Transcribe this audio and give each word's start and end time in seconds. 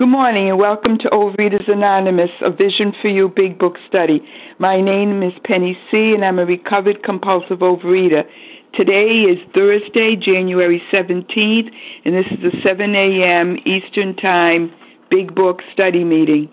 Good 0.00 0.08
morning 0.08 0.48
and 0.48 0.58
welcome 0.58 0.96
to 1.00 1.10
Overeaters 1.10 1.70
Anonymous, 1.70 2.30
a 2.40 2.50
Vision 2.50 2.94
for 3.02 3.08
You 3.08 3.28
Big 3.28 3.58
Book 3.58 3.76
study. 3.86 4.26
My 4.58 4.80
name 4.80 5.22
is 5.22 5.34
Penny 5.44 5.76
C., 5.90 6.14
and 6.14 6.24
I'm 6.24 6.38
a 6.38 6.46
recovered 6.46 7.02
compulsive 7.02 7.58
overeater. 7.58 8.24
Today 8.72 9.24
is 9.28 9.36
Thursday, 9.54 10.16
January 10.16 10.82
17th, 10.90 11.70
and 12.06 12.14
this 12.14 12.24
is 12.30 12.38
the 12.40 12.52
7 12.64 12.94
a.m. 12.94 13.58
Eastern 13.66 14.16
Time 14.16 14.72
Big 15.10 15.34
Book 15.34 15.60
study 15.70 16.02
meeting. 16.02 16.48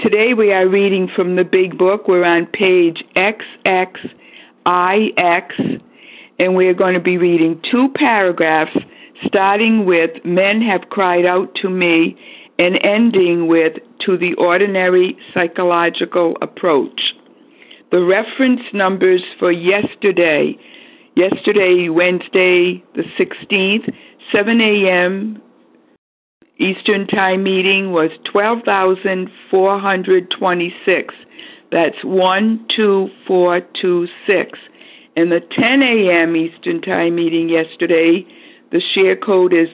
Today 0.00 0.32
we 0.32 0.54
are 0.54 0.66
reading 0.66 1.06
from 1.14 1.36
the 1.36 1.44
Big 1.44 1.76
Book. 1.76 2.08
We're 2.08 2.24
on 2.24 2.46
page 2.46 3.04
XXIX, 3.14 4.12
and 6.38 6.56
we're 6.56 6.72
going 6.72 6.94
to 6.94 7.00
be 7.00 7.18
reading 7.18 7.60
two 7.70 7.90
paragraphs 7.94 8.74
starting 9.26 9.84
with 9.84 10.10
Men 10.24 10.62
have 10.62 10.88
cried 10.90 11.26
out 11.26 11.54
to 11.56 11.68
me 11.68 12.16
and 12.58 12.78
ending 12.82 13.48
with 13.48 13.74
To 14.06 14.16
the 14.16 14.32
Ordinary 14.34 15.18
Psychological 15.34 16.36
Approach. 16.40 17.12
The 17.92 18.02
reference 18.02 18.62
numbers 18.72 19.22
for 19.38 19.52
yesterday, 19.52 20.58
yesterday, 21.14 21.88
Wednesday, 21.88 22.82
the 22.94 23.04
16th, 23.18 23.94
7 24.32 24.60
a.m. 24.60 25.40
Eastern 26.58 27.06
Time 27.06 27.44
meeting 27.44 27.92
was 27.92 28.10
12,426. 28.32 31.14
That's 31.70 32.00
12426. 32.02 34.58
And 35.16 35.30
the 35.32 35.40
10 35.40 35.82
a.m. 35.82 36.36
Eastern 36.36 36.80
Time 36.80 37.14
meeting 37.14 37.48
yesterday, 37.48 38.26
the 38.72 38.80
share 38.94 39.16
code 39.16 39.52
is 39.52 39.68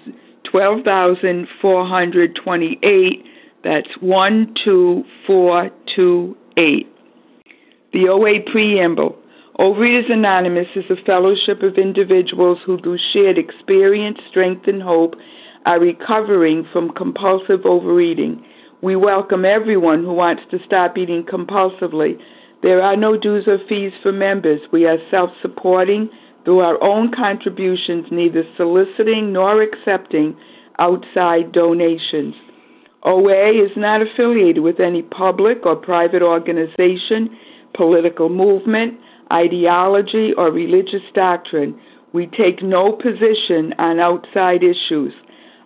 12,428. 0.52 3.24
That's 3.64 3.88
12428. 4.00 6.88
The 7.92 8.08
OA 8.08 8.40
Preamble. 8.50 9.16
Overeaters 9.58 10.10
Anonymous 10.12 10.68
is 10.76 10.84
a 10.90 10.96
fellowship 11.04 11.62
of 11.62 11.76
individuals 11.76 12.58
who, 12.64 12.78
through 12.80 12.98
shared 13.12 13.36
experience, 13.38 14.18
strength, 14.30 14.66
and 14.66 14.82
hope, 14.82 15.14
are 15.66 15.80
recovering 15.80 16.66
from 16.72 16.92
compulsive 16.92 17.64
overeating. 17.64 18.44
We 18.82 18.96
welcome 18.96 19.44
everyone 19.44 20.04
who 20.04 20.12
wants 20.12 20.42
to 20.50 20.58
stop 20.66 20.98
eating 20.98 21.24
compulsively. 21.24 22.18
There 22.62 22.82
are 22.82 22.96
no 22.96 23.16
dues 23.16 23.44
or 23.46 23.58
fees 23.68 23.92
for 24.02 24.10
members. 24.12 24.60
We 24.72 24.86
are 24.86 24.98
self 25.10 25.30
supporting 25.40 26.10
through 26.44 26.60
our 26.60 26.82
own 26.82 27.12
contributions, 27.14 28.06
neither 28.10 28.44
soliciting 28.56 29.32
nor 29.32 29.62
accepting 29.62 30.36
outside 30.78 31.52
donations. 31.52 32.34
OA 33.04 33.50
is 33.64 33.70
not 33.76 34.00
affiliated 34.02 34.62
with 34.62 34.80
any 34.80 35.02
public 35.02 35.66
or 35.66 35.76
private 35.76 36.22
organization, 36.22 37.36
political 37.74 38.28
movement, 38.28 38.94
ideology, 39.32 40.32
or 40.36 40.50
religious 40.50 41.02
doctrine. 41.14 41.78
We 42.12 42.26
take 42.26 42.62
no 42.62 42.92
position 42.92 43.74
on 43.78 43.98
outside 43.98 44.62
issues. 44.62 45.12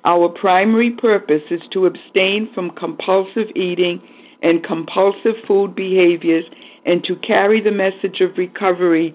Our 0.05 0.29
primary 0.29 0.93
purpose 0.93 1.43
is 1.51 1.61
to 1.73 1.87
abstain 1.87 2.49
from 2.55 2.71
compulsive 2.71 3.49
eating 3.57 4.01
and 4.43 4.63
compulsive 4.65 5.35
food 5.47 5.75
behaviors 5.75 6.45
and 6.85 7.03
to 7.05 7.17
carry 7.17 7.61
the 7.61 7.73
message 7.73 8.21
of 8.21 8.39
recovery 8.39 9.15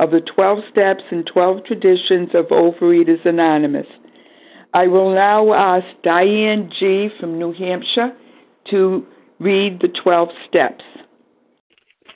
of 0.00 0.10
the 0.10 0.22
12 0.34 0.60
steps 0.72 1.04
and 1.10 1.26
12 1.26 1.64
traditions 1.66 2.30
of 2.32 2.46
Overeaters 2.46 3.24
Anonymous. 3.26 3.86
I 4.72 4.86
will 4.86 5.14
now 5.14 5.52
ask 5.52 5.84
Diane 6.02 6.70
G. 6.80 7.10
from 7.20 7.38
New 7.38 7.52
Hampshire 7.52 8.16
to 8.70 9.06
read 9.40 9.78
the 9.82 9.88
12 10.02 10.30
steps. 10.48 10.82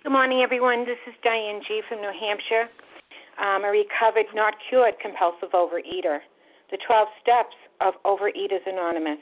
Good 0.03 0.13
morning, 0.13 0.41
everyone. 0.43 0.87
This 0.87 0.97
is 1.07 1.13
Diane 1.23 1.61
G. 1.69 1.83
from 1.87 2.01
New 2.01 2.13
Hampshire. 2.19 2.71
I'm 3.39 3.65
a 3.65 3.69
recovered, 3.69 4.27
not 4.35 4.55
cured 4.71 4.95
compulsive 5.03 5.51
overeater. 5.53 6.21
The 6.71 6.79
12 6.87 7.09
steps 7.21 7.55
of 7.83 7.95
Overeaters 8.07 8.67
Anonymous. 8.67 9.19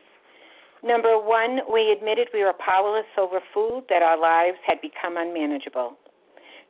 Number 0.84 1.18
one, 1.18 1.60
we 1.72 1.90
admitted 1.90 2.28
we 2.32 2.44
were 2.44 2.54
powerless 2.64 3.06
over 3.18 3.40
food, 3.52 3.84
that 3.88 4.02
our 4.02 4.20
lives 4.20 4.58
had 4.64 4.80
become 4.80 5.16
unmanageable. 5.16 5.96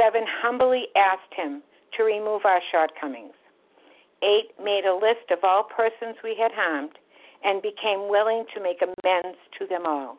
Seven, 0.00 0.24
humbly 0.40 0.86
asked 0.96 1.34
Him 1.36 1.62
to 1.96 2.04
remove 2.04 2.46
our 2.46 2.60
shortcomings. 2.72 3.34
8 4.22 4.64
made 4.64 4.84
a 4.86 4.94
list 4.94 5.30
of 5.30 5.44
all 5.44 5.64
persons 5.64 6.16
we 6.24 6.34
had 6.40 6.52
harmed 6.52 6.96
and 7.44 7.60
became 7.60 8.08
willing 8.08 8.44
to 8.54 8.62
make 8.62 8.80
amends 8.80 9.36
to 9.58 9.66
them 9.66 9.84
all. 9.84 10.16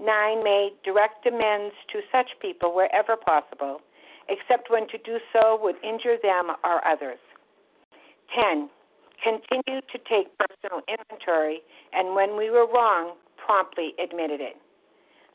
9 0.00 0.42
made 0.42 0.72
direct 0.84 1.26
amends 1.26 1.74
to 1.92 2.00
such 2.10 2.30
people 2.40 2.74
wherever 2.74 3.16
possible, 3.16 3.80
except 4.28 4.70
when 4.70 4.88
to 4.88 4.98
do 5.04 5.18
so 5.32 5.58
would 5.60 5.76
injure 5.84 6.16
them 6.22 6.50
or 6.64 6.86
others. 6.86 7.20
10 8.40 8.70
continued 9.22 9.84
to 9.92 9.98
take 10.08 10.32
personal 10.38 10.80
inventory 10.88 11.60
and 11.92 12.14
when 12.14 12.36
we 12.36 12.50
were 12.50 12.66
wrong, 12.66 13.16
promptly 13.36 13.92
admitted 14.02 14.40
it. 14.40 14.56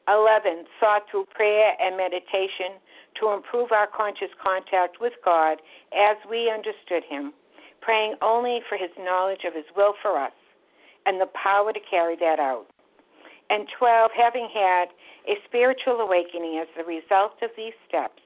11 0.09 0.66
sought 0.80 1.03
through 1.09 1.25
prayer 1.36 1.74
and 1.80 1.96
meditation 1.96 2.81
to 3.19 3.31
improve 3.31 3.72
our 3.72 3.88
conscious 3.88 4.30
contact 4.41 4.97
with 5.02 5.13
God 5.24 5.57
as 5.94 6.18
we 6.30 6.52
understood 6.52 7.03
Him 7.09 7.34
praying 7.81 8.16
only 8.22 8.59
for 8.68 8.78
his 8.78 8.91
knowledge 9.00 9.44
of 9.47 9.53
his 9.53 9.66
will 9.75 9.94
for 10.02 10.18
us 10.18 10.35
and 11.06 11.19
the 11.19 11.30
power 11.34 11.74
to 11.74 11.80
carry 11.90 12.16
that 12.18 12.40
out. 12.40 12.68
And 13.50 13.68
12, 13.80 14.12
having 14.16 14.47
had 14.53 14.90
a 15.28 15.35
spiritual 15.47 16.02
awakening 16.02 16.59
as 16.62 16.68
the 16.78 16.84
result 16.84 17.41
of 17.41 17.50
these 17.57 17.74
steps, 17.88 18.22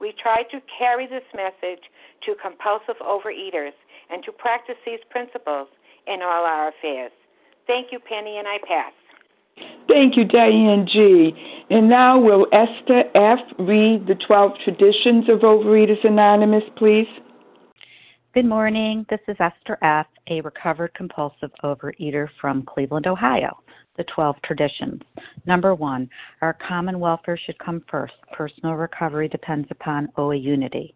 we 0.00 0.14
try 0.22 0.44
to 0.52 0.62
carry 0.78 1.06
this 1.06 1.26
message 1.34 1.82
to 2.26 2.36
compulsive 2.40 3.02
overeaters 3.02 3.74
and 4.10 4.22
to 4.24 4.30
practice 4.30 4.78
these 4.86 5.02
principles 5.10 5.66
in 6.06 6.22
all 6.22 6.46
our 6.46 6.68
affairs. 6.68 7.12
Thank 7.66 7.90
you, 7.90 7.98
Penny, 7.98 8.38
and 8.38 8.46
I 8.46 8.58
pass. 8.66 8.92
Thank 9.88 10.16
you, 10.16 10.24
Diane 10.24 10.86
G. 10.86 11.32
And 11.70 11.88
now 11.88 12.18
will 12.18 12.46
Esther 12.52 13.04
F. 13.14 13.38
read 13.58 14.06
the 14.06 14.16
12 14.26 14.52
traditions 14.64 15.28
of 15.28 15.40
Overeaters 15.40 16.04
Anonymous, 16.06 16.64
please? 16.76 17.06
Good 18.34 18.44
morning. 18.44 19.06
This 19.08 19.20
is 19.26 19.36
Esther 19.40 19.78
F., 19.82 20.06
a 20.28 20.40
recovered 20.42 20.94
compulsive 20.94 21.50
overeater 21.64 22.28
from 22.40 22.62
Cleveland, 22.62 23.06
Ohio. 23.06 23.58
The 23.96 24.04
12 24.14 24.36
traditions. 24.44 25.02
Number 25.46 25.74
one, 25.74 26.08
our 26.42 26.56
common 26.66 27.00
welfare 27.00 27.38
should 27.38 27.58
come 27.58 27.82
first. 27.90 28.14
Personal 28.32 28.74
recovery 28.74 29.28
depends 29.28 29.66
upon 29.70 30.08
OA 30.16 30.36
unity. 30.36 30.94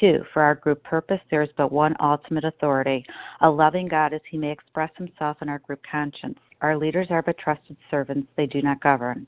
Two, 0.00 0.24
for 0.32 0.42
our 0.42 0.56
group 0.56 0.82
purpose, 0.82 1.20
there 1.30 1.42
is 1.42 1.48
but 1.56 1.72
one 1.72 1.94
ultimate 2.00 2.44
authority, 2.44 3.04
a 3.40 3.48
loving 3.48 3.88
God 3.88 4.12
as 4.12 4.20
he 4.28 4.36
may 4.36 4.50
express 4.50 4.90
himself 4.96 5.36
in 5.40 5.48
our 5.48 5.60
group 5.60 5.80
conscience. 5.90 6.38
Our 6.64 6.78
leaders 6.78 7.08
are 7.10 7.20
but 7.20 7.36
trusted 7.36 7.76
servants, 7.90 8.26
they 8.38 8.46
do 8.46 8.62
not 8.62 8.80
govern. 8.80 9.26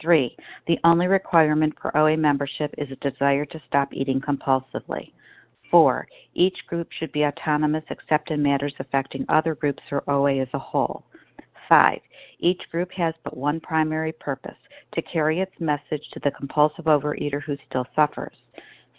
Three, 0.00 0.36
the 0.68 0.78
only 0.84 1.08
requirement 1.08 1.74
for 1.82 1.96
OA 1.98 2.16
membership 2.16 2.72
is 2.78 2.88
a 2.92 3.10
desire 3.10 3.44
to 3.46 3.60
stop 3.66 3.92
eating 3.92 4.20
compulsively. 4.20 5.10
Four, 5.72 6.06
each 6.34 6.56
group 6.68 6.92
should 6.92 7.10
be 7.10 7.24
autonomous 7.24 7.82
except 7.90 8.30
in 8.30 8.44
matters 8.44 8.74
affecting 8.78 9.26
other 9.28 9.56
groups 9.56 9.82
or 9.90 10.08
OA 10.08 10.38
as 10.38 10.46
a 10.54 10.58
whole. 10.60 11.02
Five, 11.68 11.98
each 12.38 12.62
group 12.70 12.92
has 12.92 13.12
but 13.24 13.36
one 13.36 13.58
primary 13.58 14.12
purpose 14.12 14.60
to 14.94 15.02
carry 15.02 15.40
its 15.40 15.58
message 15.58 16.08
to 16.12 16.20
the 16.20 16.30
compulsive 16.30 16.84
overeater 16.84 17.42
who 17.42 17.56
still 17.68 17.88
suffers. 17.96 18.36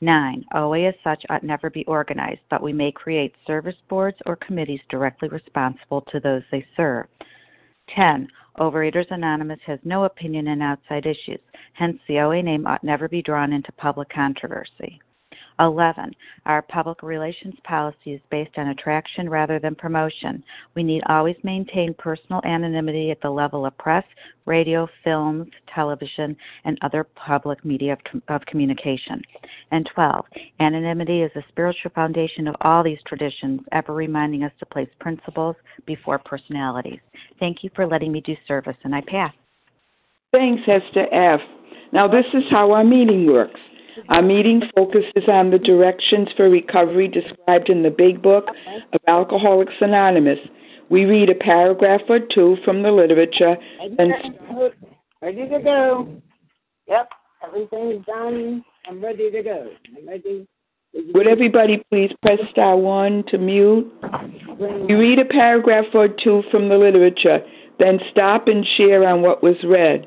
9. 0.00 0.44
OA 0.54 0.88
as 0.88 0.94
such 1.04 1.24
ought 1.28 1.44
never 1.44 1.68
be 1.68 1.84
organized, 1.84 2.40
but 2.48 2.62
we 2.62 2.72
may 2.72 2.90
create 2.90 3.34
service 3.46 3.76
boards 3.88 4.16
or 4.26 4.36
committees 4.36 4.80
directly 4.88 5.28
responsible 5.28 6.00
to 6.10 6.20
those 6.20 6.42
they 6.50 6.64
serve. 6.76 7.06
10. 7.94 8.28
Overeaters 8.58 9.10
Anonymous 9.10 9.60
has 9.66 9.78
no 9.84 10.04
opinion 10.04 10.48
in 10.48 10.62
outside 10.62 11.06
issues, 11.06 11.40
hence, 11.74 11.98
the 12.08 12.20
OA 12.20 12.42
name 12.42 12.66
ought 12.66 12.84
never 12.84 13.08
be 13.08 13.22
drawn 13.22 13.52
into 13.52 13.72
public 13.72 14.08
controversy. 14.10 15.00
11. 15.60 16.12
Our 16.46 16.62
public 16.62 17.02
relations 17.02 17.54
policy 17.64 18.12
is 18.12 18.20
based 18.30 18.56
on 18.56 18.68
attraction 18.68 19.28
rather 19.28 19.58
than 19.58 19.74
promotion. 19.74 20.42
We 20.74 20.82
need 20.82 21.02
always 21.08 21.36
maintain 21.42 21.94
personal 21.94 22.40
anonymity 22.44 23.10
at 23.10 23.20
the 23.20 23.30
level 23.30 23.66
of 23.66 23.76
press, 23.78 24.04
radio, 24.46 24.88
films, 25.04 25.48
television, 25.74 26.36
and 26.64 26.78
other 26.82 27.04
public 27.04 27.64
media 27.64 27.92
of, 27.92 28.22
of 28.28 28.46
communication. 28.46 29.22
And 29.70 29.88
12. 29.94 30.24
Anonymity 30.60 31.22
is 31.22 31.30
the 31.34 31.42
spiritual 31.48 31.90
foundation 31.94 32.48
of 32.48 32.56
all 32.62 32.82
these 32.82 32.98
traditions, 33.06 33.60
ever 33.72 33.92
reminding 33.92 34.42
us 34.42 34.52
to 34.58 34.66
place 34.66 34.88
principles 34.98 35.56
before 35.86 36.18
personalities. 36.18 37.00
Thank 37.38 37.62
you 37.62 37.70
for 37.74 37.86
letting 37.86 38.12
me 38.12 38.20
do 38.20 38.34
service, 38.48 38.76
and 38.84 38.94
I 38.94 39.02
pass. 39.06 39.32
Thanks, 40.32 40.62
Esther 40.66 41.12
F. 41.12 41.40
Now, 41.92 42.06
this 42.06 42.26
is 42.34 42.44
how 42.50 42.70
our 42.72 42.84
meeting 42.84 43.26
works. 43.26 43.60
Our 44.08 44.22
meeting 44.22 44.62
focuses 44.74 45.28
on 45.28 45.50
the 45.50 45.58
directions 45.58 46.28
for 46.36 46.48
recovery 46.48 47.08
described 47.08 47.68
in 47.68 47.82
the 47.82 47.90
Big 47.90 48.22
Book 48.22 48.48
of 48.92 49.00
Alcoholics 49.06 49.74
Anonymous. 49.80 50.38
We 50.88 51.04
read 51.04 51.30
a 51.30 51.34
paragraph 51.34 52.00
or 52.08 52.18
two 52.18 52.56
from 52.64 52.82
the 52.82 52.90
literature 52.90 53.56
and 53.98 54.12
ready 55.22 55.48
to 55.48 55.60
go. 55.62 56.08
Yep, 56.88 57.08
everything's 57.46 58.04
done. 58.06 58.64
I'm 58.88 59.02
ready 59.02 59.30
to 59.30 59.42
go. 59.42 59.70
I'm 59.96 60.08
ready. 60.08 60.48
Would 60.92 61.28
everybody 61.28 61.84
please 61.90 62.10
press 62.22 62.40
star 62.50 62.76
one 62.76 63.22
to 63.28 63.38
mute? 63.38 63.92
You 64.88 64.98
read 64.98 65.20
a 65.20 65.24
paragraph 65.24 65.84
or 65.94 66.08
two 66.08 66.42
from 66.50 66.68
the 66.68 66.76
literature, 66.76 67.38
then 67.78 68.00
stop 68.10 68.48
and 68.48 68.66
share 68.76 69.06
on 69.08 69.22
what 69.22 69.42
was 69.42 69.54
read. 69.64 70.06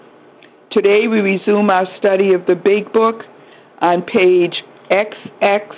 Today 0.71 1.07
we 1.09 1.19
resume 1.19 1.69
our 1.69 1.85
study 1.99 2.31
of 2.31 2.45
the 2.45 2.55
Big 2.55 2.93
Book 2.93 3.23
on 3.81 4.03
page 4.03 4.63
XXIX, 4.89 5.75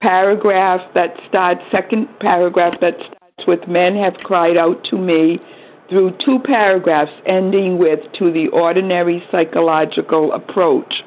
paragraph 0.00 0.80
that 0.94 1.10
starts, 1.28 1.60
second 1.72 2.06
paragraph 2.20 2.74
that 2.80 2.94
starts 2.98 3.48
with 3.48 3.66
Men 3.66 3.96
have 3.96 4.14
cried 4.22 4.56
out 4.56 4.84
to 4.90 4.96
me, 4.96 5.40
through 5.88 6.16
two 6.24 6.38
paragraphs 6.44 7.10
ending 7.26 7.78
with 7.78 7.98
To 8.20 8.32
the 8.32 8.46
ordinary 8.52 9.24
psychological 9.32 10.32
approach. 10.32 11.02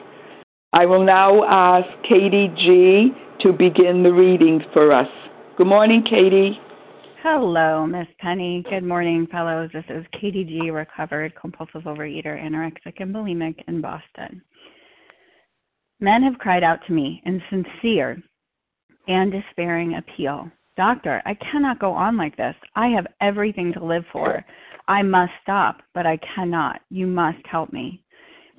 I 0.74 0.86
will 0.86 1.06
now 1.06 1.46
ask 1.46 1.88
Katie 2.04 2.54
G. 2.58 3.14
to 3.40 3.54
begin 3.54 4.04
the 4.04 4.12
reading 4.12 4.62
for 4.74 4.92
us. 4.92 5.08
Good 5.56 5.68
morning, 5.68 6.04
Katie. 6.04 6.60
Hello, 7.28 7.88
Miss 7.88 8.06
Penny. 8.20 8.64
Good 8.70 8.84
morning, 8.84 9.26
fellows. 9.32 9.72
This 9.74 9.84
is 9.90 10.06
Katie 10.22 10.44
G, 10.44 10.70
recovered 10.70 11.34
compulsive 11.34 11.82
overeater, 11.86 12.40
anorexic, 12.40 13.00
and 13.00 13.16
bulimic 13.16 13.56
in 13.68 13.82
Boston. 13.82 14.44
Men 16.00 16.22
have 16.22 16.38
cried 16.38 16.64
out 16.64 16.78
to 16.86 16.94
me 16.94 17.24
in 17.26 17.42
sincere 17.50 18.22
and 19.08 19.32
despairing 19.32 19.96
appeal 19.96 20.52
Doctor, 20.78 21.24
I 21.26 21.34
cannot 21.52 21.80
go 21.80 21.94
on 21.94 22.16
like 22.16 22.38
this. 22.38 22.56
I 22.76 22.90
have 22.90 23.08
everything 23.22 23.74
to 23.74 23.84
live 23.84 24.04
for. 24.14 24.46
I 24.88 25.02
must 25.02 25.32
stop, 25.42 25.82
but 25.96 26.06
I 26.06 26.20
cannot. 26.36 26.82
You 26.92 27.08
must 27.08 27.44
help 27.50 27.74
me. 27.74 28.04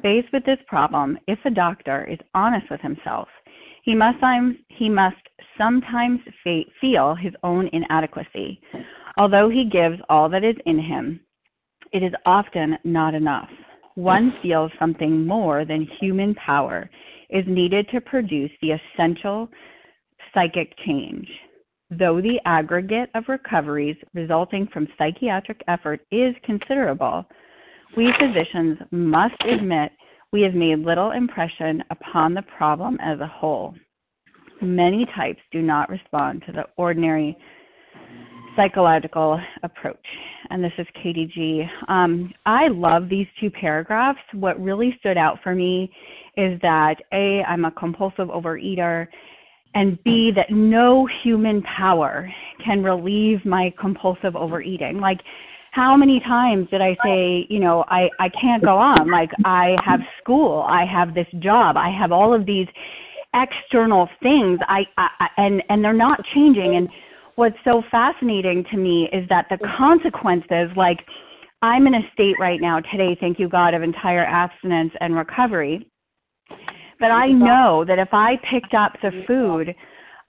Faced 0.02 0.32
with 0.32 0.44
this 0.44 0.58
problem, 0.66 1.18
if 1.28 1.38
a 1.44 1.50
doctor 1.50 2.04
is 2.10 2.18
honest 2.34 2.68
with 2.68 2.80
himself, 2.80 3.28
he 3.84 3.94
must, 3.94 4.18
he 4.70 4.88
must 4.88 5.16
sometimes 5.58 6.20
feel 6.80 7.14
his 7.14 7.32
own 7.42 7.68
inadequacy. 7.72 8.60
Although 9.16 9.48
he 9.48 9.64
gives 9.64 9.98
all 10.08 10.28
that 10.28 10.44
is 10.44 10.56
in 10.66 10.78
him, 10.78 11.20
it 11.92 12.02
is 12.02 12.12
often 12.24 12.76
not 12.84 13.14
enough. 13.14 13.48
One 13.94 14.34
feels 14.42 14.70
something 14.78 15.26
more 15.26 15.64
than 15.64 15.88
human 16.00 16.34
power 16.34 16.90
is 17.30 17.44
needed 17.46 17.88
to 17.92 18.00
produce 18.00 18.50
the 18.60 18.72
essential 18.72 19.48
psychic 20.34 20.76
change. 20.84 21.28
Though 21.90 22.20
the 22.20 22.40
aggregate 22.44 23.10
of 23.14 23.24
recoveries 23.28 23.96
resulting 24.12 24.66
from 24.72 24.88
psychiatric 24.98 25.62
effort 25.68 26.00
is 26.10 26.34
considerable, 26.44 27.24
we 27.96 28.12
physicians 28.18 28.78
must 28.90 29.40
admit 29.48 29.92
we 30.32 30.42
have 30.42 30.54
made 30.54 30.80
little 30.80 31.12
impression 31.12 31.82
upon 31.90 32.34
the 32.34 32.42
problem 32.42 32.98
as 33.00 33.20
a 33.20 33.26
whole. 33.26 33.74
Many 34.62 35.06
types 35.16 35.40
do 35.52 35.62
not 35.62 35.88
respond 35.88 36.42
to 36.46 36.52
the 36.52 36.64
ordinary 36.76 37.36
psychological 38.56 39.38
approach. 39.62 40.06
And 40.50 40.64
this 40.64 40.72
is 40.78 40.86
Katie 41.02 41.30
G. 41.32 41.64
Um, 41.88 42.32
I 42.46 42.68
love 42.68 43.08
these 43.08 43.26
two 43.38 43.50
paragraphs. 43.50 44.18
What 44.32 44.60
really 44.60 44.96
stood 44.98 45.18
out 45.18 45.38
for 45.42 45.54
me 45.54 45.90
is 46.36 46.58
that 46.62 46.96
A, 47.12 47.42
I'm 47.46 47.64
a 47.64 47.70
compulsive 47.70 48.28
overeater, 48.28 49.06
and 49.74 50.02
B, 50.04 50.32
that 50.34 50.50
no 50.50 51.06
human 51.22 51.62
power 51.62 52.32
can 52.64 52.82
relieve 52.82 53.44
my 53.44 53.72
compulsive 53.78 54.34
overeating. 54.34 55.00
Like, 55.00 55.18
how 55.72 55.94
many 55.94 56.20
times 56.20 56.68
did 56.70 56.80
I 56.80 56.96
say, 57.04 57.46
you 57.50 57.60
know, 57.60 57.84
I, 57.88 58.08
I 58.18 58.30
can't 58.40 58.64
go 58.64 58.78
on? 58.78 59.10
Like, 59.10 59.28
I 59.44 59.76
have 59.84 60.00
school, 60.22 60.64
I 60.66 60.86
have 60.86 61.14
this 61.14 61.26
job, 61.40 61.76
I 61.76 61.90
have 61.90 62.12
all 62.12 62.32
of 62.32 62.46
these 62.46 62.66
external 63.36 64.08
things. 64.22 64.58
I, 64.68 64.84
I 64.96 65.28
and 65.36 65.62
and 65.68 65.84
they're 65.84 65.92
not 65.92 66.20
changing. 66.34 66.76
And 66.76 66.88
what's 67.36 67.56
so 67.64 67.82
fascinating 67.90 68.64
to 68.70 68.76
me 68.76 69.08
is 69.12 69.28
that 69.28 69.46
the 69.50 69.58
consequences, 69.76 70.70
like, 70.76 70.98
I'm 71.62 71.86
in 71.86 71.94
a 71.94 72.02
state 72.12 72.36
right 72.40 72.60
now 72.60 72.80
today, 72.80 73.16
thank 73.20 73.38
you 73.38 73.48
God, 73.48 73.74
of 73.74 73.82
entire 73.82 74.24
abstinence 74.24 74.92
and 75.00 75.14
recovery. 75.14 75.86
But 76.98 77.10
I 77.10 77.28
know 77.28 77.84
that 77.86 77.98
if 77.98 78.08
I 78.12 78.36
picked 78.50 78.74
up 78.74 78.92
the 79.02 79.10
food, 79.26 79.74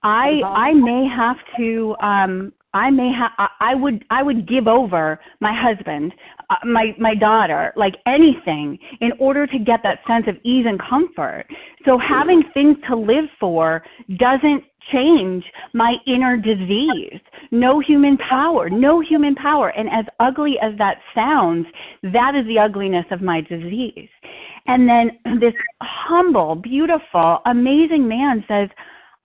I 0.04 0.42
I 0.44 0.74
may 0.74 1.08
have 1.08 1.38
to 1.58 1.96
um 2.02 2.54
I 2.74 2.90
may 2.90 3.12
have 3.12 3.32
I 3.60 3.76
would 3.76 4.04
I 4.10 4.24
would 4.24 4.48
give 4.48 4.68
over 4.68 5.20
my 5.40 5.54
husband, 5.56 6.14
uh, 6.50 6.56
my 6.66 6.94
my 7.00 7.16
daughter, 7.16 7.74
like 7.76 7.96
anything 8.06 8.78
in 9.00 9.12
order 9.20 9.48
to 9.48 9.60
get 9.60 9.82
that 9.84 10.00
sense 10.08 10.26
of 10.28 10.36
ease 10.44 10.66
and 10.68 10.80
comfort. 10.80 11.46
So 11.86 11.98
having 11.98 12.44
things 12.54 12.78
to 12.90 12.96
live 12.96 13.26
for 13.40 13.84
doesn't 14.18 14.64
change 14.92 15.44
my 15.74 15.96
inner 16.06 16.38
disease. 16.38 17.20
No 17.52 17.80
human 17.80 18.18
power, 18.18 18.70
no 18.70 19.02
human 19.02 19.36
power. 19.36 19.70
And 19.70 19.90
as 19.90 20.06
ugly 20.20 20.56
as 20.62 20.78
that 20.78 20.98
sounds, 21.16 21.66
that 22.04 22.36
is 22.36 22.46
the 22.48 22.60
ugliness 22.60 23.06
of 23.12 23.22
my 23.22 23.42
disease. 23.42 24.10
And 24.68 24.88
then 24.88 25.40
this 25.40 25.54
humble, 25.82 26.56
beautiful, 26.56 27.40
amazing 27.46 28.08
man 28.08 28.44
says, 28.48 28.70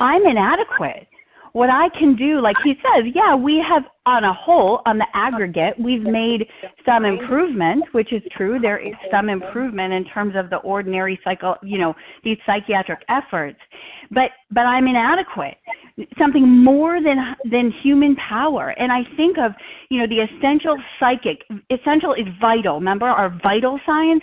I'm 0.01 0.27
inadequate 0.27 1.07
what 1.53 1.69
I 1.69 1.89
can 1.99 2.17
do, 2.17 2.41
like 2.41 2.57
he 2.65 2.75
says, 2.75 3.13
yeah, 3.15 3.35
we 3.35 3.63
have 3.69 3.83
on 4.07 4.25
a 4.25 4.33
whole, 4.33 4.81
on 4.87 4.99
the 4.99 5.07
aggregate, 5.15 5.75
we've 5.79 6.03
made 6.03 6.47
some 6.85 7.05
improvement, 7.05 7.85
which 7.93 8.13
is 8.13 8.23
true. 8.37 8.59
There 8.61 8.79
is 8.79 8.95
some 9.11 9.29
improvement 9.29 9.93
in 9.93 10.05
terms 10.07 10.35
of 10.37 10.51
the 10.51 10.57
ordinary 10.57 11.21
cycle, 11.23 11.57
you 11.63 11.79
know, 11.79 11.95
these 12.25 12.39
psychiatric 12.47 13.01
efforts. 13.09 13.59
But 14.11 14.31
but 14.51 14.63
I'm 14.63 14.87
inadequate. 14.89 15.57
Something 16.19 16.49
more 16.49 17.03
than 17.03 17.19
than 17.51 17.73
human 17.83 18.17
power. 18.17 18.71
And 18.71 18.91
I 18.91 19.03
think 19.17 19.37
of, 19.39 19.53
you 19.91 20.01
know, 20.01 20.07
the 20.07 20.21
essential 20.21 20.77
psychic. 20.99 21.45
Essential 21.71 22.15
is 22.15 22.27
vital. 22.41 22.77
Remember 22.77 23.07
our 23.07 23.39
vital 23.43 23.79
signs? 23.87 24.23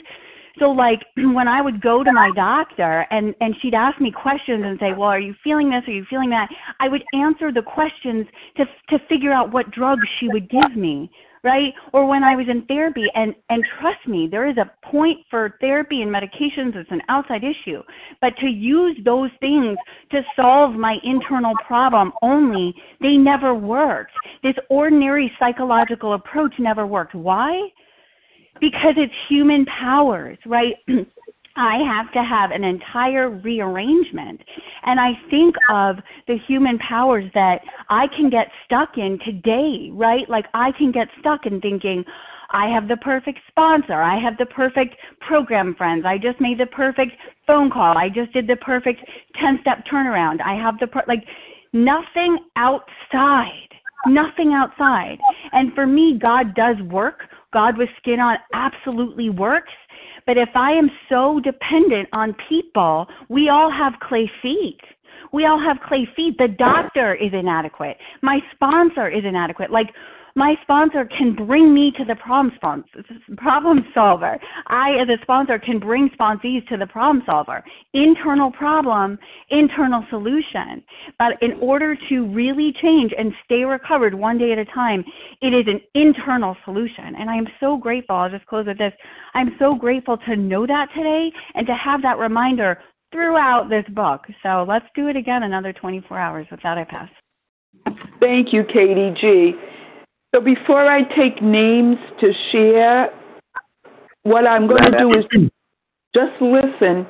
So 0.57 0.71
like 0.71 0.99
when 1.17 1.47
I 1.47 1.61
would 1.61 1.81
go 1.81 2.03
to 2.03 2.11
my 2.11 2.31
doctor 2.35 3.05
and 3.11 3.35
and 3.41 3.55
she'd 3.61 3.73
ask 3.73 3.99
me 4.01 4.11
questions 4.11 4.63
and 4.65 4.79
say, 4.79 4.93
"Well, 4.93 5.09
are 5.09 5.19
you 5.19 5.35
feeling 5.43 5.69
this? 5.69 5.83
Are 5.87 5.91
you 5.91 6.05
feeling 6.09 6.29
that?" 6.31 6.49
I 6.79 6.87
would 6.87 7.03
answer 7.13 7.51
the 7.51 7.61
questions 7.61 8.25
to 8.57 8.65
to 8.89 8.99
figure 9.07 9.31
out 9.31 9.51
what 9.51 9.71
drugs 9.71 10.07
she 10.19 10.27
would 10.29 10.49
give 10.49 10.75
me, 10.75 11.11
right? 11.43 11.73
Or 11.93 12.05
when 12.05 12.23
I 12.23 12.35
was 12.35 12.47
in 12.49 12.65
therapy 12.65 13.05
and 13.15 13.35
and 13.49 13.63
trust 13.79 14.07
me, 14.07 14.27
there 14.29 14.47
is 14.47 14.57
a 14.57 14.71
point 14.89 15.19
for 15.29 15.55
therapy 15.61 16.01
and 16.01 16.11
medications 16.11 16.75
it's 16.75 16.91
an 16.91 17.01
outside 17.09 17.43
issue, 17.43 17.81
but 18.21 18.35
to 18.37 18.47
use 18.47 18.97
those 19.05 19.29
things 19.39 19.77
to 20.11 20.21
solve 20.35 20.73
my 20.73 20.97
internal 21.03 21.53
problem 21.65 22.11
only, 22.21 22.73
they 23.01 23.17
never 23.17 23.53
worked. 23.53 24.13
This 24.43 24.55
ordinary 24.69 25.31
psychological 25.39 26.13
approach 26.13 26.53
never 26.59 26.87
worked. 26.87 27.15
Why? 27.15 27.69
Because 28.59 28.95
it's 28.97 29.13
human 29.27 29.65
powers, 29.65 30.37
right? 30.45 30.75
I 31.55 31.77
have 31.85 32.11
to 32.13 32.23
have 32.23 32.51
an 32.51 32.63
entire 32.63 33.29
rearrangement. 33.29 34.39
And 34.85 34.99
I 34.99 35.11
think 35.29 35.55
of 35.69 35.97
the 36.27 36.37
human 36.47 36.79
powers 36.79 37.29
that 37.33 37.59
I 37.89 38.07
can 38.15 38.29
get 38.29 38.47
stuck 38.65 38.97
in 38.97 39.19
today, 39.25 39.89
right? 39.91 40.29
Like 40.29 40.45
I 40.53 40.71
can 40.77 40.91
get 40.91 41.07
stuck 41.19 41.45
in 41.45 41.59
thinking, 41.59 42.05
I 42.51 42.67
have 42.73 42.87
the 42.87 42.97
perfect 42.97 43.39
sponsor. 43.49 44.01
I 44.01 44.19
have 44.19 44.37
the 44.37 44.45
perfect 44.45 44.95
program 45.19 45.75
friends. 45.75 46.05
I 46.05 46.17
just 46.17 46.39
made 46.41 46.59
the 46.59 46.65
perfect 46.65 47.11
phone 47.45 47.69
call. 47.69 47.97
I 47.97 48.09
just 48.09 48.31
did 48.33 48.47
the 48.47 48.55
perfect 48.55 49.01
10 49.39 49.59
step 49.61 49.83
turnaround. 49.91 50.41
I 50.41 50.55
have 50.55 50.79
the 50.79 50.87
per- 50.87 51.03
like 51.07 51.23
nothing 51.73 52.39
outside. 52.55 53.67
Nothing 54.07 54.53
outside. 54.53 55.17
And 55.51 55.73
for 55.73 55.85
me, 55.85 56.17
God 56.21 56.55
does 56.55 56.77
work 56.89 57.23
God 57.51 57.77
with 57.77 57.89
skin 57.97 58.19
on 58.19 58.37
absolutely 58.53 59.29
works. 59.29 59.73
But 60.25 60.37
if 60.37 60.49
I 60.55 60.71
am 60.71 60.89
so 61.09 61.39
dependent 61.39 62.09
on 62.13 62.35
people, 62.47 63.07
we 63.29 63.49
all 63.49 63.71
have 63.71 63.93
clay 64.01 64.29
feet. 64.41 64.79
We 65.33 65.45
all 65.45 65.59
have 65.59 65.77
clay 65.87 66.07
feet. 66.15 66.37
The 66.37 66.47
doctor 66.47 67.15
is 67.15 67.31
inadequate. 67.33 67.97
My 68.21 68.39
sponsor 68.53 69.07
is 69.07 69.23
inadequate. 69.25 69.71
Like 69.71 69.87
my 70.35 70.55
sponsor 70.61 71.05
can 71.05 71.35
bring 71.35 71.73
me 71.73 71.91
to 71.97 72.05
the 72.05 72.15
problem 72.15 72.53
sponsor, 72.55 73.03
problem 73.37 73.85
solver. 73.93 74.37
I, 74.67 74.91
as 75.01 75.09
a 75.09 75.21
sponsor, 75.21 75.59
can 75.59 75.79
bring 75.79 76.09
sponsees 76.19 76.67
to 76.69 76.77
the 76.77 76.87
problem 76.87 77.23
solver. 77.25 77.63
Internal 77.93 78.51
problem, 78.51 79.17
internal 79.49 80.05
solution. 80.09 80.83
But 81.17 81.41
in 81.41 81.53
order 81.61 81.95
to 82.09 82.27
really 82.27 82.73
change 82.81 83.11
and 83.17 83.33
stay 83.45 83.63
recovered 83.63 84.13
one 84.13 84.37
day 84.37 84.51
at 84.51 84.57
a 84.57 84.65
time, 84.65 85.03
it 85.41 85.53
is 85.53 85.65
an 85.67 85.81
internal 85.95 86.55
solution. 86.65 87.15
And 87.19 87.29
I 87.29 87.35
am 87.35 87.47
so 87.59 87.77
grateful. 87.77 88.15
I'll 88.15 88.29
just 88.29 88.45
close 88.45 88.65
with 88.67 88.77
this. 88.77 88.93
I'm 89.33 89.55
so 89.59 89.75
grateful 89.75 90.17
to 90.17 90.35
know 90.35 90.65
that 90.67 90.87
today 90.95 91.31
and 91.55 91.65
to 91.67 91.75
have 91.75 92.01
that 92.01 92.17
reminder 92.17 92.79
throughout 93.11 93.69
this 93.69 93.85
book. 93.93 94.21
So 94.43 94.65
let's 94.67 94.85
do 94.95 95.07
it 95.07 95.15
again 95.15 95.43
another 95.43 95.73
24 95.73 96.17
hours. 96.17 96.47
With 96.51 96.61
that, 96.63 96.77
I 96.77 96.83
pass. 96.83 97.09
Thank 98.19 98.53
you, 98.53 98.63
Katie 98.63 99.13
G. 99.19 99.53
So 100.33 100.41
before 100.41 100.89
I 100.89 101.03
take 101.15 101.41
names 101.41 101.97
to 102.19 102.31
share, 102.51 103.09
what 104.23 104.45
I'm 104.45 104.67
going 104.67 104.83
to 104.83 104.97
do 104.97 105.09
is 105.11 105.25
just 106.13 106.41
listen. 106.41 107.07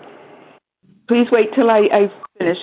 Please 1.08 1.28
wait 1.32 1.50
till 1.54 1.70
I, 1.70 1.88
I 1.92 2.12
finish. 2.38 2.58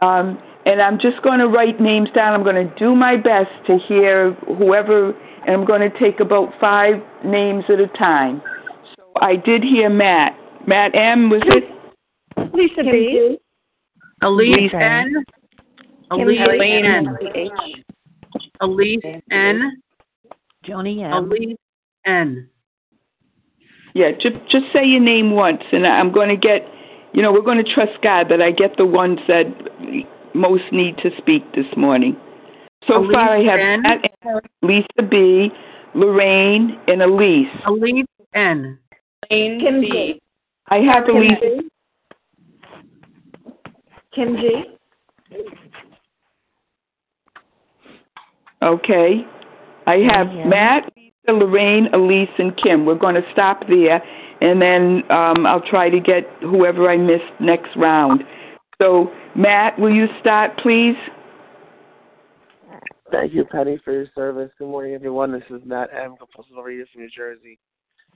Um, 0.00 0.38
and 0.66 0.82
I'm 0.82 0.98
just 0.98 1.22
going 1.22 1.38
to 1.38 1.48
write 1.48 1.80
names 1.80 2.08
down. 2.14 2.34
I'm 2.34 2.44
going 2.44 2.68
to 2.68 2.74
do 2.76 2.94
my 2.94 3.16
best 3.16 3.50
to 3.66 3.78
hear 3.88 4.32
whoever, 4.58 5.10
and 5.46 5.56
I'm 5.56 5.64
going 5.64 5.80
to 5.80 5.98
take 5.98 6.20
about 6.20 6.52
five 6.60 6.96
names 7.24 7.64
at 7.68 7.80
a 7.80 7.88
time. 7.96 8.42
So 8.96 9.12
I 9.20 9.36
did 9.36 9.62
hear 9.62 9.88
Matt. 9.88 10.38
Matt 10.66 10.94
M, 10.94 11.30
was 11.30 11.42
it? 11.46 11.64
Lisa 12.52 12.82
B. 12.82 13.38
Elise 14.22 14.72
N. 14.74 15.24
Elise 16.10 16.40
N. 16.60 17.16
Elise 18.60 19.00
N. 19.30 19.82
Joni 20.66 21.02
M. 21.04 21.12
Elise 21.12 21.56
N. 22.06 22.48
Yeah, 23.94 24.10
just 24.12 24.36
just 24.50 24.64
say 24.72 24.84
your 24.84 25.00
name 25.00 25.30
once, 25.30 25.62
and 25.72 25.86
I'm 25.86 26.12
going 26.12 26.28
to 26.28 26.36
get. 26.36 26.62
You 27.12 27.22
know, 27.22 27.32
we're 27.32 27.40
going 27.40 27.64
to 27.64 27.74
trust 27.74 27.92
God 28.02 28.26
that 28.28 28.42
I 28.42 28.50
get 28.50 28.76
the 28.76 28.84
ones 28.84 29.20
that 29.26 29.46
most 30.34 30.64
need 30.70 30.98
to 30.98 31.10
speak 31.16 31.50
this 31.54 31.64
morning. 31.74 32.14
So 32.86 32.98
Elise 32.98 33.14
far, 33.14 33.36
I 33.36 33.42
have 33.42 33.58
N. 33.58 33.82
Matt, 33.82 34.10
Lisa 34.60 35.02
B, 35.08 35.48
Lorraine, 35.94 36.78
and 36.88 37.00
Elise. 37.00 37.48
Elise 37.66 38.04
N. 38.34 38.78
Kim 39.30 39.80
G. 39.80 40.20
I 40.68 40.76
have 40.78 41.06
Kim 41.06 41.16
Elise. 41.16 41.38
G. 41.40 41.68
Kim 44.14 44.36
G. 44.36 44.64
Okay. 48.62 49.24
I 49.86 49.98
have 50.10 50.32
Yeah. 50.32 50.46
Matt, 50.46 50.92
Lisa, 50.96 51.32
Lorraine, 51.32 51.88
Elise, 51.92 52.30
and 52.38 52.56
Kim. 52.56 52.84
We're 52.84 52.96
going 52.96 53.14
to 53.14 53.24
stop 53.32 53.66
there, 53.68 54.02
and 54.40 54.60
then 54.60 55.02
um, 55.10 55.46
I'll 55.46 55.60
try 55.60 55.88
to 55.88 56.00
get 56.00 56.24
whoever 56.40 56.90
I 56.90 56.96
missed 56.96 57.32
next 57.40 57.76
round. 57.76 58.24
So, 58.80 59.10
Matt, 59.34 59.78
will 59.78 59.94
you 59.94 60.06
start, 60.20 60.58
please? 60.58 60.96
Thank 63.12 63.32
you, 63.32 63.44
Penny, 63.44 63.78
for 63.84 63.92
your 63.92 64.06
service. 64.14 64.50
Good 64.58 64.68
morning, 64.68 64.94
everyone. 64.94 65.30
This 65.30 65.44
is 65.48 65.62
Matt 65.64 65.90
M. 65.94 66.16
Compulsive 66.18 66.56
Overeater 66.56 66.88
from 66.92 67.02
New 67.02 67.08
Jersey. 67.08 67.58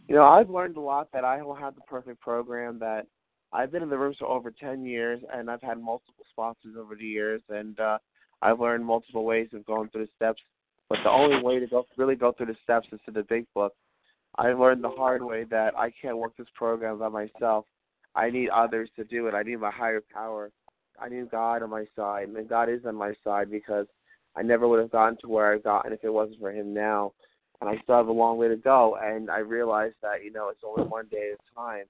You 0.09 0.17
know, 0.17 0.25
I've 0.25 0.51
learned 0.51 0.77
a 0.77 0.81
lot 0.81 1.09
that 1.13 1.25
I 1.25 1.39
don't 1.39 1.59
have 1.59 1.77
the 1.77 1.81
perfect 1.83 2.21
program. 2.21 2.81
That 2.81 3.07
I've 3.53 3.71
been 3.71 3.85
in 3.85 3.89
the 3.89 3.97
rooms 3.97 4.17
for 4.19 4.27
over 4.27 4.51
ten 4.51 4.85
years, 4.85 5.21
and 5.33 5.49
I've 5.49 5.63
had 5.63 5.81
multiple 5.81 6.25
sponsors 6.33 6.75
over 6.77 6.97
the 6.97 7.05
years, 7.05 7.41
and 7.49 7.79
uh, 7.79 7.99
I've 8.43 8.59
learned 8.59 8.85
multiple 8.85 9.25
ways 9.25 9.49
of 9.53 9.65
going 9.65 9.89
through 9.91 10.07
the 10.07 10.13
steps. 10.17 10.43
But 10.91 10.99
the 11.05 11.11
only 11.11 11.41
way 11.41 11.61
to 11.61 11.67
go 11.69 11.87
really 11.97 12.17
go 12.17 12.33
through 12.33 12.47
the 12.47 12.57
steps 12.65 12.89
is 12.93 12.99
to 13.07 13.13
the 13.13 13.23
big 13.23 13.47
book. 13.55 13.73
I 14.37 14.53
learned 14.53 14.83
the 14.83 14.91
hard 14.91 15.23
way 15.23 15.45
that 15.45 15.77
I 15.79 15.93
can't 16.03 16.19
work 16.19 16.37
this 16.37 16.49
program 16.55 16.99
by 16.99 17.09
myself. 17.09 17.65
I 18.15 18.29
need 18.29 18.49
others 18.51 18.91
to 18.97 19.05
do 19.05 19.29
it. 19.29 19.35
I 19.35 19.45
need 19.45 19.61
my 19.61 19.71
higher 19.71 20.03
power. 20.13 20.51
I 21.01 21.09
need 21.09 21.31
God 21.31 21.63
on 21.63 21.71
my 21.71 21.87
side, 21.97 22.29
and 22.29 22.49
God 22.49 22.69
is 22.69 22.85
on 22.85 22.97
my 22.97 23.15
side 23.25 23.51
because 23.51 23.87
I 24.37 24.43
never 24.43 24.69
would 24.69 24.81
have 24.81 24.91
gotten 24.91 25.17
to 25.21 25.29
where 25.29 25.53
I've 25.53 25.65
gotten 25.65 25.93
if 25.93 26.03
it 26.03 26.13
wasn't 26.13 26.41
for 26.41 26.51
Him 26.51 26.75
now. 26.75 27.13
And 27.61 27.71
I 27.71 27.81
still 27.83 27.97
have 27.97 28.09
a 28.09 28.13
long 28.13 28.37
way 28.39 28.49
to 28.49 28.57
go. 28.57 28.97
And 29.01 29.31
I 29.31 29.39
realized 29.39 29.97
that 30.03 30.25
you 30.25 30.33
know 30.33 30.49
it's 30.49 30.63
only 30.65 30.89
one 30.89 31.07
day 31.11 31.33
at 31.33 31.41
a 31.41 31.55
time. 31.55 31.85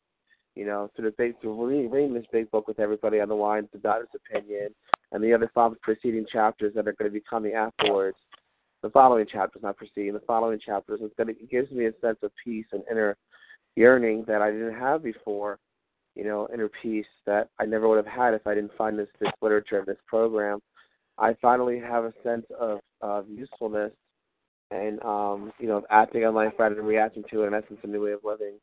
You 0.56 0.66
know, 0.66 0.90
through 0.94 1.06
the 1.06 1.14
big 1.16 1.40
through 1.40 1.64
reading, 1.64 1.90
reading 1.90 2.12
this 2.12 2.26
big 2.32 2.50
book 2.50 2.68
with 2.68 2.80
everybody 2.80 3.20
on 3.20 3.28
the 3.28 3.34
line, 3.34 3.68
about 3.72 4.00
his 4.00 4.08
opinion, 4.14 4.74
and 5.12 5.22
the 5.22 5.32
other 5.32 5.50
five 5.54 5.72
preceding 5.80 6.26
chapters 6.30 6.74
that 6.74 6.88
are 6.88 6.92
going 6.92 7.10
to 7.10 7.14
be 7.14 7.22
coming 7.28 7.54
afterwards. 7.54 8.16
The 8.82 8.90
following 8.90 9.26
chapters, 9.26 9.62
not 9.62 9.76
preceding, 9.76 10.14
the 10.14 10.20
following 10.20 10.58
chapters, 10.58 11.00
it's 11.02 11.14
to, 11.16 11.28
it 11.28 11.50
gives 11.50 11.70
me 11.70 11.86
a 11.86 11.92
sense 12.00 12.18
of 12.22 12.32
peace 12.42 12.66
and 12.72 12.82
inner 12.90 13.16
yearning 13.76 14.24
that 14.26 14.40
I 14.40 14.50
didn't 14.50 14.78
have 14.78 15.02
before. 15.02 15.58
You 16.16 16.24
know, 16.24 16.48
inner 16.52 16.70
peace 16.82 17.06
that 17.26 17.50
I 17.58 17.66
never 17.66 17.88
would 17.88 17.96
have 17.96 18.06
had 18.06 18.34
if 18.34 18.46
I 18.46 18.54
didn't 18.54 18.76
find 18.76 18.98
this 18.98 19.08
this 19.20 19.30
literature, 19.42 19.78
of 19.78 19.86
this 19.86 19.98
program. 20.06 20.60
I 21.18 21.34
finally 21.40 21.78
have 21.78 22.04
a 22.04 22.14
sense 22.24 22.46
of 22.58 22.80
of 23.00 23.28
usefulness 23.28 23.92
and 24.70 25.02
um, 25.02 25.52
you 25.58 25.68
know, 25.68 25.82
acting 25.90 26.24
on 26.24 26.34
life 26.34 26.52
rather 26.58 26.74
than 26.74 26.84
reacting 26.84 27.24
to 27.30 27.42
it. 27.42 27.46
In 27.48 27.54
essence, 27.54 27.80
a 27.82 27.86
new 27.86 28.04
way 28.04 28.12
of 28.12 28.20
living. 28.24 28.54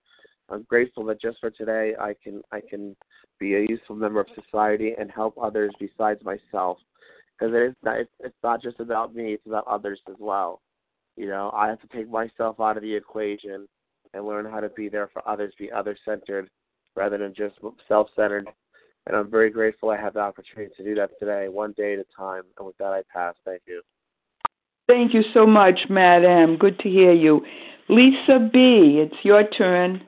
I'm 0.50 0.64
grateful 0.64 1.04
that 1.06 1.22
just 1.22 1.40
for 1.40 1.50
today, 1.50 1.94
I 2.00 2.16
can 2.24 2.42
I 2.52 2.62
can 2.62 2.96
be 3.40 3.56
a 3.56 3.66
useful 3.68 3.96
member 3.96 4.20
of 4.20 4.28
society 4.34 4.94
and 4.98 5.12
help 5.12 5.36
others 5.42 5.74
besides 5.80 6.22
myself. 6.24 6.78
Because 7.38 7.54
it 7.54 7.62
is 7.62 7.76
not, 7.84 8.00
it's, 8.00 8.12
it's 8.20 8.36
not 8.44 8.62
just 8.62 8.80
about 8.80 9.16
me; 9.16 9.34
it's 9.34 9.46
about 9.46 9.68
others 9.68 10.00
as 10.10 10.16
well. 10.20 10.62
You 11.16 11.28
know, 11.28 11.52
I 11.54 11.68
have 11.68 11.82
to 11.82 11.88
take 11.88 12.10
myself 12.10 12.60
out 12.60 12.78
of 12.78 12.84
the 12.84 12.94
equation 12.94 13.68
and 14.14 14.26
learn 14.26 14.46
how 14.46 14.60
to 14.60 14.70
be 14.70 14.90
there 14.90 15.10
for 15.12 15.28
others, 15.28 15.54
be 15.58 15.72
other 15.72 15.98
centered 16.06 16.50
rather 16.96 17.18
than 17.18 17.34
just 17.34 17.56
self 17.88 18.08
centered. 18.16 18.48
and 19.06 19.16
I'm 19.16 19.30
very 19.30 19.50
grateful 19.50 19.90
I 19.90 19.98
have 19.98 20.14
the 20.14 20.20
opportunity 20.20 20.74
to 20.78 20.84
do 20.84 20.96
that 20.96 21.12
today, 21.20 21.48
one 21.48 21.74
day 21.78 21.94
at 21.94 22.00
a 22.00 22.06
time. 22.16 22.44
And 22.58 22.66
with 22.66 22.78
that, 22.78 22.94
I 22.94 23.04
pass. 23.14 23.36
Thank 23.46 23.62
you. 23.68 23.82
Thank 24.88 25.14
you 25.14 25.24
so 25.34 25.46
much, 25.46 25.80
Matt 25.90 26.24
M. 26.24 26.58
Good 26.58 26.80
to 26.80 26.90
hear 26.90 27.12
you. 27.12 27.46
Lisa 27.90 28.50
B., 28.52 29.02
it's 29.04 29.24
your 29.24 29.48
turn. 29.48 30.02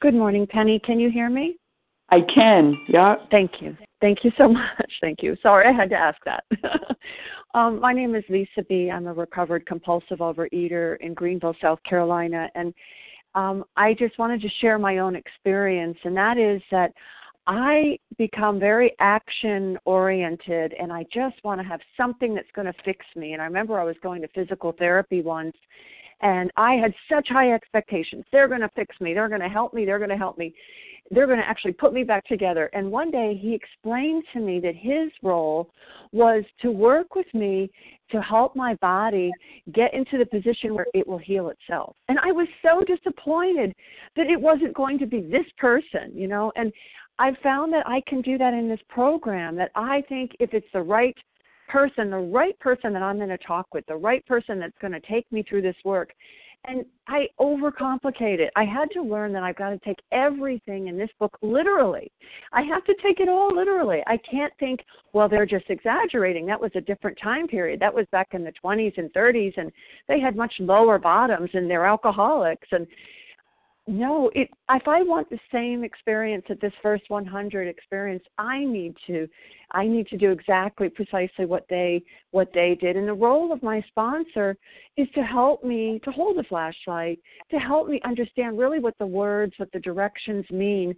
Good 0.00 0.14
morning, 0.14 0.46
Penny. 0.46 0.78
Can 0.78 1.00
you 1.00 1.10
hear 1.10 1.28
me? 1.30 1.56
I 2.10 2.20
can, 2.20 2.76
yeah. 2.88 3.16
Thank 3.30 3.60
you. 3.60 3.76
Thank 4.00 4.24
you 4.24 4.30
so 4.36 4.48
much. 4.52 4.92
Thank 5.00 5.22
you. 5.22 5.36
Sorry, 5.42 5.66
I 5.68 5.72
had 5.72 5.90
to 5.90 5.96
ask 5.96 6.18
that. 6.24 6.44
um, 7.54 7.80
my 7.80 7.92
name 7.92 8.14
is 8.14 8.24
Lisa 8.28 8.62
B. 8.68 8.90
I'm 8.90 9.06
a 9.06 9.12
recovered 9.12 9.66
compulsive 9.66 10.18
overeater 10.18 10.96
in 11.00 11.14
Greenville, 11.14 11.56
South 11.60 11.80
Carolina. 11.88 12.48
And 12.54 12.74
um, 13.34 13.64
I 13.76 13.94
just 13.94 14.18
wanted 14.18 14.40
to 14.42 14.48
share 14.60 14.78
my 14.78 14.98
own 14.98 15.14
experience, 15.14 15.98
and 16.04 16.16
that 16.16 16.38
is 16.38 16.62
that 16.70 16.92
I 17.46 17.98
become 18.18 18.58
very 18.58 18.94
action 18.98 19.78
oriented 19.84 20.74
and 20.80 20.92
I 20.92 21.04
just 21.12 21.36
want 21.44 21.60
to 21.60 21.66
have 21.66 21.80
something 21.96 22.34
that's 22.34 22.50
going 22.56 22.66
to 22.66 22.74
fix 22.84 23.06
me. 23.14 23.34
And 23.34 23.42
I 23.42 23.44
remember 23.44 23.78
I 23.78 23.84
was 23.84 23.94
going 24.02 24.20
to 24.22 24.28
physical 24.28 24.72
therapy 24.72 25.22
once 25.22 25.54
and 26.20 26.50
I 26.56 26.74
had 26.74 26.94
such 27.12 27.28
high 27.28 27.52
expectations. 27.52 28.24
They're 28.32 28.48
going 28.48 28.60
to 28.60 28.70
fix 28.74 28.98
me. 29.00 29.14
They're 29.14 29.28
going 29.28 29.40
to 29.40 29.48
help 29.48 29.74
me. 29.74 29.84
They're 29.84 29.98
going 29.98 30.10
to 30.10 30.16
help 30.16 30.38
me. 30.38 30.54
They're 31.10 31.26
going 31.26 31.38
to 31.38 31.46
actually 31.46 31.72
put 31.72 31.92
me 31.92 32.02
back 32.02 32.24
together. 32.26 32.68
And 32.72 32.90
one 32.90 33.10
day 33.10 33.38
he 33.40 33.54
explained 33.54 34.24
to 34.32 34.40
me 34.40 34.58
that 34.60 34.74
his 34.74 35.12
role 35.22 35.70
was 36.12 36.42
to 36.62 36.70
work 36.70 37.14
with 37.14 37.32
me 37.32 37.70
to 38.10 38.20
help 38.20 38.56
my 38.56 38.74
body 38.76 39.30
get 39.72 39.92
into 39.94 40.18
the 40.18 40.26
position 40.26 40.74
where 40.74 40.86
it 40.94 41.06
will 41.06 41.18
heal 41.18 41.50
itself. 41.50 41.96
And 42.08 42.18
I 42.18 42.32
was 42.32 42.48
so 42.62 42.82
disappointed 42.84 43.74
that 44.16 44.26
it 44.26 44.40
wasn't 44.40 44.74
going 44.74 44.98
to 44.98 45.06
be 45.06 45.20
this 45.20 45.46
person, 45.58 46.12
you 46.14 46.28
know. 46.28 46.52
And 46.56 46.72
I've 47.18 47.36
found 47.42 47.72
that 47.72 47.86
I 47.86 48.02
can 48.06 48.20
do 48.20 48.36
that 48.38 48.54
in 48.54 48.68
this 48.68 48.80
program, 48.88 49.56
that 49.56 49.70
I 49.74 50.02
think 50.08 50.32
if 50.40 50.54
it's 50.54 50.66
the 50.72 50.82
right 50.82 51.16
person, 51.68 52.10
the 52.10 52.16
right 52.16 52.58
person 52.58 52.92
that 52.92 53.02
I'm 53.02 53.16
going 53.16 53.28
to 53.28 53.38
talk 53.38 53.66
with, 53.72 53.84
the 53.86 53.96
right 53.96 54.24
person 54.26 54.58
that's 54.58 54.76
going 54.80 54.92
to 54.92 55.00
take 55.00 55.30
me 55.32 55.44
through 55.48 55.62
this 55.62 55.76
work. 55.84 56.12
And 56.68 56.84
I 57.06 57.28
overcomplicate 57.38 58.40
it. 58.40 58.50
I 58.56 58.64
had 58.64 58.90
to 58.94 59.02
learn 59.02 59.32
that 59.34 59.44
I've 59.44 59.56
got 59.56 59.70
to 59.70 59.78
take 59.78 59.98
everything 60.10 60.88
in 60.88 60.98
this 60.98 61.10
book 61.20 61.38
literally. 61.40 62.10
I 62.52 62.62
have 62.62 62.84
to 62.86 62.94
take 63.04 63.20
it 63.20 63.28
all 63.28 63.54
literally. 63.54 64.02
I 64.08 64.18
can't 64.28 64.52
think, 64.58 64.80
well, 65.12 65.28
they're 65.28 65.46
just 65.46 65.66
exaggerating. 65.68 66.44
That 66.46 66.60
was 66.60 66.72
a 66.74 66.80
different 66.80 67.18
time 67.22 67.46
period. 67.46 67.78
That 67.78 67.94
was 67.94 68.06
back 68.10 68.28
in 68.32 68.42
the 68.42 68.52
20s 68.64 68.98
and 68.98 69.12
30s, 69.12 69.56
and 69.56 69.70
they 70.08 70.18
had 70.18 70.34
much 70.34 70.54
lower 70.58 70.98
bottoms, 70.98 71.50
and 71.54 71.70
they're 71.70 71.86
alcoholics. 71.86 72.66
And 72.72 72.86
no, 73.86 74.30
it 74.34 74.50
if 74.70 74.88
I 74.88 75.02
want 75.02 75.30
the 75.30 75.38
same 75.52 75.84
experience 75.84 76.44
that 76.48 76.60
this 76.60 76.72
first 76.82 77.04
100 77.08 77.68
experience, 77.68 78.24
I 78.36 78.64
need 78.64 78.96
to 79.06 79.28
I 79.70 79.86
need 79.86 80.08
to 80.08 80.16
do 80.16 80.32
exactly 80.32 80.88
precisely 80.88 81.44
what 81.44 81.66
they 81.70 82.02
what 82.32 82.48
they 82.52 82.76
did. 82.80 82.96
And 82.96 83.06
the 83.06 83.14
role 83.14 83.52
of 83.52 83.62
my 83.62 83.80
sponsor 83.88 84.56
is 84.96 85.06
to 85.14 85.22
help 85.22 85.62
me 85.62 86.00
to 86.04 86.10
hold 86.10 86.36
the 86.36 86.42
flashlight, 86.44 87.20
to 87.50 87.58
help 87.58 87.88
me 87.88 88.00
understand 88.04 88.58
really 88.58 88.80
what 88.80 88.98
the 88.98 89.06
words, 89.06 89.52
what 89.56 89.70
the 89.72 89.80
directions 89.80 90.44
mean, 90.50 90.96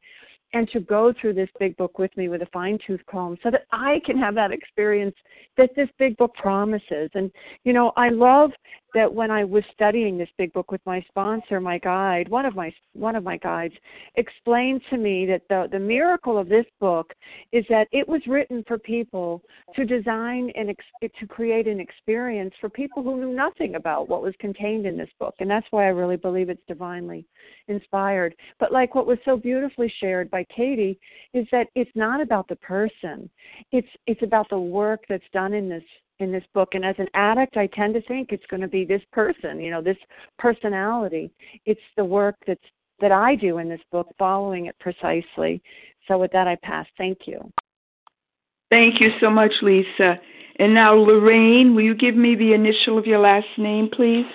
and 0.54 0.68
to 0.71 0.80
go 0.80 1.12
through 1.21 1.35
this 1.35 1.50
big 1.59 1.76
book 1.76 1.99
with 1.99 2.14
me 2.16 2.28
with 2.28 2.42
a 2.42 2.49
fine 2.52 2.78
tooth 2.87 3.00
comb 3.11 3.37
so 3.42 3.50
that 3.50 3.66
I 3.71 4.00
can 4.07 4.16
have 4.16 4.35
that 4.37 4.50
experience 4.50 5.14
that 5.57 5.71
this 5.76 5.88
big 5.99 6.16
book 6.16 6.35
promises. 6.35 7.11
And, 7.14 7.30
you 7.64 7.73
know, 7.73 7.92
I 7.97 8.09
love 8.09 8.50
that 8.95 9.12
when 9.12 9.30
I 9.30 9.45
was 9.45 9.64
studying 9.73 10.16
this 10.16 10.28
big 10.38 10.52
book 10.52 10.71
with 10.71 10.80
my 10.87 11.04
sponsor, 11.09 11.61
my 11.61 11.78
guide, 11.78 12.28
one 12.28 12.47
of 12.47 12.54
my 12.54 12.73
one 12.95 13.16
of 13.16 13.25
my 13.25 13.37
guides, 13.37 13.75
explained 14.16 14.83
to 14.90 14.97
me 14.97 15.26
that 15.26 15.42
the 15.49 15.68
the 15.71 15.78
miracle 15.78 16.38
of 16.38 16.49
this 16.49 16.66
book 16.80 17.12
is 17.52 17.64
that 17.68 17.88
it 17.92 18.09
was 18.09 18.23
written 18.26 18.64
for 18.66 18.78
people 18.78 19.42
to 19.75 19.85
design 19.85 20.50
and 20.54 20.71
ex- 20.71 21.12
to 21.18 21.26
create 21.26 21.66
an 21.66 21.80
experience 21.80 22.54
for 22.61 22.68
people 22.68 23.02
who 23.02 23.21
knew 23.21 23.35
nothing 23.35 23.75
about 23.75 24.09
what 24.09 24.23
was 24.23 24.35
contained 24.40 24.87
in 24.87 24.97
this 24.97 25.11
book, 25.18 25.35
and 25.40 25.50
that's 25.50 25.66
why 25.71 25.85
I 25.85 25.88
really 25.88 26.16
believe 26.16 26.49
it's 26.49 26.62
divinely 26.66 27.27
inspired. 27.68 28.35
But 28.59 28.72
like 28.72 28.94
what 28.94 29.07
was 29.07 29.18
so 29.24 29.37
beautifully 29.37 29.92
shared 30.01 30.31
by 30.31 30.44
Katie 30.55 30.98
is 31.35 31.46
that 31.53 31.68
it's 31.74 31.90
not 31.94 32.20
about 32.20 32.48
the 32.48 32.57
person; 32.57 33.29
it's 33.72 33.88
it's 34.07 34.22
about 34.22 34.48
the 34.51 34.59
work 34.59 35.05
that's 35.09 35.24
done 35.33 35.53
in 35.53 35.68
this 35.68 35.85
in 36.20 36.33
this 36.33 36.44
book. 36.54 36.70
And 36.74 36.85
as 36.85 36.96
an 36.98 37.09
addict, 37.14 37.57
I 37.57 37.66
tend 37.68 37.94
to 37.94 38.02
think 38.02 38.33
it's 38.33 38.46
going 38.50 38.61
to 38.61 38.68
be 38.68 38.85
this 38.85 39.02
person, 39.12 39.61
you 39.61 39.70
know, 39.70 39.83
this 39.83 39.96
personality. 40.38 41.31
It's 41.66 41.81
the 41.96 42.04
work 42.04 42.37
that's 42.46 42.61
that 43.00 43.12
I 43.12 43.37
do 43.37 43.59
in 43.59 43.68
this 43.68 43.81
book, 43.92 44.09
following 44.18 44.66
it 44.66 44.76
precisely. 44.81 45.62
So 46.09 46.18
with 46.18 46.33
that, 46.33 46.48
I 46.48 46.57
pass. 46.57 46.87
Thank 46.96 47.18
you. 47.26 47.38
Thank 48.70 49.00
you 49.00 49.11
so 49.20 49.31
much, 49.31 49.52
Lisa. 49.62 50.18
And 50.59 50.74
now, 50.74 50.94
Lorraine, 50.94 51.76
will 51.76 51.85
you 51.85 51.94
give 51.94 52.16
me 52.16 52.35
the 52.35 52.52
initial 52.54 52.98
of 52.98 53.07
your 53.07 53.20
last 53.20 53.46
name, 53.57 53.88
please? 53.92 54.26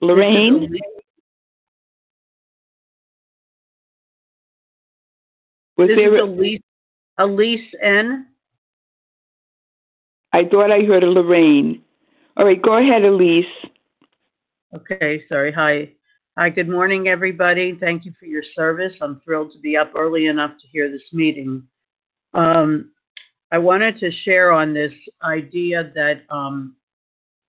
Lorraine? 0.00 0.70
Was 5.76 5.88
this 5.88 5.96
there 5.96 6.14
is 6.14 6.22
Elise 6.22 6.60
Elise 7.20 7.74
N. 7.82 8.26
I 10.32 10.44
thought 10.50 10.72
I 10.72 10.80
heard 10.84 11.04
a 11.04 11.06
Lorraine. 11.06 11.82
All 12.36 12.46
right, 12.46 12.60
go 12.60 12.78
ahead, 12.78 13.04
Elise. 13.04 13.44
Okay, 14.74 15.22
sorry. 15.28 15.52
Hi. 15.52 15.90
Hi, 16.38 16.48
good 16.48 16.68
morning, 16.68 17.08
everybody. 17.08 17.76
Thank 17.78 18.06
you 18.06 18.14
for 18.18 18.24
your 18.24 18.42
service. 18.56 18.94
I'm 19.02 19.20
thrilled 19.22 19.52
to 19.52 19.58
be 19.58 19.76
up 19.76 19.92
early 19.94 20.28
enough 20.28 20.52
to 20.62 20.68
hear 20.68 20.90
this 20.90 21.02
meeting. 21.12 21.62
Um, 22.32 22.92
I 23.52 23.58
wanted 23.58 23.98
to 23.98 24.10
share 24.24 24.52
on 24.52 24.72
this 24.72 24.92
idea 25.22 25.92
that, 25.94 26.22
um, 26.30 26.74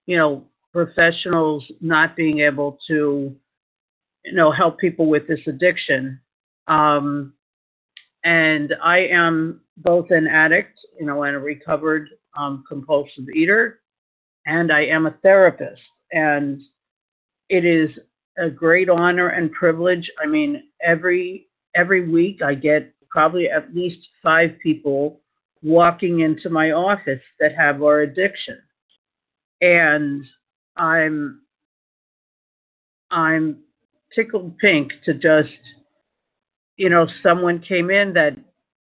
you 0.06 0.18
know, 0.18 0.44
professionals 0.74 1.64
not 1.80 2.18
being 2.18 2.40
able 2.40 2.78
to, 2.88 3.34
you 4.26 4.34
know, 4.34 4.52
help 4.52 4.80
people 4.80 5.06
with 5.06 5.30
this 5.30 5.40
addiction. 5.48 6.20
Um, 6.68 7.34
and 8.24 8.76
I 8.84 9.00
am 9.00 9.62
both 9.78 10.12
an 10.12 10.28
addict, 10.28 10.80
you 11.00 11.06
know, 11.06 11.24
and 11.24 11.36
a 11.36 11.40
recovered 11.40 12.10
um, 12.38 12.64
compulsive 12.68 13.30
eater, 13.34 13.80
and 14.46 14.72
I 14.72 14.82
am 14.86 15.06
a 15.06 15.16
therapist. 15.24 15.82
And 16.12 16.62
it 17.50 17.66
is 17.66 17.90
a 18.38 18.50
great 18.50 18.90
honor 18.90 19.30
and 19.30 19.52
privilege. 19.52 20.10
I 20.22 20.28
mean, 20.28 20.64
every 20.84 21.48
every 21.76 22.10
week 22.10 22.42
I 22.42 22.54
get 22.54 22.94
probably 23.10 23.50
at 23.50 23.74
least 23.74 24.08
five 24.24 24.52
people 24.62 25.20
walking 25.64 26.22
into 26.22 26.50
my 26.50 26.72
office 26.72 27.22
that 27.40 27.56
have 27.56 27.82
our 27.84 28.02
addiction, 28.02 28.60
and 29.62 30.24
I'm 30.78 31.42
I'm 33.10 33.58
tickled 34.16 34.58
pink 34.58 34.92
to 35.06 35.14
just 35.14 35.50
you 36.82 36.90
know, 36.90 37.06
someone 37.22 37.60
came 37.60 37.92
in 37.92 38.12
that, 38.14 38.36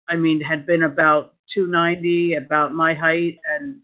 I 0.07 0.15
mean, 0.15 0.39
had 0.39 0.65
been 0.65 0.83
about 0.83 1.33
290, 1.53 2.35
about 2.35 2.73
my 2.73 2.93
height, 2.93 3.39
and 3.53 3.81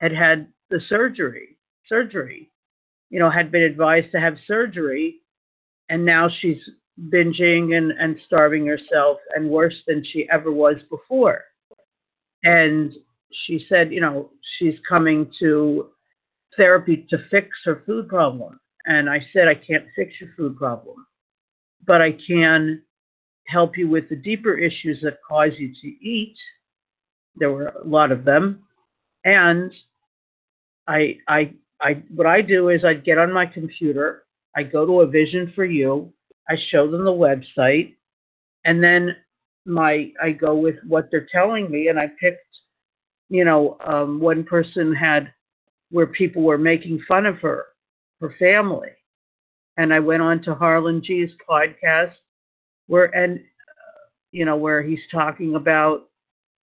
had 0.00 0.12
had 0.12 0.46
the 0.70 0.80
surgery, 0.88 1.58
surgery, 1.88 2.48
you 3.08 3.18
know, 3.18 3.28
had 3.28 3.50
been 3.50 3.64
advised 3.64 4.12
to 4.12 4.20
have 4.20 4.36
surgery, 4.46 5.16
and 5.88 6.04
now 6.04 6.28
she's 6.40 6.60
binging 7.12 7.76
and, 7.76 7.90
and 7.90 8.20
starving 8.24 8.68
herself 8.68 9.18
and 9.34 9.50
worse 9.50 9.82
than 9.88 10.04
she 10.12 10.28
ever 10.30 10.52
was 10.52 10.76
before. 10.88 11.42
And 12.44 12.94
she 13.32 13.66
said, 13.68 13.92
you 13.92 14.00
know, 14.00 14.30
she's 14.60 14.78
coming 14.88 15.28
to 15.40 15.88
therapy 16.56 17.04
to 17.10 17.18
fix 17.32 17.48
her 17.64 17.82
food 17.84 18.06
problem. 18.06 18.60
And 18.86 19.10
I 19.10 19.26
said, 19.32 19.48
I 19.48 19.56
can't 19.56 19.86
fix 19.96 20.12
your 20.20 20.30
food 20.36 20.56
problem, 20.56 21.04
but 21.84 22.00
I 22.00 22.12
can 22.12 22.82
help 23.50 23.76
you 23.76 23.88
with 23.88 24.08
the 24.08 24.16
deeper 24.16 24.56
issues 24.56 25.00
that 25.02 25.18
cause 25.26 25.52
you 25.58 25.72
to 25.82 25.88
eat. 26.04 26.36
There 27.36 27.50
were 27.50 27.68
a 27.68 27.86
lot 27.86 28.12
of 28.12 28.24
them. 28.24 28.60
And 29.24 29.72
I, 30.86 31.18
I, 31.28 31.52
I, 31.80 32.02
what 32.14 32.26
I 32.26 32.42
do 32.42 32.68
is 32.68 32.84
I'd 32.84 33.04
get 33.04 33.18
on 33.18 33.32
my 33.32 33.46
computer, 33.46 34.24
I 34.56 34.62
go 34.62 34.86
to 34.86 35.00
a 35.00 35.06
Vision 35.06 35.52
for 35.54 35.64
You, 35.64 36.12
I 36.48 36.54
show 36.70 36.90
them 36.90 37.04
the 37.04 37.10
website, 37.10 37.94
and 38.64 38.82
then 38.82 39.16
my, 39.66 40.10
I 40.22 40.32
go 40.32 40.54
with 40.54 40.76
what 40.86 41.08
they're 41.10 41.28
telling 41.30 41.70
me, 41.70 41.88
and 41.88 41.98
I 41.98 42.08
picked, 42.20 42.44
you 43.28 43.44
know, 43.44 43.76
um, 43.84 44.20
one 44.20 44.44
person 44.44 44.94
had 44.94 45.32
where 45.90 46.06
people 46.06 46.42
were 46.42 46.58
making 46.58 47.02
fun 47.06 47.26
of 47.26 47.38
her, 47.38 47.66
her 48.20 48.34
family, 48.38 48.90
and 49.76 49.92
I 49.94 50.00
went 50.00 50.22
on 50.22 50.42
to 50.42 50.54
Harlan 50.54 51.02
G's 51.04 51.30
podcast 51.48 52.14
where 52.90 53.06
and 53.20 53.40
you 54.32 54.44
know 54.44 54.58
where 54.64 54.82
he's 54.82 55.06
talking 55.10 55.54
about 55.54 56.08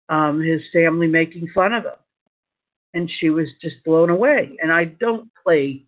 um, 0.09 0.41
his 0.41 0.61
family 0.71 1.07
making 1.07 1.47
fun 1.55 1.73
of 1.73 1.83
him, 1.83 2.01
and 2.93 3.09
she 3.19 3.29
was 3.29 3.47
just 3.61 3.83
blown 3.85 4.09
away. 4.09 4.57
And 4.61 4.71
I 4.71 4.83
don't 4.85 5.29
play 5.43 5.85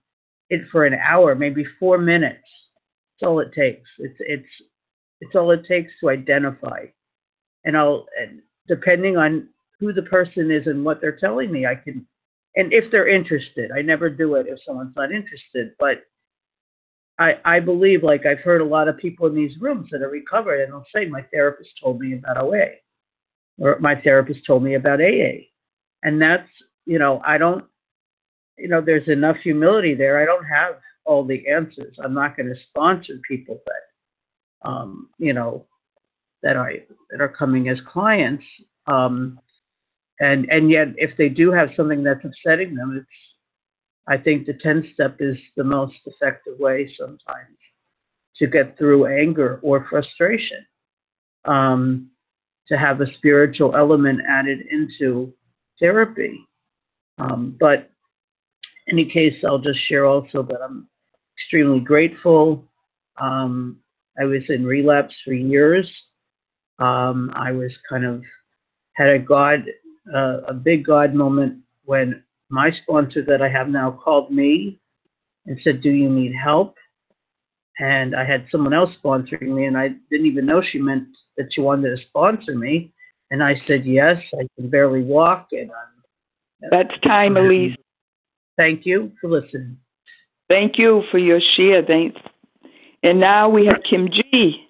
it 0.50 0.62
for 0.72 0.86
an 0.86 0.96
hour, 1.12 1.36
maybe 1.36 1.66
four 1.80 1.98
minutes. 1.98 2.48
That's 3.20 3.28
all 3.30 3.40
it 3.40 3.52
takes. 3.54 3.90
It's 4.00 4.20
it's 4.20 4.54
It's 5.22 5.36
all 5.36 5.52
it 5.52 5.66
takes 5.66 5.92
to 6.00 6.10
identify. 6.10 6.82
And 7.66 7.78
I'll, 7.78 8.06
and 8.22 8.42
depending 8.68 9.16
on 9.16 9.48
who 9.80 9.94
the 9.94 10.10
person 10.18 10.52
is 10.52 10.68
and 10.68 10.84
what 10.84 11.00
they're 11.00 11.20
telling 11.26 11.50
me, 11.50 11.66
I 11.66 11.76
can, 11.76 12.06
and 12.58 12.74
if 12.74 12.92
they're 12.92 13.08
interested, 13.08 13.72
I 13.72 13.82
never 13.82 14.10
do 14.10 14.36
it 14.36 14.48
if 14.48 14.60
someone's 14.66 14.98
not 14.98 15.12
interested, 15.14 15.72
but 15.80 16.04
I, 17.24 17.40
I 17.46 17.60
believe, 17.62 18.04
like 18.04 18.26
I've 18.26 18.40
heard 18.40 18.60
a 18.60 18.66
lot 18.66 18.90
of 18.90 18.98
people 18.98 19.28
in 19.28 19.36
these 19.36 19.58
rooms 19.62 19.88
that 19.92 20.02
are 20.02 20.10
recovered, 20.10 20.60
and 20.60 20.74
they'll 20.74 20.86
say, 20.94 21.06
My 21.06 21.22
therapist 21.32 21.70
told 21.82 22.02
me 22.02 22.16
about 22.16 22.38
OA, 22.38 22.66
or 23.58 23.80
my 23.80 23.96
therapist 23.96 24.42
told 24.46 24.62
me 24.62 24.74
about 24.74 25.00
AA. 25.00 25.46
And 26.04 26.22
that's, 26.22 26.50
you 26.86 27.00
know, 27.00 27.22
I 27.26 27.38
don't, 27.38 27.64
you 28.58 28.68
know, 28.68 28.82
there's 28.82 29.08
enough 29.08 29.38
humility 29.42 29.96
there. 29.96 30.22
I 30.22 30.26
don't 30.26 30.44
have 30.44 30.76
all 31.06 31.24
the 31.24 31.48
answers. 31.48 31.96
I'm 32.04 32.14
not 32.14 32.36
going 32.36 32.50
to 32.50 32.60
sponsor 32.70 33.14
people 33.26 33.62
that, 33.66 34.70
um, 34.70 35.10
you 35.18 35.32
know, 35.32 35.66
that 36.42 36.58
I 36.58 36.84
that 37.10 37.22
are 37.22 37.30
coming 37.30 37.70
as 37.70 37.78
clients. 37.88 38.44
Um, 38.86 39.40
and 40.20 40.46
and 40.52 40.70
yet, 40.70 40.90
if 40.98 41.16
they 41.18 41.30
do 41.30 41.52
have 41.52 41.70
something 41.78 42.04
that's 42.04 42.26
upsetting 42.26 42.76
them, 42.76 42.98
it's 42.98 43.33
I 44.08 44.18
think 44.18 44.46
the 44.46 44.54
10 44.54 44.92
step 44.94 45.18
is 45.20 45.38
the 45.56 45.64
most 45.64 45.96
effective 46.06 46.60
way 46.60 46.94
sometimes 47.00 47.58
to 48.38 48.48
get 48.48 48.78
through 48.78 49.06
anger 49.06 49.60
or 49.64 49.86
frustration. 49.90 50.66
Um, 51.46 52.10
to 52.68 52.78
have 52.78 53.02
a 53.02 53.14
spiritual 53.18 53.76
element 53.76 54.22
added 54.28 54.60
into 54.72 55.34
therapy. 55.80 56.48
Um, 57.18 57.56
but 57.60 57.90
in 58.88 59.00
any 59.00 59.06
case, 59.10 59.36
I'll 59.46 59.60
just 59.60 59.80
share 59.88 60.06
also 60.06 60.44
that 60.44 60.60
I'm 60.64 60.88
extremely 61.38 61.80
grateful. 61.80 62.64
Um, 63.20 63.80
I 64.20 64.26
was 64.26 64.44
in 64.50 64.66
relapse 64.66 65.14
for 65.26 65.34
years. 65.34 65.90
Um, 66.80 67.32
I 67.36 67.52
was 67.52 67.72
kind 67.90 68.06
of 68.06 68.24
had 68.94 69.10
a 69.10 69.20
God, 69.20 69.66
uh, 70.14 70.42
a 70.48 70.54
big 70.54 70.86
God 70.86 71.14
moment 71.14 71.60
when 71.86 72.24
my 72.50 72.72
sponsor 72.84 73.24
that 73.26 73.42
I 73.42 73.50
have 73.50 73.70
now 73.70 73.92
called 73.92 74.32
me 74.32 74.80
and 75.46 75.60
said, 75.64 75.82
Do 75.82 75.90
you 75.90 76.10
need 76.10 76.34
help? 76.34 76.76
And 77.80 78.16
I 78.16 78.24
had 78.24 78.46
someone 78.52 78.74
else 78.74 78.92
sponsoring 79.04 79.54
me, 79.56 79.66
and 79.66 79.78
I 79.78 79.90
didn't 80.12 80.28
even 80.28 80.46
know 80.46 80.62
she 80.62 80.80
meant 80.80 81.08
that 81.38 81.50
she 81.52 81.62
wanted 81.62 81.96
to 81.96 82.04
sponsor 82.10 82.56
me. 82.56 82.94
And 83.32 83.44
I 83.44 83.56
said, 83.68 83.86
Yes, 83.86 84.18
I 84.34 84.48
can 84.56 84.70
barely 84.70 85.04
walk. 85.04 85.48
And 85.52 85.72
I'm, 85.72 86.70
That's 86.70 87.00
time, 87.02 87.38
Elise. 87.38 87.76
Thank 88.58 88.86
you 88.86 89.12
for 89.20 89.30
listening. 89.30 89.78
Thank 90.50 90.78
you 90.78 91.04
for 91.10 91.18
your 91.18 91.40
share. 91.56 91.84
Thanks. 91.84 92.20
And 93.02 93.20
now 93.20 93.50
we 93.50 93.66
have 93.66 93.82
Kim 93.90 94.08
G. 94.10 94.68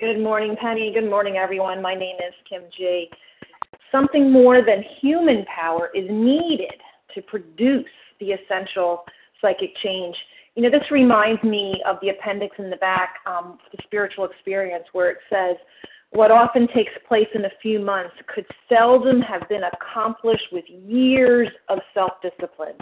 Good 0.00 0.20
morning, 0.20 0.56
Penny. 0.60 0.92
Good 0.94 1.08
morning, 1.10 1.36
everyone. 1.36 1.82
My 1.82 1.94
name 1.94 2.16
is 2.16 2.34
Kim 2.48 2.62
G 2.76 3.10
something 3.92 4.32
more 4.32 4.64
than 4.64 4.82
human 5.00 5.44
power 5.44 5.90
is 5.94 6.06
needed 6.10 6.74
to 7.14 7.22
produce 7.22 7.84
the 8.18 8.32
essential 8.32 9.04
psychic 9.40 9.70
change. 9.82 10.16
You 10.54 10.62
know, 10.62 10.70
this 10.70 10.90
reminds 10.90 11.42
me 11.42 11.82
of 11.86 11.96
the 12.02 12.10
appendix 12.10 12.56
in 12.58 12.70
the 12.70 12.76
back, 12.76 13.16
um, 13.26 13.58
the 13.70 13.78
spiritual 13.84 14.24
experience, 14.24 14.84
where 14.92 15.10
it 15.10 15.18
says, 15.30 15.56
what 16.10 16.30
often 16.30 16.68
takes 16.74 16.92
place 17.08 17.28
in 17.34 17.46
a 17.46 17.50
few 17.62 17.80
months 17.80 18.14
could 18.34 18.44
seldom 18.68 19.22
have 19.22 19.48
been 19.48 19.62
accomplished 19.64 20.46
with 20.52 20.64
years 20.68 21.48
of 21.70 21.78
self 21.94 22.12
discipline. 22.22 22.76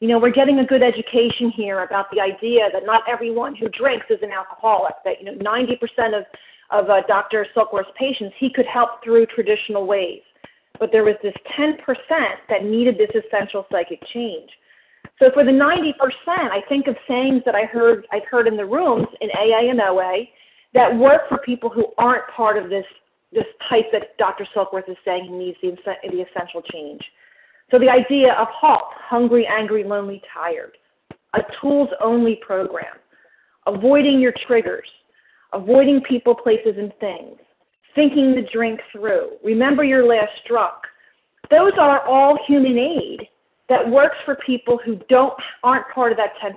You 0.00 0.08
know, 0.08 0.18
we're 0.18 0.32
getting 0.32 0.60
a 0.60 0.66
good 0.66 0.82
education 0.82 1.50
here 1.50 1.82
about 1.82 2.06
the 2.12 2.20
idea 2.20 2.68
that 2.72 2.84
not 2.84 3.02
everyone 3.08 3.56
who 3.56 3.68
drinks 3.70 4.06
is 4.10 4.18
an 4.22 4.30
alcoholic, 4.30 4.94
that, 5.04 5.16
you 5.20 5.24
know, 5.24 5.38
90% 5.42 6.16
of, 6.16 6.24
of 6.70 6.90
uh, 6.90 7.00
Dr. 7.08 7.46
Silkworth's 7.56 7.88
patients 7.98 8.34
he 8.38 8.50
could 8.52 8.66
help 8.66 9.02
through 9.02 9.26
traditional 9.26 9.86
ways 9.86 10.20
but 10.78 10.90
there 10.92 11.04
was 11.04 11.16
this 11.22 11.34
10% 11.58 11.76
that 12.48 12.64
needed 12.64 12.96
this 12.98 13.10
essential 13.14 13.66
psychic 13.70 14.00
change. 14.12 14.50
So 15.18 15.30
for 15.32 15.44
the 15.44 15.50
90%, 15.50 15.92
I 16.26 16.60
think 16.68 16.86
of 16.86 16.96
sayings 17.08 17.42
that 17.44 17.54
I 17.54 17.64
heard 17.64 18.06
I've 18.12 18.26
heard 18.30 18.46
in 18.46 18.56
the 18.56 18.64
rooms 18.64 19.08
in 19.20 19.30
AA 19.30 19.70
and 19.70 19.80
OA 19.80 20.24
that 20.74 20.94
work 20.96 21.22
for 21.28 21.38
people 21.38 21.70
who 21.70 21.86
aren't 21.98 22.28
part 22.34 22.56
of 22.56 22.70
this 22.70 22.84
this 23.32 23.44
type 23.68 23.86
that 23.92 24.16
Dr. 24.16 24.46
Silkworth 24.54 24.88
is 24.88 24.96
saying 25.04 25.24
he 25.24 25.30
needs 25.30 25.58
the, 25.60 25.76
the 26.10 26.22
essential 26.22 26.62
change. 26.72 27.02
So 27.70 27.78
the 27.78 27.90
idea 27.90 28.32
of 28.32 28.48
HALT, 28.50 28.84
hungry, 28.94 29.46
angry, 29.46 29.84
lonely, 29.84 30.22
tired, 30.32 30.78
a 31.34 31.40
tools 31.60 31.90
only 32.00 32.40
program, 32.46 32.96
avoiding 33.66 34.18
your 34.18 34.32
triggers, 34.46 34.88
avoiding 35.52 36.00
people, 36.08 36.34
places, 36.34 36.76
and 36.78 36.90
things, 37.00 37.36
thinking 37.94 38.34
the 38.34 38.46
drink 38.52 38.80
through, 38.92 39.32
remember 39.44 39.84
your 39.84 40.06
last 40.06 40.32
drunk. 40.46 40.74
Those 41.50 41.72
are 41.78 42.06
all 42.06 42.38
human 42.46 42.78
aid 42.78 43.28
that 43.68 43.88
works 43.88 44.16
for 44.24 44.36
people 44.46 44.78
who 44.84 44.96
don't 45.08 45.34
aren't 45.62 45.88
part 45.94 46.12
of 46.12 46.18
that 46.18 46.32
10%. 46.42 46.54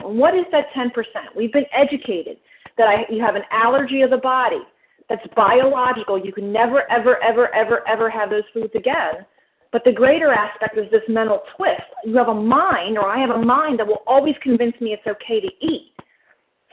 And 0.00 0.18
what 0.18 0.34
is 0.34 0.44
that 0.52 0.66
10%? 0.76 0.90
We've 1.36 1.52
been 1.52 1.66
educated 1.72 2.38
that 2.78 2.88
I, 2.88 3.12
you 3.12 3.22
have 3.22 3.34
an 3.34 3.42
allergy 3.50 4.02
of 4.02 4.10
the 4.10 4.18
body 4.18 4.62
that's 5.08 5.26
biological. 5.34 6.24
You 6.24 6.32
can 6.32 6.52
never, 6.52 6.90
ever, 6.90 7.22
ever, 7.22 7.52
ever, 7.54 7.86
ever 7.86 8.10
have 8.10 8.30
those 8.30 8.44
foods 8.54 8.72
again. 8.74 9.26
But 9.72 9.84
the 9.84 9.92
greater 9.92 10.32
aspect 10.32 10.76
is 10.76 10.90
this 10.90 11.02
mental 11.08 11.42
twist. 11.56 11.82
You 12.04 12.16
have 12.16 12.28
a 12.28 12.34
mind, 12.34 12.98
or 12.98 13.08
I 13.08 13.18
have 13.18 13.30
a 13.30 13.42
mind 13.42 13.78
that 13.78 13.86
will 13.86 14.02
always 14.06 14.34
convince 14.42 14.78
me 14.80 14.92
it's 14.92 15.06
okay 15.06 15.40
to 15.40 15.48
eat. 15.60 15.92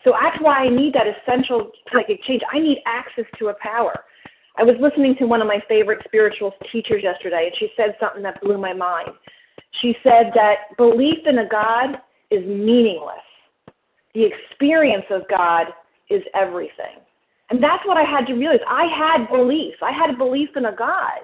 So 0.04 0.14
that's 0.20 0.42
why 0.42 0.66
I 0.66 0.70
need 0.70 0.94
that 0.94 1.06
essential 1.08 1.72
psychic 1.92 2.24
change. 2.24 2.42
I 2.52 2.60
need 2.60 2.80
access 2.86 3.26
to 3.40 3.48
a 3.48 3.54
power. 3.56 3.94
I 4.58 4.64
was 4.64 4.76
listening 4.80 5.16
to 5.18 5.26
one 5.26 5.42
of 5.42 5.48
my 5.48 5.62
favorite 5.68 6.00
spiritual 6.06 6.54
teachers 6.72 7.04
yesterday, 7.04 7.50
and 7.52 7.56
she 7.58 7.70
said 7.78 7.96
something 8.00 8.24
that 8.24 8.42
blew 8.42 8.58
my 8.58 8.74
mind. 8.74 9.10
She 9.82 9.96
said 10.04 10.32
that 10.36 10.76
belief 10.78 11.20
in 11.26 11.40
a 11.40 11.48
God 11.48 11.98
is 12.32 12.46
meaningless. 12.46 13.16
The 14.14 14.26
experience 14.26 15.06
of 15.10 15.22
God 15.30 15.68
is 16.10 16.22
everything. 16.34 17.00
And 17.50 17.64
that's 17.64 17.86
what 17.86 17.98
I 17.98 18.04
had 18.04 18.26
to 18.28 18.34
realize. 18.34 18.60
I 18.68 18.86
had 18.86 19.28
belief. 19.30 19.76
I 19.82 19.92
had 19.92 20.10
a 20.10 20.18
belief 20.18 20.50
in 20.56 20.66
a 20.66 20.76
God. 20.76 21.22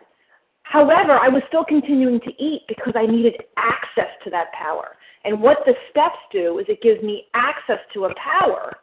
However, 0.65 1.17
I 1.17 1.29
was 1.29 1.43
still 1.47 1.63
continuing 1.63 2.19
to 2.21 2.31
eat 2.43 2.63
because 2.67 2.93
I 2.95 3.05
needed 3.05 3.35
access 3.55 4.09
to 4.23 4.29
that 4.31 4.51
power. 4.51 4.97
And 5.23 5.41
what 5.41 5.59
the 5.65 5.73
steps 5.89 6.17
do 6.31 6.59
is 6.59 6.65
it 6.67 6.81
gives 6.81 7.01
me 7.03 7.25
access 7.33 7.79
to 7.93 8.05
a 8.05 8.13
power 8.15 8.73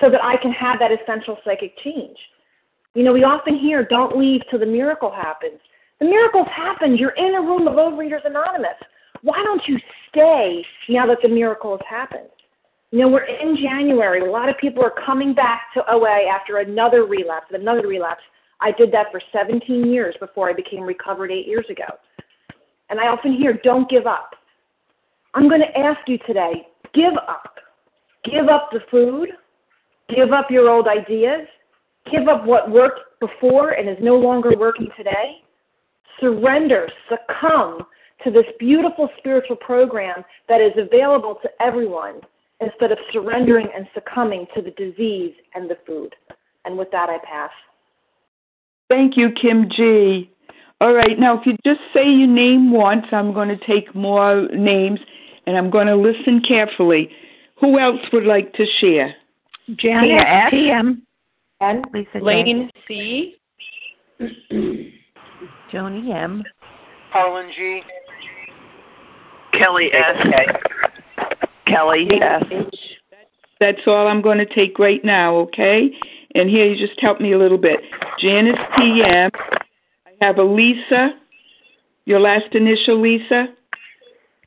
so 0.00 0.08
that 0.10 0.22
I 0.22 0.36
can 0.36 0.52
have 0.52 0.78
that 0.78 0.90
essential 0.92 1.36
psychic 1.44 1.76
change. 1.82 2.16
You 2.94 3.02
know, 3.02 3.12
we 3.12 3.24
often 3.24 3.58
hear, 3.58 3.84
don't 3.84 4.16
leave 4.16 4.42
till 4.48 4.60
the 4.60 4.66
miracle 4.66 5.10
happens. 5.10 5.58
The 5.98 6.06
miracle's 6.06 6.48
happened. 6.54 6.98
You're 6.98 7.10
in 7.10 7.34
a 7.34 7.40
room 7.40 7.66
of 7.66 7.74
Overeaters 7.74 8.24
Anonymous. 8.24 8.78
Why 9.22 9.42
don't 9.42 9.62
you 9.66 9.78
stay 10.08 10.64
now 10.88 11.06
that 11.06 11.18
the 11.22 11.28
miracle 11.28 11.72
has 11.72 11.86
happened? 11.88 12.28
You 12.90 13.00
know, 13.00 13.08
we're 13.08 13.24
in 13.24 13.56
January. 13.56 14.20
A 14.20 14.30
lot 14.30 14.48
of 14.48 14.58
people 14.58 14.84
are 14.84 14.94
coming 15.04 15.34
back 15.34 15.62
to 15.74 15.82
OA 15.90 16.26
after 16.30 16.58
another 16.58 17.06
relapse, 17.06 17.46
another 17.50 17.86
relapse. 17.86 18.22
I 18.62 18.72
did 18.72 18.92
that 18.92 19.06
for 19.10 19.20
17 19.32 19.90
years 19.90 20.14
before 20.20 20.48
I 20.48 20.52
became 20.52 20.82
recovered 20.82 21.30
eight 21.30 21.46
years 21.46 21.66
ago. 21.68 21.84
And 22.90 23.00
I 23.00 23.08
often 23.08 23.34
hear, 23.34 23.58
don't 23.64 23.88
give 23.90 24.06
up. 24.06 24.30
I'm 25.34 25.48
going 25.48 25.62
to 25.62 25.78
ask 25.78 26.00
you 26.06 26.18
today 26.26 26.66
give 26.94 27.14
up. 27.28 27.56
Give 28.24 28.48
up 28.48 28.68
the 28.70 28.80
food. 28.90 29.30
Give 30.14 30.32
up 30.32 30.50
your 30.50 30.68
old 30.68 30.86
ideas 30.86 31.46
give 32.10 32.28
up 32.28 32.44
what 32.44 32.70
worked 32.70 33.00
before 33.20 33.70
and 33.70 33.88
is 33.88 33.96
no 34.00 34.16
longer 34.16 34.52
working 34.56 34.88
today. 34.96 35.42
Surrender, 36.20 36.88
succumb 37.08 37.80
to 38.24 38.30
this 38.30 38.44
beautiful 38.58 39.08
spiritual 39.18 39.56
program 39.56 40.24
that 40.48 40.60
is 40.60 40.72
available 40.76 41.38
to 41.42 41.48
everyone 41.60 42.20
instead 42.60 42.92
of 42.92 42.98
surrendering 43.12 43.66
and 43.74 43.86
succumbing 43.94 44.46
to 44.54 44.62
the 44.62 44.70
disease 44.72 45.34
and 45.54 45.68
the 45.68 45.76
food. 45.86 46.14
And 46.64 46.78
with 46.78 46.90
that, 46.92 47.08
I 47.08 47.18
pass. 47.24 47.50
Thank 48.92 49.16
you, 49.16 49.30
Kim 49.30 49.70
G. 49.74 50.30
All 50.82 50.92
right, 50.92 51.18
now 51.18 51.40
if 51.40 51.46
you 51.46 51.56
just 51.64 51.80
say 51.94 52.04
your 52.04 52.28
name 52.28 52.70
once, 52.70 53.06
I'm 53.10 53.32
going 53.32 53.48
to 53.48 53.56
take 53.66 53.94
more 53.94 54.48
names 54.52 55.00
and 55.46 55.56
I'm 55.56 55.70
going 55.70 55.86
to 55.86 55.96
listen 55.96 56.42
carefully. 56.46 57.08
Who 57.58 57.78
else 57.78 58.00
would 58.12 58.26
like 58.26 58.52
to 58.52 58.66
share? 58.80 59.14
Janice 59.76 60.22
PM. 60.50 61.06
N. 61.62 61.82
Lisa 61.94 62.18
Lane 62.22 62.70
C. 62.86 63.36
Joni 65.72 66.14
M. 66.14 66.42
Harlan 67.12 67.50
G. 67.56 67.80
Kelly 69.58 69.88
S. 69.94 70.26
Kelly 71.66 72.08
S. 72.20 72.44
That's 73.58 73.80
all 73.86 74.06
I'm 74.06 74.20
going 74.20 74.38
to 74.38 74.54
take 74.54 74.78
right 74.78 75.02
now, 75.02 75.36
okay? 75.36 75.88
And 76.34 76.48
here, 76.48 76.64
you 76.66 76.86
just 76.86 76.98
help 77.00 77.20
me 77.20 77.32
a 77.32 77.38
little 77.38 77.58
bit. 77.58 77.80
Janice 78.18 78.58
PM. 78.78 79.30
I 80.06 80.24
have 80.24 80.38
a 80.38 80.42
Lisa. 80.42 81.10
Your 82.04 82.20
last 82.20 82.54
initial, 82.54 83.00
Lisa? 83.00 83.46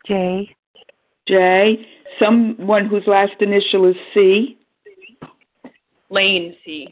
J. 0.08 0.50
J. 1.28 1.88
Someone 2.19 2.86
whose 2.88 3.04
last 3.08 3.34
initial 3.39 3.89
is 3.89 3.95
C. 4.13 4.58
Lane 6.10 6.56
C. 6.65 6.88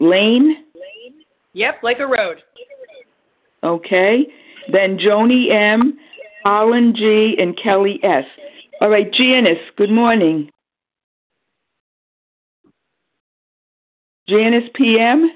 Lane? 0.00 0.64
Lane? 0.74 1.24
Yep, 1.54 1.82
like 1.82 1.98
a 1.98 2.06
road. 2.06 2.38
Okay. 3.62 4.26
Then 4.70 4.98
Joni 4.98 5.50
M, 5.52 5.98
Harlan 6.44 6.94
G, 6.94 7.34
and 7.38 7.58
Kelly 7.60 7.98
S. 8.02 8.24
All 8.80 8.90
right, 8.90 9.12
Janice, 9.12 9.58
good 9.76 9.90
morning. 9.90 10.50
Janice 14.28 14.68
PM? 14.74 15.30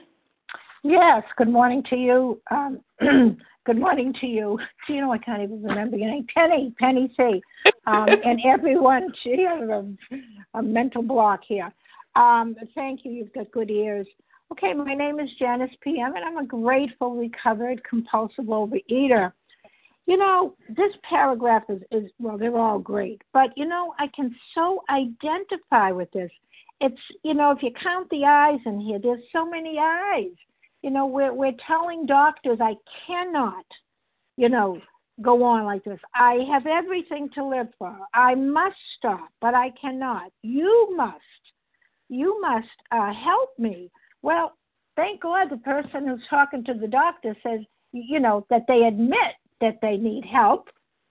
Yes, 0.84 1.22
good 1.38 1.48
morning 1.48 1.82
to 1.88 1.96
you. 1.96 2.42
Um, 2.50 2.80
good 3.64 3.78
morning 3.78 4.14
to 4.20 4.26
you. 4.26 4.58
You 4.88 5.00
know, 5.00 5.12
I 5.12 5.18
can't 5.18 5.42
even 5.42 5.62
remember 5.62 5.96
your 5.96 6.10
name. 6.10 6.26
Penny, 6.34 6.74
Penny 6.78 7.10
C. 7.16 7.40
Um, 7.86 8.06
and 8.24 8.38
everyone, 8.44 9.08
I 9.26 9.58
have 9.58 9.68
a, 9.70 9.94
a 10.54 10.62
mental 10.62 11.02
block 11.02 11.40
here. 11.46 11.72
Um, 12.16 12.54
thank 12.74 13.04
you. 13.04 13.12
You've 13.12 13.32
got 13.32 13.50
good 13.50 13.70
ears. 13.70 14.06
Okay, 14.50 14.74
my 14.74 14.92
name 14.92 15.18
is 15.18 15.30
Janice 15.38 15.70
PM, 15.80 16.14
and 16.14 16.24
I'm 16.24 16.36
a 16.36 16.44
grateful, 16.44 17.14
recovered, 17.16 17.82
compulsive 17.84 18.44
overeater. 18.44 19.32
You 20.04 20.18
know, 20.18 20.54
this 20.68 20.92
paragraph 21.08 21.62
is, 21.70 21.80
is 21.90 22.10
well, 22.18 22.36
they're 22.36 22.58
all 22.58 22.78
great, 22.78 23.22
but 23.32 23.56
you 23.56 23.64
know, 23.64 23.94
I 23.98 24.08
can 24.14 24.34
so 24.54 24.82
identify 24.90 25.92
with 25.92 26.10
this. 26.10 26.30
It's, 26.82 27.00
you 27.22 27.34
know, 27.34 27.52
if 27.52 27.62
you 27.62 27.70
count 27.80 28.10
the 28.10 28.24
eyes 28.24 28.58
in 28.66 28.80
here, 28.80 28.98
there's 29.00 29.22
so 29.32 29.48
many 29.48 29.78
eyes. 29.78 30.34
You 30.82 30.90
know, 30.90 31.06
we're, 31.06 31.32
we're 31.32 31.54
telling 31.64 32.06
doctors, 32.06 32.58
I 32.60 32.74
cannot, 33.06 33.64
you 34.36 34.48
know, 34.48 34.80
go 35.20 35.44
on 35.44 35.64
like 35.64 35.84
this. 35.84 36.00
I 36.12 36.38
have 36.50 36.66
everything 36.66 37.28
to 37.36 37.46
live 37.46 37.68
for. 37.78 37.96
I 38.12 38.34
must 38.34 38.76
stop, 38.98 39.28
but 39.40 39.54
I 39.54 39.70
cannot. 39.80 40.32
You 40.42 40.92
must. 40.96 41.20
You 42.08 42.40
must 42.40 42.66
uh, 42.90 43.12
help 43.14 43.50
me. 43.58 43.88
Well, 44.22 44.56
thank 44.96 45.22
God 45.22 45.50
the 45.50 45.58
person 45.58 46.08
who's 46.08 46.26
talking 46.28 46.64
to 46.64 46.74
the 46.74 46.88
doctor 46.88 47.36
says, 47.44 47.60
you 47.92 48.18
know, 48.18 48.44
that 48.50 48.64
they 48.66 48.82
admit 48.88 49.36
that 49.60 49.78
they 49.82 49.96
need 49.96 50.24
help. 50.24 50.68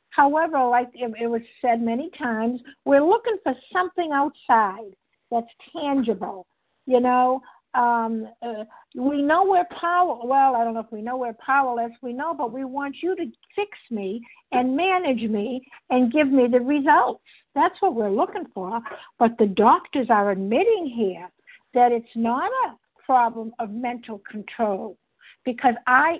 However, 0.10 0.66
like 0.66 0.90
it, 0.94 1.14
it 1.18 1.28
was 1.28 1.42
said 1.62 1.82
many 1.82 2.10
times, 2.18 2.60
we're 2.84 3.06
looking 3.06 3.38
for 3.44 3.54
something 3.72 4.12
outside 4.12 4.92
that's 5.32 5.48
tangible. 5.74 6.46
You 6.86 7.00
know, 7.00 7.41
um, 7.74 8.28
uh, 8.41 8.65
we 8.96 9.22
know 9.22 9.46
we're 9.46 9.65
power. 9.80 10.20
Well, 10.24 10.56
I 10.56 10.63
don't 10.63 10.74
know 10.74 10.82
if 10.82 10.91
we 10.91 11.02
know 11.02 11.17
we're 11.17 11.36
powerless. 11.46 11.91
We 12.02 12.12
know, 12.12 12.34
but 12.34 12.52
we 12.52 12.65
want 12.65 12.98
you 13.02 13.15
to 13.15 13.26
fix 13.56 13.78
me 13.89 14.22
and 14.52 14.76
manage 14.76 15.30
me 15.30 15.62
and 15.89 16.12
give 16.12 16.28
me 16.30 16.48
the 16.52 16.60
results. 16.60 17.24
That's 17.56 17.76
what 17.80 17.96
we're 17.96 18.10
looking 18.10 18.46
for. 18.54 18.82
But 19.20 19.38
the 19.38 19.48
doctors 19.48 20.08
are 20.10 20.32
admitting 20.32 20.91
here 20.94 21.30
that 21.74 21.91
it's 21.91 22.06
not 22.15 22.52
a 22.67 22.76
problem 23.06 23.54
of 23.60 23.72
mental 23.72 24.22
control 24.30 24.98
because 25.46 25.76
I 25.88 26.20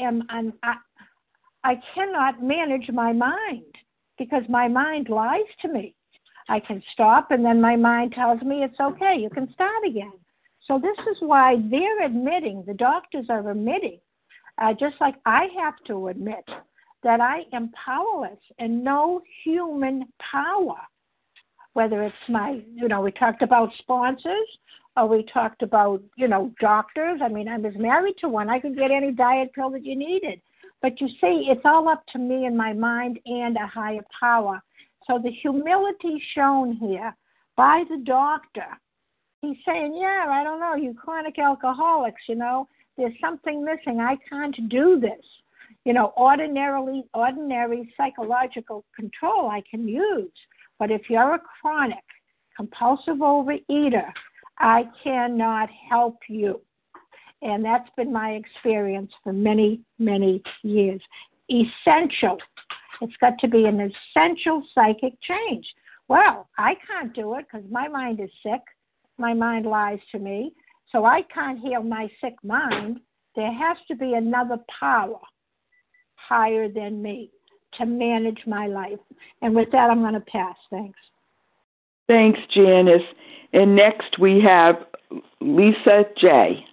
am 0.00 0.24
an, 0.30 0.52
I, 0.62 0.74
I 1.62 1.74
cannot 1.94 2.42
manage 2.42 2.90
my 2.90 3.12
mind 3.12 3.74
because 4.18 4.42
my 4.48 4.66
mind 4.66 5.08
lies 5.08 5.40
to 5.62 5.68
me. 5.68 5.94
I 6.50 6.58
can 6.58 6.82
stop 6.92 7.30
and 7.30 7.44
then 7.44 7.60
my 7.60 7.76
mind 7.76 8.12
tells 8.12 8.42
me 8.42 8.64
it's 8.64 8.80
okay, 8.80 9.16
you 9.18 9.30
can 9.30 9.52
start 9.54 9.86
again. 9.86 10.12
So 10.66 10.80
this 10.80 10.98
is 11.10 11.16
why 11.20 11.56
they're 11.70 12.04
admitting, 12.04 12.64
the 12.66 12.74
doctors 12.74 13.26
are 13.30 13.48
admitting, 13.48 14.00
uh, 14.60 14.72
just 14.72 14.96
like 15.00 15.14
I 15.24 15.46
have 15.62 15.74
to 15.86 16.08
admit, 16.08 16.44
that 17.04 17.20
I 17.20 17.42
am 17.52 17.70
powerless 17.70 18.40
and 18.58 18.82
no 18.82 19.22
human 19.44 20.06
power. 20.32 20.76
Whether 21.74 22.02
it's 22.02 22.16
my, 22.28 22.60
you 22.74 22.88
know, 22.88 23.00
we 23.00 23.12
talked 23.12 23.42
about 23.42 23.70
sponsors 23.78 24.48
or 24.96 25.06
we 25.06 25.24
talked 25.32 25.62
about, 25.62 26.02
you 26.16 26.26
know, 26.26 26.52
doctors. 26.60 27.20
I 27.22 27.28
mean, 27.28 27.46
I 27.46 27.58
was 27.58 27.74
married 27.76 28.16
to 28.18 28.28
one. 28.28 28.50
I 28.50 28.58
could 28.58 28.76
get 28.76 28.90
any 28.90 29.12
diet 29.12 29.52
pill 29.54 29.70
that 29.70 29.86
you 29.86 29.96
needed. 29.96 30.40
But 30.82 31.00
you 31.00 31.06
see, 31.20 31.46
it's 31.48 31.62
all 31.64 31.88
up 31.88 32.04
to 32.12 32.18
me 32.18 32.46
and 32.46 32.56
my 32.56 32.72
mind 32.72 33.20
and 33.24 33.56
a 33.56 33.68
higher 33.68 34.04
power. 34.18 34.60
So 35.06 35.18
the 35.22 35.30
humility 35.30 36.22
shown 36.34 36.76
here 36.76 37.14
by 37.56 37.84
the 37.88 37.98
doctor 38.04 38.66
he's 39.40 39.56
saying, 39.66 39.98
yeah, 39.98 40.26
I 40.28 40.44
don't 40.44 40.60
know, 40.60 40.74
you 40.74 40.94
chronic 40.94 41.38
alcoholics, 41.38 42.22
you 42.28 42.34
know, 42.34 42.68
there's 42.96 43.14
something 43.20 43.64
missing. 43.64 44.00
I 44.00 44.16
can't 44.28 44.68
do 44.68 45.00
this. 45.00 45.24
You 45.84 45.94
know, 45.94 46.12
ordinarily, 46.16 47.04
ordinary 47.14 47.92
psychological 47.96 48.84
control 48.94 49.48
I 49.48 49.62
can 49.70 49.88
use. 49.88 50.32
But 50.78 50.90
if 50.90 51.02
you're 51.08 51.34
a 51.34 51.40
chronic 51.60 52.04
compulsive 52.56 53.18
overeater, 53.18 54.10
I 54.58 54.84
cannot 55.02 55.70
help 55.88 56.18
you. 56.28 56.60
And 57.42 57.64
that's 57.64 57.88
been 57.96 58.12
my 58.12 58.32
experience 58.32 59.12
for 59.24 59.32
many, 59.32 59.80
many 59.98 60.42
years. 60.62 61.00
Essential. 61.50 62.36
It's 63.00 63.16
got 63.20 63.38
to 63.38 63.48
be 63.48 63.64
an 63.64 63.80
essential 63.80 64.62
psychic 64.74 65.14
change. 65.22 65.66
Well, 66.08 66.48
I 66.58 66.74
can't 66.86 67.14
do 67.14 67.34
it 67.34 67.46
because 67.50 67.66
my 67.70 67.88
mind 67.88 68.20
is 68.20 68.30
sick 68.42 68.62
my 69.20 69.34
mind 69.34 69.66
lies 69.66 70.00
to 70.12 70.18
me. 70.18 70.52
So 70.90 71.04
I 71.04 71.22
can't 71.32 71.60
heal 71.60 71.82
my 71.82 72.10
sick 72.20 72.34
mind. 72.42 72.98
There 73.36 73.52
has 73.52 73.76
to 73.88 73.94
be 73.94 74.14
another 74.14 74.56
power 74.80 75.20
higher 76.16 76.68
than 76.68 77.00
me 77.00 77.30
to 77.78 77.86
manage 77.86 78.40
my 78.46 78.66
life. 78.66 78.98
And 79.42 79.54
with 79.54 79.70
that, 79.70 79.90
I'm 79.90 80.00
going 80.00 80.14
to 80.14 80.20
pass. 80.20 80.56
Thanks. 80.70 80.98
Thanks, 82.08 82.40
Janice. 82.52 83.02
And 83.52 83.76
next 83.76 84.18
we 84.18 84.40
have 84.40 84.76
Lisa 85.40 86.06
J. 86.16 86.64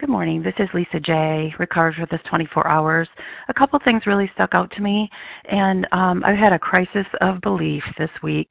Good 0.00 0.08
morning. 0.08 0.42
This 0.42 0.54
is 0.58 0.66
Lisa 0.72 0.98
J. 0.98 1.54
Recovered 1.58 1.96
for 1.96 2.06
this 2.10 2.22
24 2.30 2.66
hours. 2.66 3.06
A 3.48 3.54
couple 3.54 3.78
things 3.84 4.06
really 4.06 4.30
stuck 4.32 4.54
out 4.54 4.70
to 4.70 4.80
me, 4.80 5.10
and 5.50 5.86
um, 5.92 6.24
I've 6.24 6.38
had 6.38 6.54
a 6.54 6.58
crisis 6.58 7.04
of 7.20 7.42
belief 7.42 7.82
this 7.98 8.08
week. 8.22 8.50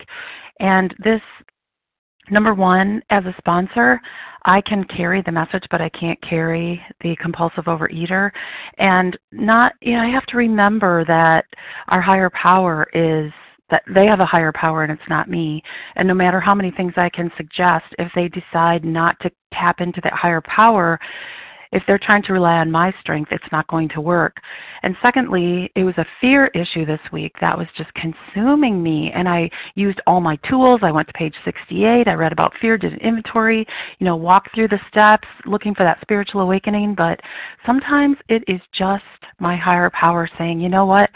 And 0.60 0.94
this 1.04 1.22
number 2.30 2.54
one, 2.54 3.02
as 3.10 3.26
a 3.26 3.34
sponsor, 3.40 4.00
I 4.46 4.62
can 4.62 4.84
carry 4.96 5.24
the 5.24 5.32
message, 5.32 5.64
but 5.72 5.82
I 5.82 5.90
can't 5.90 6.22
carry 6.22 6.80
the 7.02 7.16
compulsive 7.16 7.66
overeater. 7.66 8.30
And 8.78 9.18
not, 9.32 9.74
you 9.82 9.94
know, 9.94 10.04
I 10.04 10.10
have 10.10 10.28
to 10.28 10.38
remember 10.38 11.04
that 11.06 11.46
our 11.88 12.00
higher 12.00 12.30
power 12.30 12.88
is 12.94 13.32
that 13.71 13.84
they 13.93 14.05
have 14.05 14.19
a 14.19 14.25
higher 14.25 14.51
power 14.51 14.84
and 14.84 14.91
it's 14.91 15.10
not 15.10 15.29
me. 15.29 15.62
And 15.95 16.08
no 16.08 16.13
matter 16.13 16.39
how 16.39 16.55
many 16.55 16.71
things 16.71 16.93
I 16.97 17.10
can 17.10 17.32
suggest, 17.38 17.86
if 17.97 18.12
they 18.15 18.29
decide 18.29 18.84
not 18.84 19.19
to 19.21 19.32
tap 19.53 19.82
into 19.82 20.01
that 20.03 20.13
higher 20.13 20.41
power, 20.41 20.99
if 21.71 21.84
they're 21.86 21.99
trying 21.99 22.23
to 22.23 22.34
rely 22.34 22.58
on 22.58 22.71
my 22.71 22.93
strength, 22.99 23.32
it's 23.32 23.51
not 23.51 23.67
going 23.67 23.89
to 23.89 24.01
work. 24.01 24.38
And 24.82 24.95
secondly, 25.01 25.71
it 25.75 25.84
was 25.84 25.93
a 25.97 26.05
fear 26.19 26.47
issue 26.47 26.86
this 26.86 26.99
week 27.12 27.36
that 27.41 27.58
was 27.58 27.67
just 27.77 27.91
consuming 27.93 28.82
me. 28.82 29.12
And 29.13 29.29
I 29.29 29.49
used 29.75 30.01
all 30.08 30.19
my 30.19 30.38
tools. 30.49 30.79
I 30.84 30.91
went 30.91 31.08
to 31.08 31.13
page 31.13 31.36
68. 31.45 32.08
I 32.08 32.13
read 32.13 32.32
about 32.32 32.53
fear, 32.60 32.77
did 32.77 32.93
an 32.93 32.99
inventory, 32.99 33.67
you 33.99 34.05
know, 34.05 34.15
walked 34.15 34.55
through 34.55 34.69
the 34.69 34.79
steps 34.89 35.27
looking 35.45 35.75
for 35.75 35.84
that 35.84 36.01
spiritual 36.01 36.41
awakening. 36.41 36.95
But 36.95 37.19
sometimes 37.65 38.17
it 38.29 38.43
is 38.47 38.62
just 38.73 39.03
my 39.39 39.55
higher 39.55 39.91
power 39.91 40.27
saying, 40.38 40.60
you 40.60 40.69
know 40.69 40.86
what? 40.86 41.10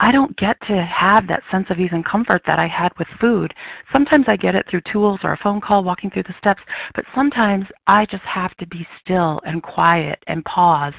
I 0.00 0.12
don't 0.12 0.36
get 0.36 0.56
to 0.68 0.84
have 0.84 1.26
that 1.26 1.42
sense 1.50 1.66
of 1.70 1.80
ease 1.80 1.90
and 1.92 2.04
comfort 2.04 2.42
that 2.46 2.60
I 2.60 2.68
had 2.68 2.92
with 2.98 3.08
food. 3.20 3.52
Sometimes 3.92 4.26
I 4.28 4.36
get 4.36 4.54
it 4.54 4.64
through 4.70 4.82
tools 4.92 5.18
or 5.24 5.32
a 5.32 5.38
phone 5.42 5.60
call 5.60 5.82
walking 5.82 6.08
through 6.10 6.22
the 6.24 6.34
steps, 6.38 6.62
but 6.94 7.04
sometimes 7.16 7.64
I 7.88 8.06
just 8.06 8.22
have 8.22 8.56
to 8.58 8.66
be 8.66 8.86
still 9.02 9.40
and 9.44 9.60
quiet 9.60 10.22
and 10.28 10.44
pause. 10.44 10.92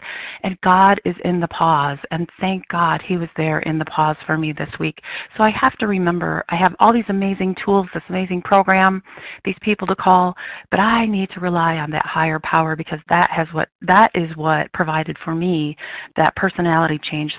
And 0.43 0.59
God 0.62 0.99
is 1.05 1.15
in 1.23 1.39
the 1.39 1.47
pause. 1.47 1.97
And 2.12 2.27
thank 2.41 2.67
God 2.67 3.01
He 3.01 3.15
was 3.15 3.29
there 3.38 3.59
in 3.59 3.79
the 3.79 3.85
pause 3.85 4.17
for 4.25 4.38
me 4.38 4.51
this 4.51 4.69
week. 4.81 4.99
So 5.38 5.43
I 5.43 5.51
have 5.51 5.77
to 5.77 5.88
remember 5.88 6.43
I 6.49 6.57
have 6.57 6.75
all 6.79 6.91
these 6.91 7.03
amazing 7.07 7.55
tools, 7.63 7.88
this 7.93 8.03
amazing 8.09 8.41
program, 8.41 9.01
these 9.45 9.55
people 9.62 9.88
to 9.88 9.95
call, 9.95 10.35
but 10.71 10.79
I 10.81 11.05
need 11.05 11.29
to 11.31 11.39
rely 11.39 11.77
on 11.77 11.89
that 11.91 12.05
higher 12.05 12.39
power 12.39 12.75
because 12.75 12.99
that 13.07 13.29
has 13.31 13.47
what 13.53 13.69
that 13.81 14.12
is 14.13 14.35
what 14.35 14.71
provided 14.73 15.15
for 15.23 15.33
me 15.33 15.77
that 16.17 16.35
personality 16.35 16.99
change 17.09 17.33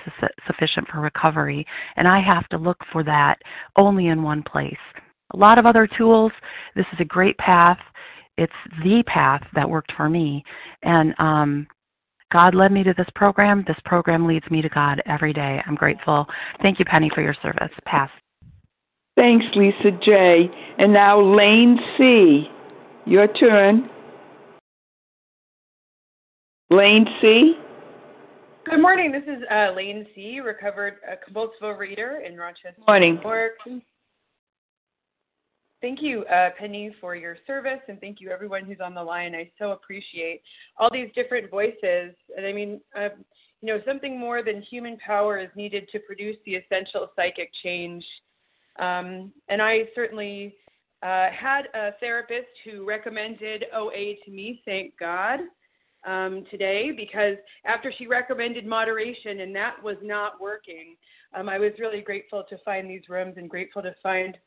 sufficient 0.47 0.87
for 0.87 0.99
recovery 0.99 1.50
and 1.95 2.07
I 2.07 2.19
have 2.21 2.47
to 2.49 2.57
look 2.57 2.77
for 2.91 3.03
that 3.03 3.35
only 3.75 4.07
in 4.07 4.23
one 4.23 4.43
place. 4.43 4.83
A 5.33 5.37
lot 5.37 5.57
of 5.57 5.65
other 5.65 5.87
tools, 5.87 6.31
this 6.75 6.85
is 6.93 6.99
a 6.99 7.05
great 7.05 7.37
path. 7.37 7.79
It's 8.37 8.53
the 8.83 9.03
path 9.07 9.41
that 9.55 9.69
worked 9.69 9.91
for 9.95 10.09
me. 10.09 10.43
And 10.83 11.13
um, 11.19 11.67
God 12.31 12.55
led 12.55 12.71
me 12.71 12.83
to 12.83 12.93
this 12.97 13.07
program. 13.15 13.63
This 13.67 13.77
program 13.85 14.25
leads 14.25 14.49
me 14.49 14.61
to 14.61 14.69
God 14.69 15.01
every 15.05 15.33
day. 15.33 15.61
I'm 15.65 15.75
grateful. 15.75 16.25
Thank 16.61 16.79
you, 16.79 16.85
Penny, 16.85 17.09
for 17.13 17.21
your 17.21 17.35
service. 17.41 17.71
Pass. 17.85 18.09
Thanks, 19.15 19.45
Lisa 19.55 19.91
J. 20.03 20.49
And 20.77 20.93
now 20.93 21.21
Lane 21.21 21.77
C. 21.97 22.49
Your 23.05 23.27
turn. 23.27 23.89
Lane 26.69 27.05
C. 27.21 27.57
Good 28.63 28.79
morning. 28.79 29.11
This 29.11 29.23
is 29.23 29.43
uh, 29.49 29.71
Lane 29.75 30.05
C., 30.13 30.39
recovered 30.39 30.97
uh, 31.11 31.15
compulsive 31.23 31.61
overeater 31.63 32.23
in 32.23 32.37
Rochester, 32.37 32.75
morning. 32.87 33.15
New 33.15 33.21
York. 33.21 33.53
thank 35.81 35.99
you, 36.01 36.23
uh, 36.25 36.49
Penny, 36.59 36.93
for 37.01 37.15
your 37.15 37.37
service, 37.47 37.79
and 37.87 37.99
thank 37.99 38.21
you 38.21 38.29
everyone 38.29 38.65
who's 38.65 38.77
on 38.79 38.93
the 38.93 39.01
line. 39.03 39.33
I 39.33 39.49
so 39.57 39.71
appreciate 39.71 40.43
all 40.77 40.89
these 40.91 41.09
different 41.15 41.49
voices. 41.49 42.13
And 42.37 42.45
I 42.45 42.53
mean, 42.53 42.79
uh, 42.95 43.09
you 43.61 43.67
know, 43.67 43.81
something 43.85 44.19
more 44.19 44.43
than 44.43 44.61
human 44.61 44.97
power 44.97 45.39
is 45.39 45.49
needed 45.55 45.89
to 45.91 45.99
produce 45.99 46.37
the 46.45 46.55
essential 46.55 47.09
psychic 47.15 47.49
change. 47.63 48.05
Um, 48.77 49.31
and 49.49 49.59
I 49.59 49.85
certainly 49.95 50.55
uh, 51.01 51.29
had 51.31 51.63
a 51.73 51.93
therapist 51.99 52.49
who 52.63 52.85
recommended 52.85 53.65
OA 53.73 54.15
to 54.23 54.31
me, 54.31 54.61
thank 54.65 54.93
God, 54.99 55.39
um, 56.05 56.45
today, 56.49 56.91
because 56.95 57.35
after 57.65 57.91
she 57.97 58.07
recommended 58.07 58.65
moderation 58.65 59.41
and 59.41 59.55
that 59.55 59.81
was 59.83 59.97
not 60.01 60.41
working, 60.41 60.95
um, 61.33 61.47
I 61.47 61.59
was 61.59 61.71
really 61.79 62.01
grateful 62.01 62.43
to 62.49 62.57
find 62.59 62.89
these 62.89 63.07
rooms 63.09 63.35
and 63.37 63.49
grateful 63.49 63.81
to 63.81 63.95
find 64.01 64.37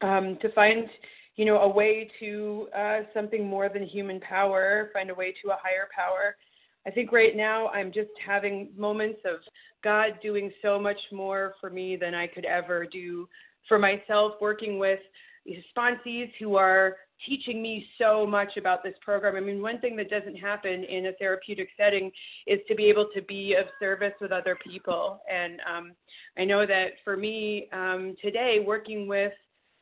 um, 0.00 0.38
to 0.42 0.52
find 0.52 0.88
you 1.36 1.44
know 1.44 1.58
a 1.58 1.68
way 1.68 2.10
to 2.20 2.68
uh, 2.76 3.00
something 3.14 3.46
more 3.46 3.68
than 3.68 3.84
human 3.84 4.20
power, 4.20 4.90
find 4.92 5.10
a 5.10 5.14
way 5.14 5.34
to 5.42 5.50
a 5.50 5.58
higher 5.62 5.88
power. 5.94 6.36
I 6.86 6.90
think 6.90 7.12
right 7.12 7.36
now 7.36 7.68
I'm 7.68 7.92
just 7.92 8.10
having 8.24 8.70
moments 8.76 9.20
of 9.24 9.40
God 9.84 10.18
doing 10.22 10.50
so 10.62 10.78
much 10.78 10.98
more 11.12 11.54
for 11.60 11.70
me 11.70 11.96
than 11.96 12.14
I 12.14 12.26
could 12.26 12.44
ever 12.44 12.86
do 12.86 13.28
for 13.68 13.78
myself, 13.78 14.34
working 14.40 14.78
with 14.78 15.00
sponsees 15.76 16.30
who 16.38 16.56
are 16.56 16.96
teaching 17.26 17.60
me 17.60 17.86
so 17.98 18.26
much 18.26 18.56
about 18.56 18.82
this 18.82 18.94
program. 19.00 19.36
I 19.36 19.40
mean, 19.40 19.62
one 19.62 19.80
thing 19.80 19.96
that 19.96 20.10
doesn't 20.10 20.36
happen 20.36 20.84
in 20.84 21.06
a 21.06 21.12
therapeutic 21.12 21.68
setting 21.76 22.10
is 22.46 22.60
to 22.68 22.74
be 22.74 22.86
able 22.86 23.08
to 23.14 23.22
be 23.22 23.54
of 23.54 23.66
service 23.80 24.12
with 24.20 24.32
other 24.32 24.56
people. 24.64 25.20
And 25.30 25.60
um, 25.72 25.92
I 26.36 26.44
know 26.44 26.66
that 26.66 26.92
for 27.04 27.16
me 27.16 27.68
um, 27.72 28.16
today, 28.22 28.62
working 28.64 29.08
with 29.08 29.32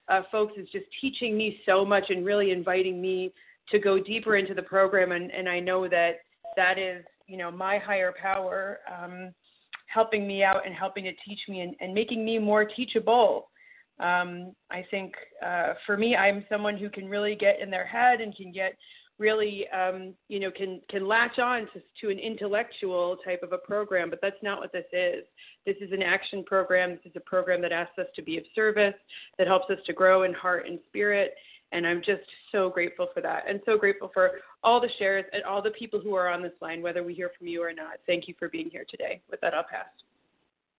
uh, 0.08 0.22
folks 0.30 0.54
is 0.56 0.68
just 0.70 0.86
teaching 1.00 1.36
me 1.36 1.60
so 1.66 1.84
much 1.84 2.04
and 2.10 2.24
really 2.24 2.52
inviting 2.52 3.00
me 3.00 3.32
to 3.70 3.78
go 3.78 3.98
deeper 4.00 4.36
into 4.36 4.54
the 4.54 4.62
program. 4.62 5.12
And, 5.12 5.30
and 5.32 5.48
I 5.48 5.60
know 5.60 5.88
that 5.88 6.20
that 6.56 6.78
is, 6.78 7.04
you 7.26 7.36
know, 7.36 7.50
my 7.50 7.78
higher 7.78 8.14
power 8.20 8.78
um, 9.02 9.34
helping 9.86 10.26
me 10.26 10.44
out 10.44 10.64
and 10.64 10.74
helping 10.74 11.04
to 11.04 11.12
teach 11.26 11.40
me 11.48 11.60
and, 11.60 11.74
and 11.80 11.92
making 11.92 12.24
me 12.24 12.38
more 12.38 12.64
teachable. 12.64 13.48
Um, 13.98 14.52
I 14.70 14.84
think 14.90 15.14
uh, 15.44 15.74
for 15.86 15.96
me, 15.96 16.16
I'm 16.16 16.44
someone 16.48 16.76
who 16.76 16.90
can 16.90 17.08
really 17.08 17.34
get 17.34 17.60
in 17.60 17.70
their 17.70 17.86
head 17.86 18.20
and 18.20 18.36
can 18.36 18.52
get 18.52 18.76
really, 19.18 19.66
um, 19.68 20.14
you 20.28 20.38
know, 20.38 20.50
can 20.50 20.80
can 20.90 21.08
latch 21.08 21.38
on 21.38 21.62
to, 21.72 21.82
to 22.02 22.10
an 22.10 22.18
intellectual 22.18 23.16
type 23.24 23.42
of 23.42 23.52
a 23.52 23.58
program, 23.58 24.10
but 24.10 24.18
that's 24.20 24.42
not 24.42 24.60
what 24.60 24.72
this 24.72 24.84
is. 24.92 25.24
This 25.64 25.76
is 25.80 25.92
an 25.92 26.02
action 26.02 26.44
program. 26.44 26.90
This 26.90 27.06
is 27.06 27.12
a 27.16 27.20
program 27.20 27.62
that 27.62 27.72
asks 27.72 27.98
us 27.98 28.06
to 28.16 28.22
be 28.22 28.36
of 28.36 28.44
service, 28.54 28.94
that 29.38 29.46
helps 29.46 29.70
us 29.70 29.78
to 29.86 29.92
grow 29.92 30.24
in 30.24 30.34
heart 30.34 30.66
and 30.66 30.78
spirit. 30.88 31.34
And 31.72 31.86
I'm 31.86 32.00
just 32.00 32.22
so 32.52 32.70
grateful 32.70 33.08
for 33.12 33.20
that, 33.22 33.44
and 33.48 33.60
so 33.66 33.76
grateful 33.76 34.10
for 34.14 34.32
all 34.62 34.80
the 34.80 34.90
shares 34.98 35.24
and 35.32 35.42
all 35.42 35.60
the 35.60 35.70
people 35.70 35.98
who 35.98 36.14
are 36.14 36.28
on 36.28 36.40
this 36.40 36.52
line, 36.60 36.80
whether 36.80 37.02
we 37.02 37.12
hear 37.12 37.32
from 37.36 37.48
you 37.48 37.62
or 37.62 37.72
not. 37.72 37.96
Thank 38.06 38.28
you 38.28 38.34
for 38.38 38.48
being 38.48 38.70
here 38.70 38.84
today. 38.88 39.20
With 39.30 39.40
that, 39.40 39.52
I'll 39.52 39.64
pass. 39.64 39.86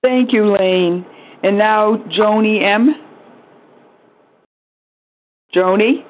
Thank 0.01 0.31
you, 0.31 0.55
Lane. 0.55 1.05
And 1.43 1.57
now, 1.57 1.97
Joni 2.17 2.63
M. 2.63 3.06
Joni? 5.53 6.05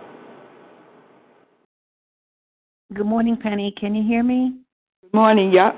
Good 2.93 3.05
morning, 3.05 3.37
Penny. 3.37 3.73
Can 3.79 3.93
you 3.93 4.03
hear 4.03 4.23
me? 4.23 4.59
Good 5.01 5.13
morning, 5.13 5.51
yep. 5.51 5.75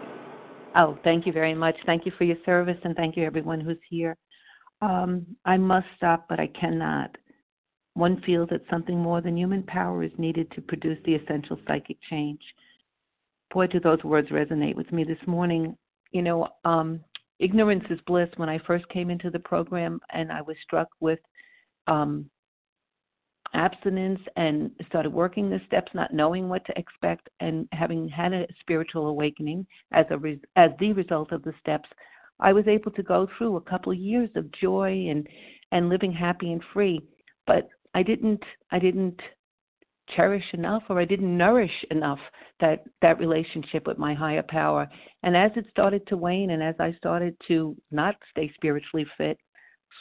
Oh, 0.76 0.98
thank 1.04 1.26
you 1.26 1.34
very 1.34 1.56
much. 1.56 1.76
Thank 1.86 2.06
you 2.06 2.12
for 2.18 2.24
your 2.24 2.38
service 2.46 2.78
and 2.84 2.96
thank 2.96 3.18
you 3.18 3.26
everyone 3.26 3.60
who's 3.60 3.78
here. 3.90 4.16
Um, 4.82 5.26
I 5.46 5.58
must 5.58 5.88
stop, 5.98 6.28
but 6.30 6.40
I 6.40 6.48
cannot. 6.48 7.16
One 7.96 8.22
feels 8.26 8.48
that 8.50 8.62
something 8.70 8.98
more 8.98 9.20
than 9.20 9.38
human 9.38 9.64
power 9.64 10.04
is 10.04 10.12
needed 10.18 10.50
to 10.52 10.62
produce 10.62 11.00
the 11.04 11.16
essential 11.16 11.60
psychic 11.68 11.98
change. 12.10 12.40
Boy, 13.52 13.68
do 13.68 13.80
those 13.80 14.04
words 14.04 14.30
resonate 14.30 14.76
with 14.76 14.92
me 14.94 15.04
this 15.04 15.18
morning. 15.26 15.76
You 16.12 16.22
know, 16.22 16.48
um, 16.64 17.02
ignorance 17.40 17.84
is 17.90 18.00
bliss. 18.06 18.30
When 18.38 18.48
I 18.48 18.60
first 18.60 18.88
came 18.90 19.10
into 19.10 19.30
the 19.30 19.40
program 19.40 20.00
and 20.14 20.32
I 20.32 20.42
was 20.42 20.56
struck 20.64 20.88
with 21.02 21.20
um, 21.88 22.30
abstinence 23.54 24.20
and 24.36 24.72
started 24.88 25.12
working 25.12 25.50
the 25.50 25.62
steps, 25.66 25.92
not 25.94 26.14
knowing 26.14 26.50
what 26.50 26.66
to 26.66 26.78
expect, 26.78 27.30
and 27.40 27.68
having 27.72 28.08
had 28.08 28.34
a 28.34 28.48
spiritual 28.60 29.08
awakening 29.08 29.66
as 29.92 30.06
a 30.10 30.18
res- 30.18 30.40
as 30.56 30.72
the 30.80 30.94
result 30.94 31.32
of 31.32 31.44
the 31.44 31.54
steps, 31.60 31.90
I 32.40 32.54
was 32.54 32.68
able 32.68 32.92
to 32.92 33.04
go 33.04 33.28
through 33.38 33.58
a 33.58 33.62
couple 33.62 33.92
of 33.92 33.98
years 33.98 34.30
of 34.36 34.52
joy 34.52 35.08
and 35.10 35.28
and 35.72 35.90
living 35.90 36.12
happy 36.12 36.52
and 36.52 36.64
free. 36.74 37.02
But 37.46 37.68
I 37.94 38.04
didn't 38.04 38.44
I 38.72 38.80
didn't 38.80 39.20
cherish 40.16 40.46
enough 40.54 40.84
or 40.90 41.00
I 41.00 41.06
didn't 41.06 41.38
nourish 41.38 41.86
enough 41.92 42.20
that 42.60 42.84
that 43.02 43.20
relationship 43.20 43.88
with 43.88 43.98
my 43.98 44.14
higher 44.14 44.44
power. 44.48 44.88
And 45.24 45.36
as 45.36 45.52
it 45.56 45.66
started 45.70 46.06
to 46.08 46.18
wane 46.18 46.52
and 46.52 46.64
as 46.64 46.76
I 46.80 46.94
started 46.94 47.36
to 47.48 47.76
not 47.92 48.16
stay 48.32 48.52
spiritually 48.56 49.06
fit, 49.18 49.38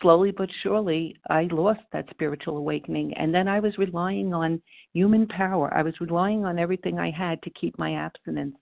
slowly 0.01 0.31
but 0.31 0.49
surely, 0.63 1.17
I 1.31 1.49
lost 1.51 1.81
that 1.93 2.09
spiritual 2.11 2.57
awakening. 2.57 3.15
And 3.15 3.35
then 3.35 3.49
I 3.49 3.61
was 3.61 3.79
relying 3.79 4.33
on 4.33 4.63
human 4.93 5.27
power. 5.27 5.73
I 5.75 5.83
was 5.83 6.01
relying 6.01 6.45
on 6.45 6.59
everything 6.59 6.99
I 6.99 7.11
had 7.11 7.43
to 7.43 7.51
keep 7.51 7.79
my 7.79 7.95
abstinence. 7.95 8.57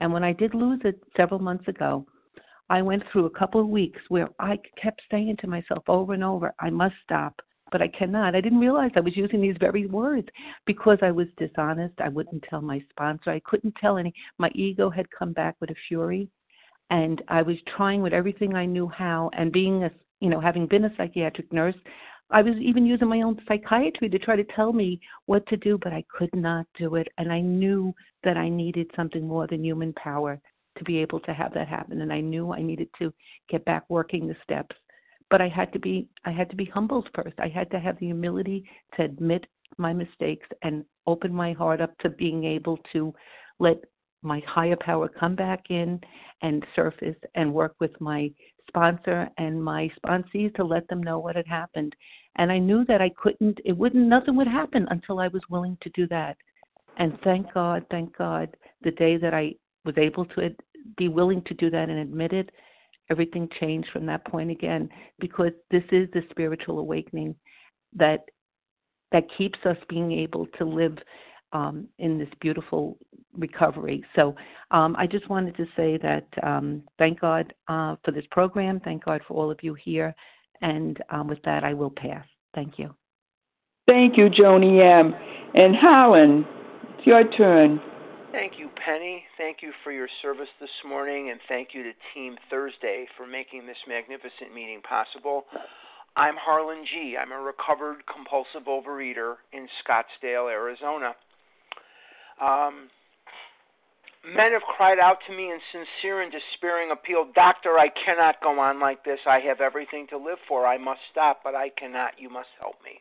And 0.00 0.12
when 0.12 0.24
I 0.24 0.32
did 0.32 0.54
lose 0.54 0.80
it 0.84 1.00
several 1.16 1.40
months 1.40 1.68
ago, 1.68 2.06
I 2.70 2.82
went 2.82 3.02
through 3.10 3.26
a 3.26 3.38
couple 3.38 3.60
of 3.60 3.68
weeks 3.68 4.00
where 4.08 4.28
I 4.38 4.58
kept 4.80 5.02
saying 5.10 5.36
to 5.40 5.48
myself 5.48 5.84
over 5.88 6.14
and 6.14 6.24
over, 6.24 6.54
I 6.60 6.70
must 6.70 6.94
stop, 7.02 7.40
but 7.72 7.82
I 7.82 7.88
cannot. 7.88 8.34
I 8.34 8.40
didn't 8.40 8.60
realize 8.60 8.92
I 8.94 9.00
was 9.00 9.16
using 9.16 9.40
these 9.40 9.56
very 9.58 9.86
words 9.86 10.28
because 10.66 10.98
I 11.02 11.10
was 11.10 11.26
dishonest. 11.36 12.00
I 12.00 12.08
wouldn't 12.08 12.44
tell 12.48 12.62
my 12.62 12.80
sponsor. 12.90 13.30
I 13.30 13.40
couldn't 13.40 13.74
tell 13.80 13.98
any. 13.98 14.14
My 14.38 14.50
ego 14.54 14.88
had 14.88 15.10
come 15.10 15.32
back 15.32 15.56
with 15.60 15.70
a 15.70 15.74
fury. 15.88 16.28
And 16.90 17.22
I 17.28 17.42
was 17.42 17.56
trying 17.76 18.02
with 18.02 18.12
everything 18.12 18.54
I 18.54 18.66
knew 18.66 18.88
how, 18.88 19.30
and 19.34 19.52
being 19.52 19.84
a 19.84 19.90
you 20.20 20.28
know, 20.28 20.40
having 20.40 20.66
been 20.66 20.84
a 20.84 20.94
psychiatric 20.96 21.52
nurse, 21.52 21.74
I 22.30 22.42
was 22.42 22.54
even 22.60 22.86
using 22.86 23.08
my 23.08 23.22
own 23.22 23.40
psychiatry 23.48 24.08
to 24.08 24.18
try 24.18 24.36
to 24.36 24.44
tell 24.54 24.72
me 24.72 25.00
what 25.26 25.44
to 25.48 25.56
do, 25.56 25.78
but 25.82 25.92
I 25.92 26.04
could 26.16 26.34
not 26.34 26.66
do 26.78 26.94
it. 26.94 27.08
And 27.18 27.32
I 27.32 27.40
knew 27.40 27.92
that 28.22 28.36
I 28.36 28.48
needed 28.48 28.90
something 28.94 29.26
more 29.26 29.46
than 29.46 29.64
human 29.64 29.92
power 29.94 30.40
to 30.78 30.84
be 30.84 30.98
able 30.98 31.20
to 31.20 31.34
have 31.34 31.52
that 31.54 31.66
happen. 31.66 32.00
And 32.02 32.12
I 32.12 32.20
knew 32.20 32.52
I 32.52 32.62
needed 32.62 32.88
to 32.98 33.12
get 33.48 33.64
back 33.64 33.84
working 33.88 34.28
the 34.28 34.36
steps. 34.44 34.76
But 35.28 35.40
I 35.40 35.48
had 35.48 35.72
to 35.72 35.78
be 35.78 36.08
I 36.24 36.30
had 36.30 36.50
to 36.50 36.56
be 36.56 36.64
humbled 36.66 37.08
first. 37.14 37.34
I 37.38 37.48
had 37.48 37.70
to 37.72 37.80
have 37.80 37.98
the 37.98 38.06
humility 38.06 38.64
to 38.96 39.04
admit 39.04 39.46
my 39.78 39.92
mistakes 39.92 40.46
and 40.62 40.84
open 41.06 41.32
my 41.32 41.52
heart 41.52 41.80
up 41.80 41.96
to 41.98 42.10
being 42.10 42.44
able 42.44 42.78
to 42.92 43.12
let 43.58 43.78
my 44.22 44.42
higher 44.46 44.76
power 44.76 45.08
come 45.08 45.34
back 45.34 45.64
in 45.70 46.00
and 46.42 46.64
surface 46.76 47.16
and 47.34 47.52
work 47.52 47.74
with 47.80 47.98
my 48.00 48.30
sponsor 48.70 49.28
and 49.36 49.62
my 49.62 49.90
sponsees 49.98 50.54
to 50.54 50.64
let 50.64 50.86
them 50.88 51.02
know 51.02 51.18
what 51.18 51.36
had 51.36 51.46
happened. 51.46 51.94
And 52.36 52.50
I 52.50 52.58
knew 52.58 52.84
that 52.86 53.02
I 53.02 53.10
couldn't, 53.16 53.58
it 53.64 53.76
wouldn't, 53.76 54.06
nothing 54.06 54.36
would 54.36 54.46
happen 54.46 54.86
until 54.90 55.18
I 55.18 55.28
was 55.28 55.42
willing 55.50 55.76
to 55.82 55.90
do 55.90 56.06
that. 56.08 56.36
And 56.98 57.18
thank 57.24 57.52
God, 57.52 57.84
thank 57.90 58.16
God, 58.16 58.56
the 58.82 58.92
day 58.92 59.16
that 59.16 59.34
I 59.34 59.54
was 59.84 59.94
able 59.98 60.24
to 60.26 60.54
be 60.96 61.08
willing 61.08 61.42
to 61.46 61.54
do 61.54 61.70
that 61.70 61.88
and 61.88 61.98
admit 61.98 62.32
it, 62.32 62.50
everything 63.10 63.48
changed 63.60 63.88
from 63.92 64.06
that 64.06 64.24
point 64.26 64.50
again 64.50 64.88
because 65.18 65.52
this 65.70 65.82
is 65.90 66.08
the 66.12 66.22
spiritual 66.30 66.78
awakening 66.78 67.34
that 67.94 68.20
that 69.12 69.24
keeps 69.36 69.58
us 69.64 69.76
being 69.88 70.12
able 70.12 70.46
to 70.58 70.64
live 70.64 70.96
um, 71.52 71.88
in 71.98 72.16
this 72.16 72.28
beautiful 72.40 72.96
recovery. 73.38 74.04
So 74.16 74.34
um, 74.70 74.96
I 74.98 75.06
just 75.06 75.28
wanted 75.28 75.56
to 75.56 75.66
say 75.76 75.98
that 75.98 76.26
um, 76.42 76.82
thank 76.98 77.20
God 77.20 77.52
uh, 77.68 77.96
for 78.04 78.12
this 78.12 78.24
program. 78.30 78.80
Thank 78.80 79.04
God 79.04 79.20
for 79.26 79.34
all 79.34 79.50
of 79.50 79.58
you 79.62 79.74
here. 79.74 80.14
And 80.60 80.98
um, 81.10 81.28
with 81.28 81.42
that, 81.44 81.64
I 81.64 81.74
will 81.74 81.90
pass. 81.90 82.24
Thank 82.54 82.78
you. 82.78 82.94
Thank 83.86 84.16
you, 84.16 84.28
Joni 84.28 84.80
M. 84.80 85.14
And 85.54 85.74
Harlan, 85.74 86.46
it's 86.96 87.06
your 87.06 87.28
turn. 87.32 87.80
Thank 88.30 88.52
you, 88.58 88.70
Penny. 88.84 89.24
Thank 89.36 89.58
you 89.62 89.72
for 89.82 89.90
your 89.90 90.08
service 90.22 90.48
this 90.60 90.70
morning, 90.86 91.30
and 91.30 91.40
thank 91.48 91.70
you 91.72 91.82
to 91.82 91.90
Team 92.14 92.36
Thursday 92.48 93.06
for 93.16 93.26
making 93.26 93.66
this 93.66 93.76
magnificent 93.88 94.54
meeting 94.54 94.80
possible. 94.82 95.46
I'm 96.14 96.34
Harlan 96.36 96.84
G. 96.84 97.16
I'm 97.20 97.32
a 97.32 97.40
recovered 97.40 98.02
compulsive 98.06 98.68
overeater 98.68 99.36
in 99.52 99.66
Scottsdale, 99.82 100.48
Arizona. 100.48 101.14
Um, 102.40 102.88
men 104.24 104.52
have 104.52 104.62
cried 104.62 104.98
out 104.98 105.18
to 105.26 105.36
me 105.36 105.50
in 105.50 105.58
sincere 105.72 106.22
and 106.22 106.32
despairing 106.32 106.90
appeal 106.90 107.26
Doctor, 107.34 107.78
I 107.78 107.88
cannot 107.88 108.42
go 108.42 108.58
on 108.58 108.80
like 108.80 109.04
this. 109.04 109.20
I 109.26 109.40
have 109.40 109.60
everything 109.60 110.06
to 110.10 110.18
live 110.18 110.38
for. 110.46 110.66
I 110.66 110.78
must 110.78 111.00
stop, 111.10 111.40
but 111.42 111.54
I 111.54 111.70
cannot. 111.70 112.12
You 112.18 112.30
must 112.30 112.48
help 112.60 112.76
me. 112.84 113.00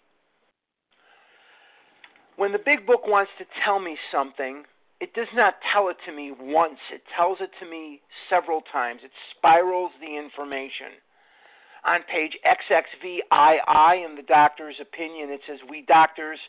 When 2.37 2.53
the 2.53 2.59
big 2.63 2.87
book 2.87 3.05
wants 3.05 3.31
to 3.37 3.45
tell 3.65 3.79
me 3.79 3.97
something, 4.11 4.63
it 5.01 5.13
does 5.13 5.27
not 5.33 5.55
tell 5.73 5.89
it 5.89 5.97
to 6.05 6.11
me 6.13 6.31
once, 6.37 6.79
it 6.93 7.01
tells 7.15 7.39
it 7.41 7.51
to 7.59 7.69
me 7.69 8.01
several 8.29 8.61
times. 8.71 9.01
It 9.03 9.11
spirals 9.35 9.91
the 9.99 10.17
information. 10.17 10.99
On 11.85 12.03
page 12.03 12.37
XXVII 12.43 14.03
in 14.03 14.15
the 14.15 14.27
doctor's 14.27 14.75
opinion, 14.81 15.29
it 15.29 15.41
says, 15.47 15.59
We 15.69 15.81
doctors 15.83 16.39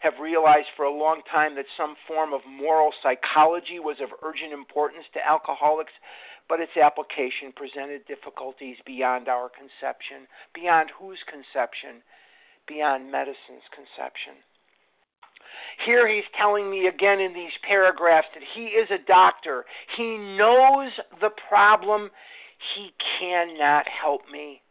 have 0.00 0.14
realized 0.20 0.68
for 0.76 0.84
a 0.84 0.92
long 0.92 1.22
time 1.30 1.54
that 1.54 1.66
some 1.76 1.94
form 2.08 2.32
of 2.32 2.40
moral 2.46 2.92
psychology 3.02 3.78
was 3.78 3.96
of 4.00 4.10
urgent 4.22 4.52
importance 4.52 5.04
to 5.14 5.26
alcoholics, 5.26 5.92
but 6.48 6.58
its 6.58 6.76
application 6.76 7.52
presented 7.54 8.06
difficulties 8.06 8.76
beyond 8.84 9.28
our 9.28 9.48
conception. 9.48 10.26
Beyond 10.54 10.90
whose 10.98 11.20
conception? 11.30 12.02
Beyond 12.66 13.12
medicine's 13.12 13.68
conception. 13.70 14.42
Here 15.84 16.08
he's 16.08 16.24
telling 16.36 16.70
me 16.70 16.86
again 16.86 17.20
in 17.20 17.32
these 17.32 17.54
paragraphs 17.66 18.28
that 18.34 18.42
he 18.54 18.66
is 18.66 18.90
a 18.90 18.98
doctor. 19.06 19.64
He 19.96 20.16
knows 20.16 20.90
the 21.20 21.30
problem. 21.48 22.10
He 22.74 22.92
cannot 23.18 23.86
help 23.88 24.22
me. 24.30 24.62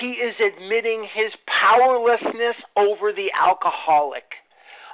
He 0.00 0.12
is 0.12 0.34
admitting 0.40 1.06
his 1.14 1.32
powerlessness 1.46 2.56
over 2.76 3.12
the 3.12 3.30
alcoholic. 3.38 4.24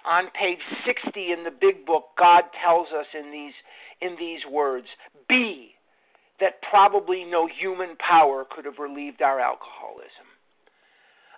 On 0.04 0.30
page 0.30 0.60
60 0.86 1.32
in 1.32 1.44
the 1.44 1.50
big 1.50 1.84
book, 1.84 2.08
God 2.18 2.44
tells 2.64 2.88
us 2.88 3.06
in 3.18 3.30
these, 3.30 3.52
in 4.00 4.16
these 4.18 4.40
words 4.50 4.86
Be 5.28 5.74
that 6.40 6.62
probably 6.70 7.24
no 7.24 7.46
human 7.46 7.96
power 7.96 8.46
could 8.50 8.64
have 8.64 8.78
relieved 8.78 9.20
our 9.20 9.40
alcoholism. 9.40 10.26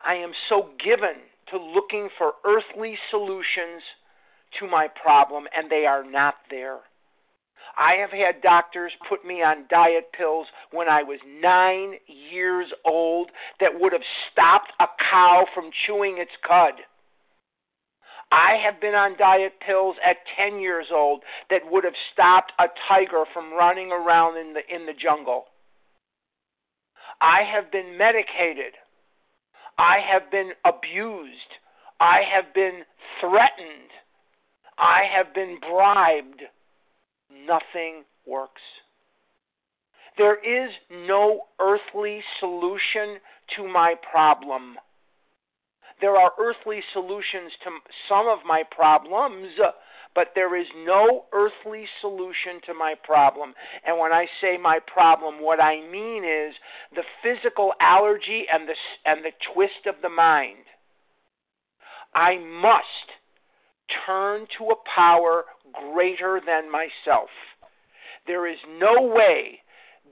I 0.04 0.14
am 0.14 0.32
so 0.48 0.70
given 0.82 1.22
to 1.50 1.58
looking 1.58 2.08
for 2.16 2.32
earthly 2.44 2.96
solutions 3.10 3.82
to 4.60 4.68
my 4.68 4.88
problem, 4.88 5.44
and 5.56 5.70
they 5.70 5.86
are 5.86 6.04
not 6.04 6.34
there. 6.50 6.78
I 7.76 7.94
have 7.94 8.10
had 8.10 8.42
doctors 8.42 8.92
put 9.08 9.24
me 9.24 9.42
on 9.42 9.66
diet 9.70 10.10
pills 10.16 10.46
when 10.70 10.88
I 10.88 11.02
was 11.02 11.18
nine 11.40 11.94
years 12.06 12.68
old 12.84 13.30
that 13.60 13.70
would 13.78 13.92
have 13.92 14.02
stopped 14.30 14.72
a 14.80 14.86
cow 15.10 15.46
from 15.54 15.70
chewing 15.86 16.18
its 16.18 16.32
cud. 16.46 16.74
I 18.30 18.56
have 18.64 18.80
been 18.80 18.94
on 18.94 19.18
diet 19.18 19.54
pills 19.64 19.96
at 20.04 20.16
10 20.36 20.58
years 20.60 20.86
old 20.92 21.22
that 21.50 21.60
would 21.70 21.84
have 21.84 21.92
stopped 22.12 22.52
a 22.58 22.64
tiger 22.88 23.24
from 23.32 23.52
running 23.52 23.92
around 23.92 24.38
in 24.38 24.54
the 24.54 24.60
in 24.74 24.86
the 24.86 24.94
jungle. 24.94 25.44
I 27.20 27.42
have 27.42 27.70
been 27.70 27.98
medicated 27.98 28.74
I 29.78 29.98
have 30.12 30.30
been 30.30 30.52
abused. 30.64 31.58
I 32.00 32.20
have 32.32 32.52
been 32.54 32.82
threatened. 33.20 33.90
I 34.78 35.02
have 35.14 35.34
been 35.34 35.58
bribed. 35.60 36.42
Nothing 37.46 38.04
works. 38.26 38.62
There 40.18 40.36
is 40.36 40.70
no 40.90 41.42
earthly 41.58 42.20
solution 42.38 43.18
to 43.56 43.66
my 43.66 43.94
problem. 44.10 44.76
There 46.00 46.16
are 46.16 46.32
earthly 46.38 46.82
solutions 46.92 47.52
to 47.64 47.70
some 48.08 48.26
of 48.26 48.40
my 48.44 48.64
problems, 48.70 49.48
but 50.14 50.32
there 50.34 50.56
is 50.56 50.66
no 50.84 51.24
earthly 51.32 51.86
solution 52.00 52.60
to 52.66 52.74
my 52.74 52.94
problem. 53.02 53.54
And 53.86 53.98
when 53.98 54.12
I 54.12 54.26
say 54.40 54.58
my 54.58 54.78
problem, 54.92 55.40
what 55.40 55.60
I 55.60 55.76
mean 55.80 56.24
is 56.24 56.54
the 56.94 57.04
physical 57.22 57.72
allergy 57.80 58.44
and 58.52 58.68
the, 58.68 58.74
and 59.06 59.24
the 59.24 59.32
twist 59.54 59.86
of 59.86 59.94
the 60.02 60.10
mind. 60.10 60.64
I 62.14 62.36
must 62.36 63.21
turn 64.06 64.46
to 64.58 64.64
a 64.70 64.76
power 64.94 65.44
greater 65.72 66.40
than 66.44 66.70
myself. 66.70 67.30
There 68.26 68.46
is 68.46 68.58
no 68.78 69.02
way 69.02 69.60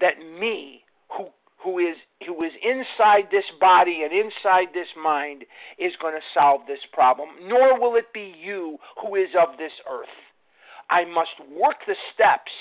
that 0.00 0.18
me, 0.18 0.82
who 1.16 1.28
who 1.62 1.78
is 1.78 1.96
who 2.26 2.42
is 2.42 2.52
inside 2.62 3.24
this 3.30 3.44
body 3.60 4.02
and 4.02 4.12
inside 4.12 4.68
this 4.72 4.88
mind 5.02 5.44
is 5.78 5.92
going 6.00 6.14
to 6.14 6.38
solve 6.38 6.62
this 6.66 6.80
problem 6.92 7.28
nor 7.46 7.78
will 7.78 7.96
it 7.96 8.12
be 8.12 8.34
you 8.42 8.78
who 9.00 9.14
is 9.14 9.28
of 9.38 9.56
this 9.58 9.72
earth 9.90 10.08
i 10.88 11.04
must 11.04 11.36
work 11.50 11.76
the 11.86 11.96
steps 12.14 12.52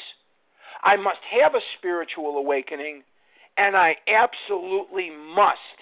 i 0.84 0.96
must 0.96 1.20
have 1.32 1.56
a 1.56 1.64
spiritual 1.78 2.38
awakening 2.38 3.04
and 3.58 3.76
i 3.76 3.96
absolutely 4.08 5.10
must 5.36 5.80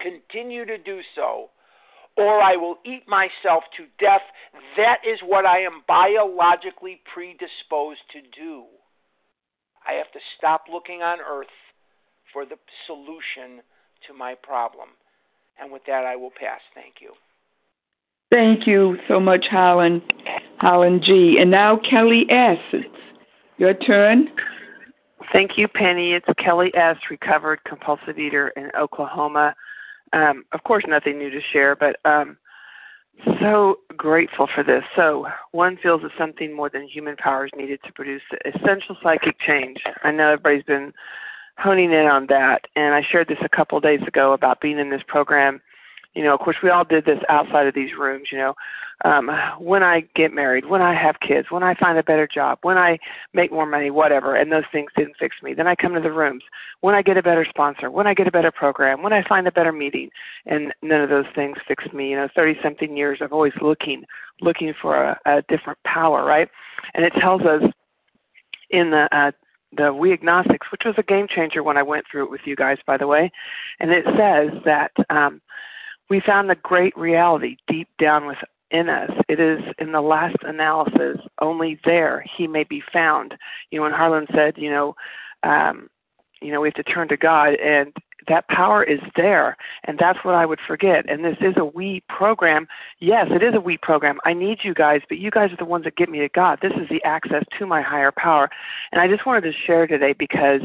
continue 0.00 0.64
to 0.64 0.78
do 0.78 1.00
so 1.14 1.48
or 2.16 2.42
I 2.42 2.56
will 2.56 2.76
eat 2.84 3.08
myself 3.08 3.64
to 3.76 3.84
death. 3.98 4.22
That 4.76 4.98
is 5.06 5.18
what 5.24 5.46
I 5.46 5.60
am 5.60 5.82
biologically 5.88 7.00
predisposed 7.12 8.00
to 8.12 8.20
do. 8.20 8.64
I 9.86 9.94
have 9.94 10.10
to 10.12 10.20
stop 10.38 10.64
looking 10.72 11.02
on 11.02 11.18
earth 11.20 11.46
for 12.32 12.44
the 12.44 12.56
solution 12.86 13.62
to 14.06 14.14
my 14.14 14.34
problem. 14.34 14.88
And 15.60 15.72
with 15.72 15.82
that, 15.86 16.04
I 16.04 16.16
will 16.16 16.30
pass. 16.30 16.60
Thank 16.74 16.94
you. 17.00 17.12
Thank 18.30 18.66
you 18.66 18.96
so 19.08 19.20
much, 19.20 19.44
Harlan, 19.50 20.00
Harlan 20.58 21.02
G. 21.04 21.36
And 21.38 21.50
now 21.50 21.78
Kelly 21.78 22.24
S. 22.30 22.58
It's 22.72 22.88
your 23.58 23.74
turn. 23.74 24.28
Thank 25.32 25.52
you, 25.56 25.68
Penny. 25.68 26.12
It's 26.12 26.26
Kelly 26.42 26.72
S., 26.74 26.96
recovered 27.10 27.60
compulsive 27.64 28.18
eater 28.18 28.48
in 28.56 28.70
Oklahoma. 28.78 29.54
Um, 30.12 30.44
of 30.52 30.62
course, 30.64 30.84
nothing 30.86 31.18
new 31.18 31.30
to 31.30 31.40
share, 31.52 31.74
but 31.74 31.96
um, 32.04 32.36
so 33.40 33.76
grateful 33.96 34.48
for 34.54 34.62
this. 34.62 34.82
So, 34.96 35.26
one 35.52 35.78
feels 35.82 36.02
that 36.02 36.10
something 36.18 36.54
more 36.54 36.68
than 36.68 36.86
human 36.86 37.16
power 37.16 37.46
is 37.46 37.52
needed 37.56 37.80
to 37.86 37.92
produce 37.92 38.22
essential 38.44 38.96
psychic 39.02 39.38
change. 39.40 39.78
I 40.02 40.10
know 40.10 40.32
everybody's 40.32 40.64
been 40.64 40.92
honing 41.58 41.92
in 41.92 42.06
on 42.06 42.26
that. 42.28 42.66
And 42.76 42.94
I 42.94 43.02
shared 43.02 43.28
this 43.28 43.38
a 43.42 43.48
couple 43.48 43.78
of 43.78 43.84
days 43.84 44.00
ago 44.06 44.32
about 44.32 44.60
being 44.60 44.78
in 44.78 44.90
this 44.90 45.02
program. 45.06 45.60
You 46.14 46.24
know, 46.24 46.34
of 46.34 46.40
course, 46.40 46.56
we 46.62 46.70
all 46.70 46.84
did 46.84 47.04
this 47.04 47.18
outside 47.28 47.66
of 47.66 47.74
these 47.74 47.90
rooms. 47.98 48.28
You 48.30 48.38
know, 48.38 48.54
um, 49.04 49.30
when 49.58 49.82
I 49.82 50.02
get 50.14 50.32
married, 50.32 50.66
when 50.66 50.80
I 50.80 50.94
have 50.94 51.20
kids, 51.20 51.50
when 51.50 51.62
I 51.62 51.74
find 51.74 51.98
a 51.98 52.02
better 52.02 52.28
job, 52.32 52.58
when 52.62 52.78
I 52.78 52.98
make 53.34 53.50
more 53.50 53.66
money, 53.66 53.90
whatever, 53.90 54.36
and 54.36 54.52
those 54.52 54.64
things 54.70 54.90
didn't 54.96 55.16
fix 55.18 55.36
me. 55.42 55.54
Then 55.54 55.66
I 55.66 55.74
come 55.74 55.94
to 55.94 56.00
the 56.00 56.12
rooms. 56.12 56.44
When 56.80 56.94
I 56.94 57.02
get 57.02 57.16
a 57.16 57.22
better 57.22 57.44
sponsor, 57.48 57.90
when 57.90 58.06
I 58.06 58.14
get 58.14 58.26
a 58.28 58.32
better 58.32 58.52
program, 58.52 59.02
when 59.02 59.12
I 59.12 59.26
find 59.28 59.46
a 59.46 59.52
better 59.52 59.72
meeting, 59.72 60.10
and 60.46 60.72
none 60.82 61.00
of 61.00 61.08
those 61.08 61.26
things 61.34 61.58
fixed 61.66 61.92
me. 61.92 62.10
You 62.10 62.16
know, 62.16 62.28
30 62.34 62.58
something 62.62 62.96
years 62.96 63.18
of 63.20 63.32
always 63.32 63.52
looking, 63.60 64.04
looking 64.40 64.72
for 64.80 64.96
a, 64.96 65.20
a 65.26 65.42
different 65.48 65.78
power, 65.84 66.24
right? 66.24 66.48
And 66.94 67.04
it 67.04 67.12
tells 67.20 67.42
us 67.42 67.62
in 68.70 68.90
the 68.90 69.08
uh, 69.12 69.32
the 69.76 69.92
We 69.92 70.12
Agnostics, 70.12 70.70
which 70.70 70.82
was 70.84 70.94
a 70.98 71.02
game 71.02 71.26
changer 71.28 71.62
when 71.62 71.76
I 71.76 71.82
went 71.82 72.04
through 72.10 72.24
it 72.24 72.30
with 72.30 72.42
you 72.44 72.54
guys, 72.54 72.78
by 72.86 72.96
the 72.98 73.06
way. 73.06 73.30
And 73.80 73.90
it 73.90 74.04
says 74.04 74.50
that 74.64 74.92
um, 75.08 75.40
we 76.10 76.20
found 76.20 76.50
the 76.50 76.56
great 76.56 76.96
reality 76.96 77.56
deep 77.66 77.88
down 77.98 78.26
within 78.72 78.88
us. 78.88 79.10
It 79.28 79.40
is 79.40 79.60
in 79.78 79.92
the 79.92 80.00
last 80.00 80.36
analysis, 80.42 81.18
only 81.40 81.78
there 81.84 82.24
he 82.36 82.46
may 82.46 82.64
be 82.64 82.82
found. 82.92 83.34
You 83.70 83.78
know, 83.78 83.84
when 83.84 83.92
Harlan 83.92 84.26
said, 84.34 84.54
you 84.56 84.70
know, 84.70 84.94
um, 85.42 85.88
you 86.40 86.52
know, 86.52 86.60
we 86.60 86.68
have 86.68 86.74
to 86.74 86.82
turn 86.82 87.08
to 87.08 87.16
God, 87.16 87.54
and 87.54 87.92
that 88.28 88.46
power 88.46 88.84
is 88.84 89.00
there 89.16 89.56
and 89.82 89.98
that's 89.98 90.24
what 90.24 90.36
i 90.36 90.46
would 90.46 90.60
forget. 90.64 91.10
And 91.10 91.24
this 91.24 91.38
is 91.40 91.54
a 91.56 91.64
we 91.64 92.04
program. 92.08 92.68
Yes 93.00 93.26
it 93.30 93.42
is 93.42 93.52
a 93.52 93.60
we 93.60 93.76
program. 93.78 94.20
I 94.24 94.32
need 94.32 94.58
you 94.62 94.74
guys 94.74 95.00
but 95.08 95.18
you 95.18 95.32
guys 95.32 95.50
are 95.50 95.56
the 95.56 95.64
ones 95.64 95.82
that 95.84 95.96
get 95.96 96.08
me 96.08 96.20
to 96.20 96.28
god. 96.28 96.60
This 96.62 96.70
is 96.80 96.88
the 96.88 97.02
access 97.02 97.42
to 97.58 97.66
my 97.66 97.82
higher 97.82 98.12
power. 98.12 98.48
And 98.92 99.00
i 99.00 99.08
just 99.08 99.26
wanted 99.26 99.40
to 99.40 99.52
share 99.52 99.88
today 99.88 100.14
because 100.16 100.60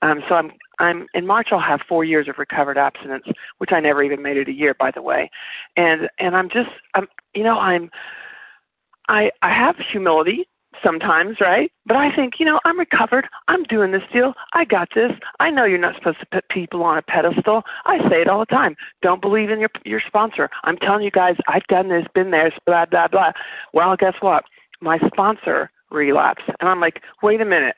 um 0.00 0.22
so 0.26 0.36
i'm 0.36 0.52
i'm 0.82 1.06
in 1.14 1.26
march 1.26 1.48
i'll 1.50 1.60
have 1.60 1.80
four 1.88 2.04
years 2.04 2.28
of 2.28 2.38
recovered 2.38 2.78
abstinence 2.78 3.24
which 3.58 3.70
i 3.72 3.80
never 3.80 4.02
even 4.02 4.22
made 4.22 4.36
it 4.36 4.48
a 4.48 4.52
year 4.52 4.74
by 4.74 4.90
the 4.90 5.02
way 5.02 5.30
and 5.76 6.08
and 6.18 6.36
i'm 6.36 6.48
just 6.48 6.70
i'm 6.94 7.08
you 7.34 7.42
know 7.42 7.58
i'm 7.58 7.90
i 9.08 9.30
i 9.42 9.52
have 9.52 9.76
humility 9.76 10.46
sometimes, 10.82 11.38
right? 11.40 11.70
But 11.86 11.96
I 11.96 12.14
think, 12.14 12.34
you 12.38 12.46
know, 12.46 12.60
I'm 12.64 12.78
recovered. 12.78 13.28
I'm 13.48 13.62
doing 13.64 13.92
this 13.92 14.02
deal. 14.12 14.34
I 14.52 14.64
got 14.64 14.88
this. 14.94 15.12
I 15.40 15.50
know 15.50 15.64
you're 15.64 15.78
not 15.78 15.94
supposed 15.94 16.20
to 16.20 16.26
put 16.26 16.48
people 16.48 16.82
on 16.82 16.98
a 16.98 17.02
pedestal. 17.02 17.62
I 17.84 17.98
say 18.08 18.20
it 18.20 18.28
all 18.28 18.40
the 18.40 18.46
time. 18.46 18.76
Don't 19.02 19.20
believe 19.20 19.50
in 19.50 19.60
your 19.60 19.70
your 19.84 20.00
sponsor. 20.06 20.50
I'm 20.64 20.76
telling 20.76 21.04
you 21.04 21.10
guys, 21.10 21.36
I've 21.48 21.66
done 21.68 21.88
this, 21.88 22.06
been 22.14 22.30
there, 22.30 22.52
blah 22.66 22.86
blah 22.86 23.08
blah. 23.08 23.32
Well, 23.72 23.96
guess 23.96 24.14
what? 24.20 24.44
My 24.80 24.98
sponsor 25.06 25.70
relapsed, 25.90 26.48
and 26.60 26.68
I'm 26.68 26.80
like, 26.80 27.02
wait 27.22 27.40
a 27.40 27.44
minute 27.44 27.76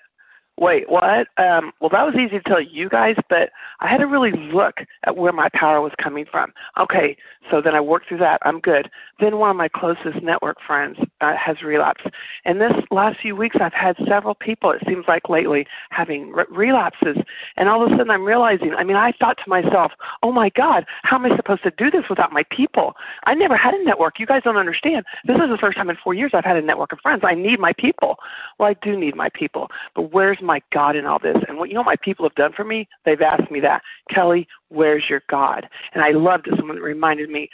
wait, 0.58 0.88
what? 0.88 1.26
Um, 1.36 1.72
well, 1.80 1.90
that 1.90 2.04
was 2.04 2.14
easy 2.14 2.38
to 2.38 2.42
tell 2.48 2.62
you 2.62 2.88
guys, 2.88 3.16
but 3.28 3.50
I 3.80 3.88
had 3.88 3.98
to 3.98 4.06
really 4.06 4.32
look 4.32 4.76
at 5.04 5.16
where 5.16 5.32
my 5.32 5.48
power 5.52 5.80
was 5.80 5.92
coming 6.02 6.24
from. 6.30 6.52
Okay, 6.78 7.16
so 7.50 7.60
then 7.60 7.74
I 7.74 7.80
worked 7.80 8.08
through 8.08 8.18
that. 8.18 8.38
I'm 8.42 8.60
good. 8.60 8.88
Then 9.20 9.38
one 9.38 9.50
of 9.50 9.56
my 9.56 9.68
closest 9.68 10.22
network 10.22 10.58
friends 10.66 10.98
uh, 11.20 11.34
has 11.36 11.62
relapsed. 11.62 12.06
And 12.44 12.60
this 12.60 12.72
last 12.90 13.20
few 13.20 13.36
weeks, 13.36 13.56
I've 13.60 13.72
had 13.72 13.96
several 14.08 14.34
people, 14.34 14.70
it 14.70 14.82
seems 14.86 15.04
like 15.08 15.28
lately, 15.28 15.66
having 15.90 16.30
re- 16.30 16.44
relapses. 16.50 17.16
And 17.56 17.68
all 17.68 17.84
of 17.84 17.92
a 17.92 17.96
sudden, 17.96 18.10
I'm 18.10 18.24
realizing, 18.24 18.74
I 18.76 18.84
mean, 18.84 18.96
I 18.96 19.12
thought 19.18 19.38
to 19.44 19.50
myself, 19.50 19.92
oh 20.22 20.32
my 20.32 20.50
God, 20.50 20.84
how 21.02 21.16
am 21.16 21.26
I 21.26 21.36
supposed 21.36 21.62
to 21.64 21.72
do 21.76 21.90
this 21.90 22.04
without 22.08 22.32
my 22.32 22.44
people? 22.50 22.94
I 23.24 23.34
never 23.34 23.56
had 23.56 23.74
a 23.74 23.84
network. 23.84 24.18
You 24.18 24.26
guys 24.26 24.42
don't 24.44 24.56
understand. 24.56 25.04
This 25.24 25.36
is 25.36 25.50
the 25.50 25.58
first 25.60 25.76
time 25.76 25.90
in 25.90 25.96
four 26.02 26.14
years 26.14 26.32
I've 26.34 26.44
had 26.44 26.56
a 26.56 26.62
network 26.62 26.92
of 26.92 27.00
friends. 27.00 27.22
I 27.24 27.34
need 27.34 27.58
my 27.58 27.72
people. 27.72 28.16
Well, 28.58 28.68
I 28.68 28.74
do 28.82 28.98
need 28.98 29.16
my 29.16 29.28
people, 29.34 29.68
but 29.94 30.12
where's 30.12 30.38
my 30.44 30.60
God 30.72 30.96
in 30.96 31.06
all 31.06 31.18
this? 31.18 31.36
And 31.48 31.58
what 31.58 31.68
you 31.68 31.74
know 31.74 31.80
what 31.80 31.86
my 31.86 31.96
people 31.96 32.24
have 32.24 32.34
done 32.34 32.52
for 32.52 32.64
me? 32.64 32.88
They've 33.04 33.20
asked 33.20 33.50
me 33.50 33.60
that. 33.60 33.82
Kelly, 34.10 34.46
where's 34.68 35.04
your 35.08 35.22
God? 35.28 35.68
And 35.92 36.02
I 36.02 36.10
loved 36.10 36.46
it. 36.46 36.54
Someone 36.56 36.78
reminded 36.78 37.30
me, 37.30 37.48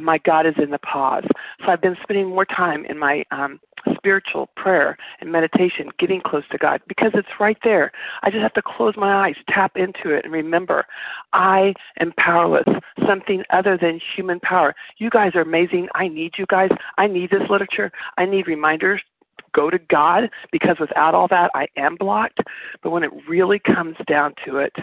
my 0.00 0.18
God 0.18 0.46
is 0.46 0.54
in 0.62 0.70
the 0.70 0.78
pause. 0.78 1.24
So 1.64 1.72
I've 1.72 1.80
been 1.80 1.96
spending 2.02 2.28
more 2.28 2.44
time 2.44 2.84
in 2.84 2.98
my 2.98 3.24
um, 3.30 3.60
spiritual 3.94 4.48
prayer 4.56 4.96
and 5.20 5.30
meditation, 5.30 5.90
getting 5.98 6.20
close 6.20 6.44
to 6.50 6.58
God, 6.58 6.80
because 6.86 7.12
it's 7.14 7.28
right 7.40 7.56
there. 7.64 7.92
I 8.22 8.30
just 8.30 8.42
have 8.42 8.54
to 8.54 8.62
close 8.62 8.94
my 8.96 9.26
eyes, 9.26 9.36
tap 9.48 9.72
into 9.76 10.14
it, 10.14 10.24
and 10.24 10.32
remember, 10.32 10.84
I 11.32 11.74
am 12.00 12.12
powerless. 12.18 12.66
Something 13.06 13.42
other 13.50 13.78
than 13.80 14.00
human 14.16 14.40
power. 14.40 14.74
You 14.98 15.10
guys 15.10 15.32
are 15.34 15.42
amazing. 15.42 15.88
I 15.94 16.08
need 16.08 16.32
you 16.38 16.46
guys. 16.48 16.70
I 16.98 17.06
need 17.06 17.30
this 17.30 17.48
literature. 17.48 17.92
I 18.16 18.26
need 18.26 18.46
reminders 18.46 19.02
go 19.56 19.70
to 19.70 19.78
God 19.78 20.30
because 20.52 20.76
without 20.78 21.14
all 21.14 21.26
that, 21.28 21.50
I 21.54 21.66
am 21.76 21.96
blocked. 21.96 22.40
But 22.82 22.90
when 22.90 23.02
it 23.02 23.10
really 23.26 23.58
comes 23.58 23.96
down 24.06 24.34
to 24.44 24.58
it, 24.58 24.74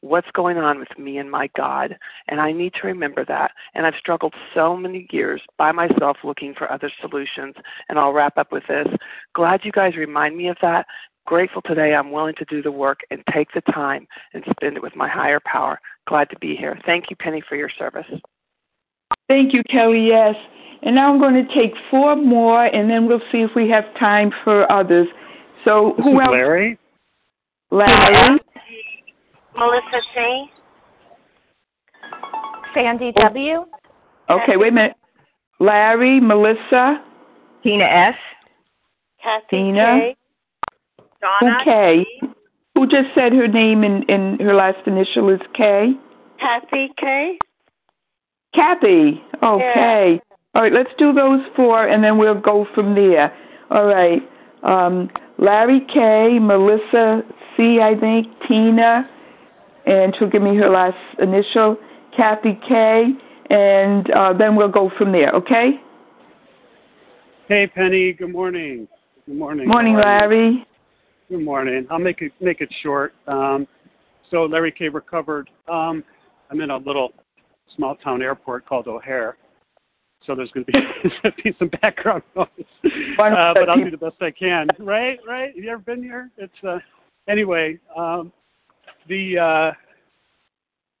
what's 0.00 0.30
going 0.32 0.58
on 0.58 0.78
with 0.78 0.96
me 0.98 1.18
and 1.18 1.30
my 1.30 1.48
God? 1.56 1.96
And 2.28 2.40
I 2.40 2.52
need 2.52 2.74
to 2.74 2.86
remember 2.86 3.24
that. 3.24 3.52
And 3.74 3.86
I've 3.86 3.94
struggled 3.98 4.34
so 4.54 4.76
many 4.76 5.08
years 5.10 5.40
by 5.56 5.72
myself 5.72 6.18
looking 6.22 6.54
for 6.54 6.70
other 6.70 6.92
solutions. 7.00 7.54
And 7.88 7.98
I'll 7.98 8.12
wrap 8.12 8.36
up 8.38 8.52
with 8.52 8.64
this. 8.68 8.86
Glad 9.34 9.64
you 9.64 9.72
guys 9.72 9.96
remind 9.96 10.36
me 10.36 10.48
of 10.48 10.56
that. 10.62 10.86
Grateful 11.26 11.62
today 11.62 11.94
I'm 11.94 12.10
willing 12.10 12.34
to 12.36 12.44
do 12.46 12.62
the 12.62 12.72
work 12.72 13.00
and 13.10 13.22
take 13.34 13.48
the 13.52 13.60
time 13.72 14.06
and 14.32 14.44
spend 14.50 14.76
it 14.76 14.82
with 14.82 14.96
my 14.96 15.08
higher 15.08 15.40
power. 15.44 15.78
Glad 16.06 16.30
to 16.30 16.38
be 16.38 16.56
here. 16.56 16.78
Thank 16.86 17.10
you, 17.10 17.16
Penny, 17.16 17.42
for 17.46 17.56
your 17.56 17.70
service. 17.78 18.06
Thank 19.28 19.52
you, 19.52 19.62
Kelly. 19.70 20.06
Yes. 20.06 20.34
And 20.82 20.94
now 20.94 21.12
I'm 21.12 21.20
going 21.20 21.34
to 21.34 21.54
take 21.54 21.72
four 21.90 22.16
more, 22.16 22.64
and 22.64 22.88
then 22.88 23.06
we'll 23.06 23.20
see 23.32 23.38
if 23.38 23.50
we 23.56 23.68
have 23.70 23.84
time 23.98 24.30
for 24.44 24.70
others. 24.70 25.08
So 25.64 25.94
this 25.96 26.04
who 26.04 26.20
else? 26.20 26.28
Larry. 26.30 26.78
Larry. 27.70 28.38
Melissa 29.56 30.00
C. 30.14 30.44
Sandy 32.74 33.12
W. 33.20 33.64
Okay, 34.30 34.56
wait 34.56 34.68
a 34.68 34.72
minute. 34.72 34.96
Larry, 35.58 36.20
Melissa, 36.20 37.02
Tina 37.62 37.84
S. 37.84 38.14
Kathy 39.22 39.44
Tina. 39.50 39.98
K. 40.00 40.16
Donna 41.20 41.56
Who 41.58 41.64
K? 41.64 42.06
Who 42.74 42.86
just 42.86 43.08
said 43.14 43.32
her 43.32 43.48
name 43.48 43.82
and, 43.82 44.08
and 44.08 44.40
her 44.40 44.54
last 44.54 44.86
initial 44.86 45.28
is 45.30 45.40
K? 45.56 45.94
Kathy 46.38 46.90
K. 46.96 47.38
Kathy. 48.54 49.20
Okay. 49.42 50.20
All 50.58 50.64
right, 50.64 50.72
let's 50.72 50.90
do 50.98 51.12
those 51.12 51.38
four 51.54 51.86
and 51.86 52.02
then 52.02 52.18
we'll 52.18 52.40
go 52.40 52.66
from 52.74 52.96
there. 52.96 53.32
All 53.70 53.84
right. 53.84 54.20
Um, 54.64 55.08
Larry 55.38 55.86
K, 55.86 56.40
Melissa 56.40 57.22
C, 57.56 57.78
I 57.80 57.94
think, 57.94 58.26
Tina, 58.48 59.08
and 59.86 60.12
she'll 60.18 60.28
give 60.28 60.42
me 60.42 60.56
her 60.56 60.68
last 60.68 60.96
initial, 61.20 61.76
Kathy 62.16 62.58
K, 62.68 63.04
and 63.50 64.10
uh, 64.10 64.32
then 64.36 64.56
we'll 64.56 64.66
go 64.66 64.90
from 64.98 65.12
there, 65.12 65.30
okay? 65.30 65.80
Hey, 67.46 67.68
Penny. 67.68 68.12
Good 68.12 68.32
morning. 68.32 68.88
Good 69.26 69.36
morning. 69.36 69.68
Morning, 69.68 69.94
How 69.94 70.00
are 70.00 70.22
you? 70.22 70.40
Larry. 70.40 70.66
Good 71.28 71.44
morning. 71.44 71.86
I'll 71.88 72.00
make 72.00 72.20
it 72.20 72.32
make 72.40 72.60
it 72.60 72.68
short. 72.82 73.14
Um, 73.28 73.68
so 74.28 74.42
Larry 74.46 74.72
K 74.72 74.88
recovered. 74.88 75.50
Um, 75.68 76.02
I'm 76.50 76.60
in 76.60 76.70
a 76.70 76.78
little 76.78 77.12
small 77.76 77.94
town 77.94 78.22
airport 78.22 78.66
called 78.66 78.88
O'Hare. 78.88 79.36
So 80.28 80.34
there's 80.34 80.50
going 80.50 80.66
to 80.66 80.72
be, 80.72 81.42
be 81.50 81.56
some 81.58 81.70
background 81.80 82.22
noise, 82.36 82.46
uh, 82.84 83.54
but 83.54 83.70
I'll 83.70 83.82
do 83.82 83.90
the 83.90 83.96
best 83.96 84.16
I 84.20 84.30
can. 84.30 84.68
Right, 84.78 85.18
right. 85.26 85.54
Have 85.54 85.64
you 85.64 85.70
ever 85.70 85.80
been 85.80 86.02
here? 86.02 86.30
It's 86.36 86.52
uh, 86.62 86.78
anyway. 87.28 87.78
Um, 87.96 88.30
the 89.08 89.38
uh, 89.38 89.72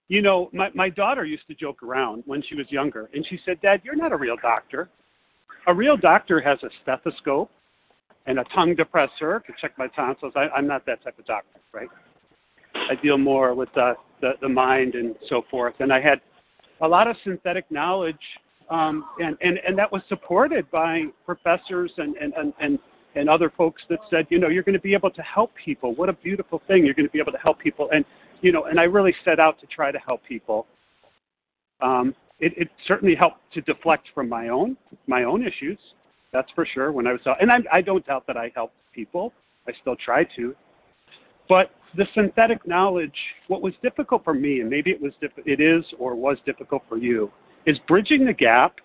you 0.08 0.22
know, 0.22 0.48
my 0.54 0.70
my 0.74 0.88
daughter 0.88 1.26
used 1.26 1.46
to 1.48 1.54
joke 1.54 1.82
around 1.82 2.22
when 2.24 2.42
she 2.48 2.54
was 2.54 2.64
younger, 2.70 3.10
and 3.12 3.24
she 3.28 3.38
said, 3.44 3.60
"Dad, 3.60 3.82
you're 3.84 3.94
not 3.94 4.12
a 4.12 4.16
real 4.16 4.36
doctor. 4.40 4.88
A 5.66 5.74
real 5.74 5.98
doctor 5.98 6.40
has 6.40 6.58
a 6.62 6.70
stethoscope 6.82 7.50
and 8.26 8.38
a 8.38 8.44
tongue 8.54 8.74
depressor 8.74 9.44
to 9.44 9.52
check 9.60 9.72
my 9.76 9.88
tonsils. 9.88 10.32
I, 10.36 10.48
I'm 10.56 10.66
not 10.66 10.86
that 10.86 11.04
type 11.04 11.18
of 11.18 11.26
doctor, 11.26 11.60
right? 11.74 11.88
I 12.74 12.94
deal 13.02 13.18
more 13.18 13.54
with 13.54 13.68
the, 13.74 13.92
the 14.22 14.32
the 14.40 14.48
mind 14.48 14.94
and 14.94 15.14
so 15.28 15.42
forth. 15.50 15.74
And 15.80 15.92
I 15.92 16.00
had 16.00 16.22
a 16.80 16.88
lot 16.88 17.08
of 17.08 17.16
synthetic 17.24 17.70
knowledge, 17.70 18.16
um, 18.70 19.04
and 19.20 19.36
and 19.40 19.58
and 19.66 19.78
that 19.78 19.90
was 19.90 20.02
supported 20.08 20.70
by 20.70 21.04
professors 21.26 21.92
and 21.98 22.16
and 22.16 22.32
and. 22.34 22.52
and 22.60 22.78
and 23.14 23.28
other 23.28 23.50
folks 23.56 23.82
that 23.88 23.98
said, 24.10 24.26
you 24.28 24.38
know, 24.38 24.48
you're 24.48 24.62
going 24.62 24.74
to 24.74 24.80
be 24.80 24.92
able 24.92 25.10
to 25.10 25.22
help 25.22 25.50
people. 25.64 25.94
What 25.94 26.08
a 26.10 26.12
beautiful 26.12 26.60
thing. 26.68 26.84
You're 26.84 26.94
going 26.94 27.06
to 27.06 27.12
be 27.12 27.18
able 27.18 27.32
to 27.32 27.38
help 27.38 27.58
people. 27.58 27.88
And, 27.90 28.04
you 28.42 28.52
know, 28.52 28.66
and 28.66 28.78
I 28.78 28.84
really 28.84 29.14
set 29.24 29.40
out 29.40 29.58
to 29.60 29.66
try 29.66 29.90
to 29.90 29.98
help 29.98 30.22
people. 30.28 30.66
Um, 31.80 32.14
it, 32.38 32.52
it 32.56 32.68
certainly 32.86 33.16
helped 33.16 33.38
to 33.54 33.62
deflect 33.62 34.08
from 34.14 34.28
my 34.28 34.50
own, 34.50 34.76
my 35.06 35.24
own 35.24 35.42
issues. 35.42 35.78
That's 36.34 36.48
for 36.54 36.66
sure. 36.66 36.92
When 36.92 37.06
I 37.06 37.12
was, 37.12 37.20
and 37.40 37.50
I, 37.50 37.56
I 37.72 37.80
don't 37.80 38.06
doubt 38.06 38.26
that 38.26 38.36
I 38.36 38.52
helped 38.54 38.76
people. 38.94 39.32
I 39.66 39.72
still 39.80 39.96
try 39.96 40.22
to. 40.36 40.54
But 41.48 41.70
the 41.96 42.06
synthetic 42.14 42.68
knowledge, 42.68 43.16
what 43.48 43.62
was 43.62 43.72
difficult 43.82 44.22
for 44.22 44.34
me, 44.34 44.60
and 44.60 44.68
maybe 44.68 44.90
it 44.90 45.00
was, 45.00 45.12
diff- 45.20 45.32
it 45.46 45.60
is 45.60 45.82
or 45.98 46.14
was 46.14 46.36
difficult 46.44 46.82
for 46.88 46.98
you, 46.98 47.32
is 47.68 47.78
bridging 47.86 48.24
the 48.24 48.32
gap 48.32 48.76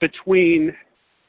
between, 0.00 0.74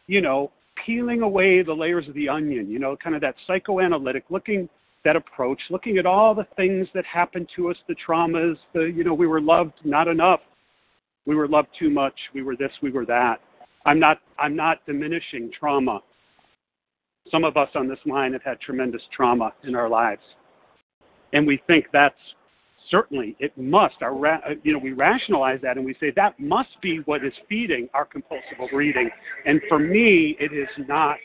you 0.07 0.21
know, 0.21 0.49
peeling 0.85 1.21
away 1.21 1.61
the 1.61 1.73
layers 1.73 2.07
of 2.07 2.13
the 2.15 2.29
onion, 2.29 2.69
you 2.69 2.79
know, 2.79 2.95
kind 2.95 3.15
of 3.15 3.21
that 3.21 3.35
psychoanalytic 3.45 4.23
looking 4.29 4.69
that 5.03 5.17
approach, 5.17 5.59
looking 5.69 5.97
at 5.97 6.05
all 6.05 6.33
the 6.33 6.47
things 6.55 6.87
that 6.93 7.03
happened 7.03 7.49
to 7.53 7.69
us, 7.69 7.75
the 7.89 7.95
traumas, 8.07 8.55
the 8.73 8.83
you 8.83 9.03
know, 9.03 9.13
we 9.13 9.27
were 9.27 9.41
loved 9.41 9.73
not 9.83 10.07
enough. 10.07 10.39
We 11.25 11.35
were 11.35 11.49
loved 11.49 11.67
too 11.77 11.89
much, 11.89 12.15
we 12.33 12.41
were 12.41 12.55
this, 12.55 12.71
we 12.81 12.91
were 12.91 13.05
that. 13.07 13.41
I'm 13.85 13.99
not 13.99 14.19
I'm 14.39 14.55
not 14.55 14.85
diminishing 14.85 15.51
trauma. 15.59 15.99
Some 17.29 17.43
of 17.43 17.57
us 17.57 17.69
on 17.75 17.89
this 17.89 17.99
line 18.05 18.31
have 18.31 18.43
had 18.43 18.61
tremendous 18.61 19.01
trauma 19.13 19.53
in 19.65 19.75
our 19.75 19.89
lives. 19.89 20.21
And 21.33 21.45
we 21.45 21.61
think 21.67 21.87
that's 21.91 22.15
certainly 22.89 23.35
it 23.39 23.57
must 23.57 23.95
our 24.01 24.15
ra- 24.15 24.39
uh, 24.47 24.53
you 24.63 24.73
know 24.73 24.79
we 24.79 24.91
rationalize 24.91 25.59
that 25.61 25.77
and 25.77 25.85
we 25.85 25.95
say 25.99 26.11
that 26.15 26.39
must 26.39 26.69
be 26.81 26.97
what 27.05 27.23
is 27.23 27.33
feeding 27.49 27.87
our 27.93 28.05
compulsive 28.05 28.59
overeating 28.59 29.09
and 29.45 29.61
for 29.67 29.79
me 29.79 30.35
it 30.39 30.53
is 30.53 30.67
not. 30.87 31.17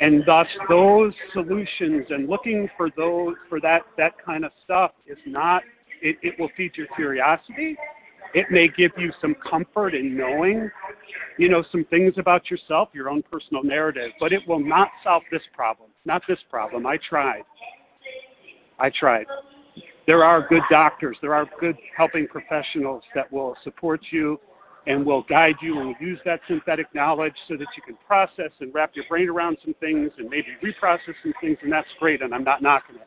And 0.00 0.22
thus 0.26 0.46
those 0.68 1.12
solutions 1.32 2.06
and 2.10 2.28
looking 2.28 2.68
for 2.76 2.88
those 2.96 3.34
for 3.48 3.60
that 3.60 3.82
that 3.96 4.12
kind 4.24 4.44
of 4.44 4.52
stuff 4.64 4.92
is 5.06 5.18
not 5.26 5.62
it, 6.00 6.16
it 6.22 6.38
will 6.38 6.50
feed 6.56 6.72
your 6.76 6.86
curiosity. 6.94 7.76
It 8.34 8.46
may 8.50 8.68
give 8.68 8.92
you 8.96 9.10
some 9.20 9.34
comfort 9.48 9.94
in 9.94 10.16
knowing 10.16 10.70
you 11.36 11.48
know 11.48 11.64
some 11.72 11.84
things 11.90 12.14
about 12.16 12.50
yourself 12.50 12.90
your 12.92 13.10
own 13.10 13.22
personal 13.30 13.64
narrative 13.64 14.10
but 14.20 14.32
it 14.32 14.40
will 14.46 14.60
not 14.60 14.88
solve 15.02 15.22
this 15.32 15.42
problem 15.52 15.90
not 16.04 16.22
this 16.28 16.38
problem. 16.48 16.86
I 16.86 16.98
tried. 17.08 17.42
I 18.78 18.90
tried 18.90 19.26
there 20.08 20.24
are 20.24 20.48
good 20.48 20.62
doctors, 20.70 21.18
there 21.20 21.34
are 21.34 21.44
good 21.60 21.76
helping 21.94 22.26
professionals 22.26 23.02
that 23.14 23.30
will 23.30 23.54
support 23.62 24.00
you 24.10 24.40
and 24.86 25.04
will 25.04 25.22
guide 25.28 25.56
you 25.60 25.80
and 25.82 25.94
use 26.00 26.18
that 26.24 26.40
synthetic 26.48 26.86
knowledge 26.94 27.34
so 27.46 27.58
that 27.58 27.66
you 27.76 27.82
can 27.86 27.94
process 28.06 28.50
and 28.60 28.72
wrap 28.74 28.92
your 28.94 29.04
brain 29.06 29.28
around 29.28 29.58
some 29.62 29.74
things 29.80 30.10
and 30.16 30.30
maybe 30.30 30.46
reprocess 30.64 31.12
some 31.22 31.34
things, 31.42 31.58
and 31.62 31.70
that's 31.70 31.86
great, 32.00 32.22
and 32.22 32.34
I'm 32.34 32.42
not 32.42 32.62
knocking 32.62 32.96
it. 32.96 33.06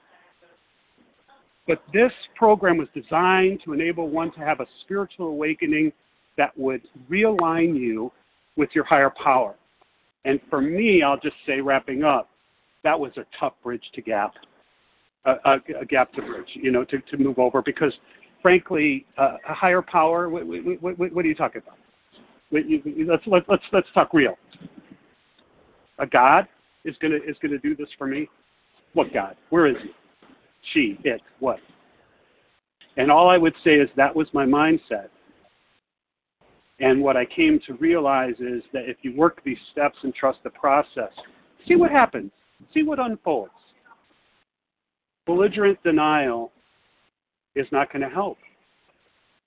But 1.68 1.82
this 1.92 2.12
program 2.36 2.78
was 2.78 2.88
designed 2.94 3.62
to 3.66 3.74
enable 3.74 4.08
one 4.08 4.32
to 4.34 4.40
have 4.42 4.60
a 4.60 4.68
spiritual 4.86 5.30
awakening 5.30 5.92
that 6.38 6.56
would 6.56 6.84
realign 7.10 7.76
you 7.76 8.12
with 8.58 8.70
your 8.76 8.84
higher 8.84 9.12
power. 9.24 9.56
And 10.24 10.40
for 10.52 10.62
me, 10.62 11.02
I'll 11.02 11.20
just 11.20 11.38
say, 11.48 11.62
wrapping 11.62 12.04
up, 12.04 12.30
that 12.84 13.00
was 13.00 13.12
a 13.18 13.26
tough 13.40 13.54
bridge 13.64 13.86
to 13.96 14.04
gap 14.04 14.34
a, 15.26 15.58
a, 15.80 15.86
gap 15.86 16.12
to 16.14 16.22
bridge, 16.22 16.50
you 16.54 16.72
know, 16.72 16.84
to, 16.86 17.00
to 17.00 17.18
move 17.18 17.38
over 17.40 17.62
because, 17.62 17.94
frankly, 18.42 19.06
uh, 19.18 19.38
a 19.48 19.54
higher 19.54 19.82
power. 19.82 20.30
What, 20.30 20.46
what, 20.46 20.98
what, 20.98 21.14
what 21.14 21.26
are 21.26 21.28
you 21.28 21.36
talking 21.36 21.62
about? 21.62 21.78
Let's 22.52 23.24
let, 23.28 23.44
let's 23.48 23.64
let's 23.72 23.88
talk 23.94 24.14
real. 24.14 24.36
A 26.00 26.06
God 26.06 26.48
is 26.84 26.96
gonna 27.02 27.16
is 27.16 27.38
gonna 27.42 27.60
do 27.60 27.76
this 27.76 27.88
for 27.98 28.08
me. 28.08 28.28
What 28.94 29.14
God? 29.14 29.38
Where 29.52 29.68
is 29.68 29.78
he? 29.82 29.90
She, 30.74 31.00
it, 31.06 31.22
what? 31.40 31.60
And 32.98 33.10
all 33.10 33.30
I 33.30 33.38
would 33.38 33.54
say 33.64 33.76
is 33.76 33.90
that 33.96 34.14
was 34.14 34.28
my 34.34 34.46
mindset. 34.46 35.08
And 36.82 37.02
what 37.02 37.16
I 37.16 37.26
came 37.26 37.60
to 37.68 37.74
realize 37.76 38.36
is 38.40 38.64
that 38.74 38.90
if 38.90 38.98
you 39.02 39.16
work 39.16 39.42
these 39.46 39.58
steps 39.72 39.98
and 40.04 40.14
trust 40.14 40.40
the 40.44 40.50
process, 40.50 41.12
see 41.68 41.76
what 41.76 41.92
happens, 41.92 42.32
see 42.74 42.84
what 42.84 43.00
unfolds 43.00 43.52
belligerent 45.26 45.82
denial 45.84 46.52
is 47.56 47.68
not 47.72 47.92
going 47.92 48.02
to 48.02 48.10
help. 48.10 48.38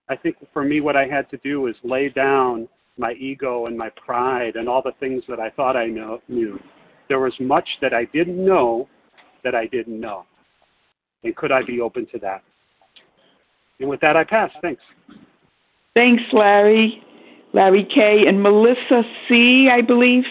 I 0.09 0.17
think 0.17 0.37
for 0.53 0.65
me, 0.65 0.81
what 0.81 0.97
I 0.97 1.07
had 1.07 1.31
to 1.31 1.39
do 1.39 1.63
was 1.63 1.75
lay 1.83 2.09
down 2.11 2.69
my 2.99 3.13
ego 3.15 3.67
and 3.67 3.77
my 3.77 3.91
pride 4.05 4.57
and 4.57 4.69
all 4.69 4.83
the 4.83 4.93
things 5.01 5.23
that 5.29 5.41
I 5.41 5.51
thought 5.51 5.77
I 5.77 5.87
know, 5.87 6.21
knew. 6.29 6.59
There 7.09 7.21
was 7.21 7.35
much 7.41 7.69
that 7.81 7.93
I 7.93 8.05
didn't 8.07 8.43
know 8.43 8.89
that 9.43 9.55
I 9.55 9.67
didn't 9.67 10.01
know? 10.01 10.25
And 11.23 11.35
could 11.37 11.53
I 11.53 11.63
be 11.63 11.81
open 11.81 12.07
to 12.13 12.19
that? 12.21 12.43
And 13.81 13.89
with 13.89 14.01
that, 14.01 14.17
I 14.17 14.25
pass. 14.25 14.51
Thanks. 14.63 14.83
Thanks, 15.95 16.23
Larry. 16.33 17.03
Larry 17.53 17.85
K. 17.85 18.27
and 18.27 18.43
Melissa 18.43 19.03
C., 19.29 19.69
I 19.71 19.81
believe. 19.81 20.25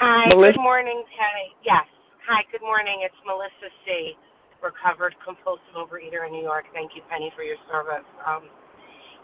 Hi, 0.00 0.26
Melissa- 0.28 0.52
good 0.56 0.62
morning, 0.62 1.02
Penny. 1.18 1.54
Yes. 1.64 1.84
Hi, 2.26 2.42
good 2.50 2.64
morning. 2.64 3.04
It's 3.06 3.16
Melissa 3.28 3.70
C., 3.86 4.16
recovered 4.64 5.14
compulsive 5.22 5.76
overeater 5.78 6.26
in 6.26 6.32
New 6.34 6.42
York. 6.42 6.66
Thank 6.74 6.96
you, 6.96 7.02
Penny, 7.12 7.30
for 7.36 7.44
your 7.44 7.60
service. 7.70 8.08
Um, 8.26 8.48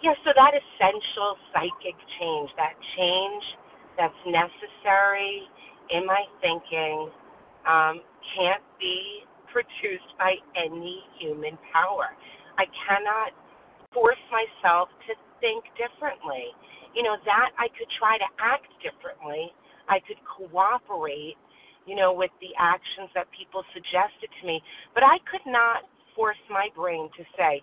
yeah, 0.03 0.15
so 0.25 0.33
that 0.37 0.53
essential 0.57 1.37
psychic 1.53 1.97
change, 2.21 2.51
that 2.59 2.75
change 2.97 3.45
that's 3.99 4.23
necessary 4.29 5.45
in 5.93 6.07
my 6.07 6.23
thinking, 6.41 7.11
um, 7.69 8.01
can't 8.37 8.65
be 8.81 9.25
produced 9.53 10.11
by 10.19 10.37
any 10.57 11.03
human 11.21 11.59
power. 11.73 12.13
I 12.59 12.67
cannot 12.89 13.33
force 13.93 14.21
myself 14.33 14.89
to 15.11 15.13
think 15.43 15.65
differently. 15.77 16.55
You 16.97 17.05
know, 17.05 17.19
that 17.27 17.51
I 17.59 17.69
could 17.77 17.91
try 18.01 18.17
to 18.19 18.29
act 18.41 18.71
differently. 18.81 19.53
I 19.91 20.01
could 20.07 20.19
cooperate, 20.25 21.37
you 21.91 21.99
know, 21.99 22.15
with 22.15 22.31
the 22.39 22.55
actions 22.55 23.11
that 23.19 23.27
people 23.35 23.67
suggested 23.75 24.31
to 24.31 24.43
me, 24.47 24.63
but 24.95 25.03
I 25.03 25.19
could 25.27 25.43
not 25.43 25.83
force 26.15 26.39
my 26.47 26.71
brain 26.71 27.11
to 27.19 27.27
say, 27.35 27.59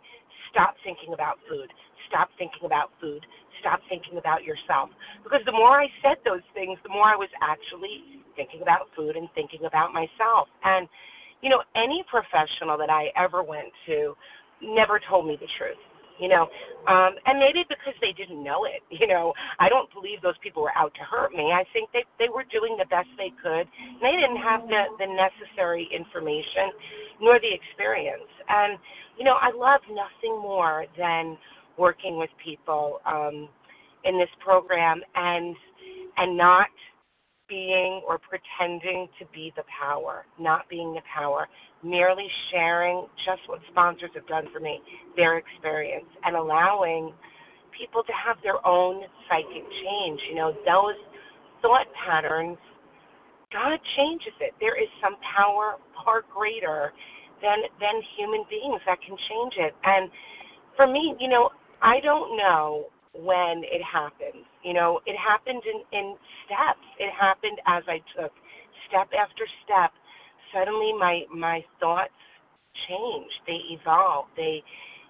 stop 0.52 0.76
thinking 0.84 1.16
about 1.16 1.40
food, 1.48 1.72
stop 2.12 2.28
thinking 2.36 2.68
about 2.68 2.92
food, 3.00 3.24
stop 3.64 3.80
thinking 3.88 4.20
about 4.20 4.44
yourself. 4.44 4.92
Because 5.24 5.40
the 5.48 5.56
more 5.56 5.80
I 5.80 5.88
said 6.04 6.20
those 6.28 6.44
things, 6.52 6.76
the 6.84 6.92
more 6.92 7.08
I 7.08 7.16
was 7.16 7.32
actually 7.40 8.20
thinking 8.36 8.60
about 8.60 8.92
food 9.00 9.16
and 9.16 9.32
thinking 9.32 9.64
about 9.64 9.96
myself. 9.96 10.52
And, 10.60 10.92
you 11.40 11.48
know, 11.48 11.64
any 11.80 12.04
professional 12.12 12.76
that 12.84 12.92
I 12.92 13.16
ever 13.16 13.48
went 13.48 13.72
to 13.88 14.12
never 14.60 15.00
told 15.08 15.24
me 15.24 15.40
the 15.40 15.48
truth. 15.56 15.80
You 16.20 16.30
know, 16.30 16.50
um, 16.90 17.14
and 17.26 17.38
maybe 17.38 17.62
because 17.70 17.94
they 18.02 18.14
didn't 18.18 18.44
know 18.44 18.66
it. 18.66 18.82
You 18.98 19.06
know, 19.08 19.32
I 19.60 19.70
don't 19.70 19.88
believe 19.94 20.22
those 20.22 20.38
people 20.42 20.64
were 20.64 20.76
out 20.76 20.92
to 20.96 21.04
hurt 21.06 21.32
me. 21.32 21.54
I 21.54 21.64
think 21.72 21.90
they 21.94 22.04
they 22.20 22.30
were 22.34 22.44
doing 22.52 22.76
the 22.78 22.90
best 22.90 23.08
they 23.18 23.32
could. 23.42 23.66
And 23.70 24.02
they 24.02 24.18
didn't 24.18 24.42
have 24.42 24.66
the 24.68 24.84
the 24.98 25.08
necessary 25.08 25.88
information 25.94 26.74
nor 27.22 27.40
the 27.40 27.54
experience. 27.54 28.30
And 28.50 28.80
you 29.18 29.24
know, 29.24 29.38
I 29.40 29.54
love 29.56 29.82
nothing 29.90 30.42
more 30.42 30.86
than 30.98 31.38
working 31.78 32.18
with 32.18 32.30
people 32.44 33.00
um, 33.06 33.50
in 34.04 34.18
this 34.18 34.30
program 34.44 35.02
and 35.16 35.56
and 36.18 36.36
not 36.36 36.68
being 37.48 38.02
or 38.08 38.20
pretending 38.20 39.08
to 39.20 39.26
be 39.34 39.54
the 39.56 39.64
power, 39.80 40.26
not 40.40 40.68
being 40.70 40.94
the 40.94 41.02
power, 41.14 41.48
merely 41.84 42.28
sharing 42.52 43.08
just 43.26 43.42
what 43.48 43.60
sponsors 43.72 44.12
have 44.16 44.28
done 44.28 44.46
for 44.54 44.60
me, 44.60 44.82
their 45.16 45.38
experience, 45.38 46.08
and 46.24 46.36
allowing 46.36 47.14
people 47.78 48.04
to 48.04 48.14
have 48.14 48.38
their 48.44 48.66
own 48.66 49.04
psychic 49.30 49.64
change. 49.64 50.20
You 50.30 50.36
know, 50.36 50.52
those 50.66 50.98
thought 51.62 51.88
patterns, 52.06 52.58
God 53.54 53.80
changes 53.96 54.34
it. 54.42 54.54
There 54.60 54.76
is 54.76 54.90
some 55.02 55.16
power 55.36 55.78
far 56.04 56.24
greater 56.34 56.92
than 57.42 57.60
than 57.80 57.96
human 58.18 58.44
beings 58.50 58.82
that 58.86 58.98
can 59.06 59.16
change 59.30 59.54
it. 59.58 59.74
And 59.84 60.10
for 60.76 60.88
me, 60.88 61.16
you 61.20 61.30
know, 61.30 61.50
I 61.82 62.00
don't 62.02 62.36
know 62.36 62.88
when 63.14 63.64
it 63.66 63.82
happened. 63.82 64.46
You 64.64 64.74
know, 64.74 65.00
it 65.06 65.16
happened 65.18 65.62
in, 65.66 65.80
in 65.98 66.16
steps. 66.46 66.86
It 67.00 67.12
happened 67.14 67.58
as 67.68 67.84
I 67.88 68.02
took 68.18 68.34
step 68.90 69.10
after 69.14 69.46
step. 69.66 69.92
Suddenly 70.54 70.94
my 71.00 71.24
my 71.34 71.64
thoughts 71.80 72.14
changed. 72.88 73.36
They 73.48 73.60
evolved. 73.72 74.30
They 74.36 74.64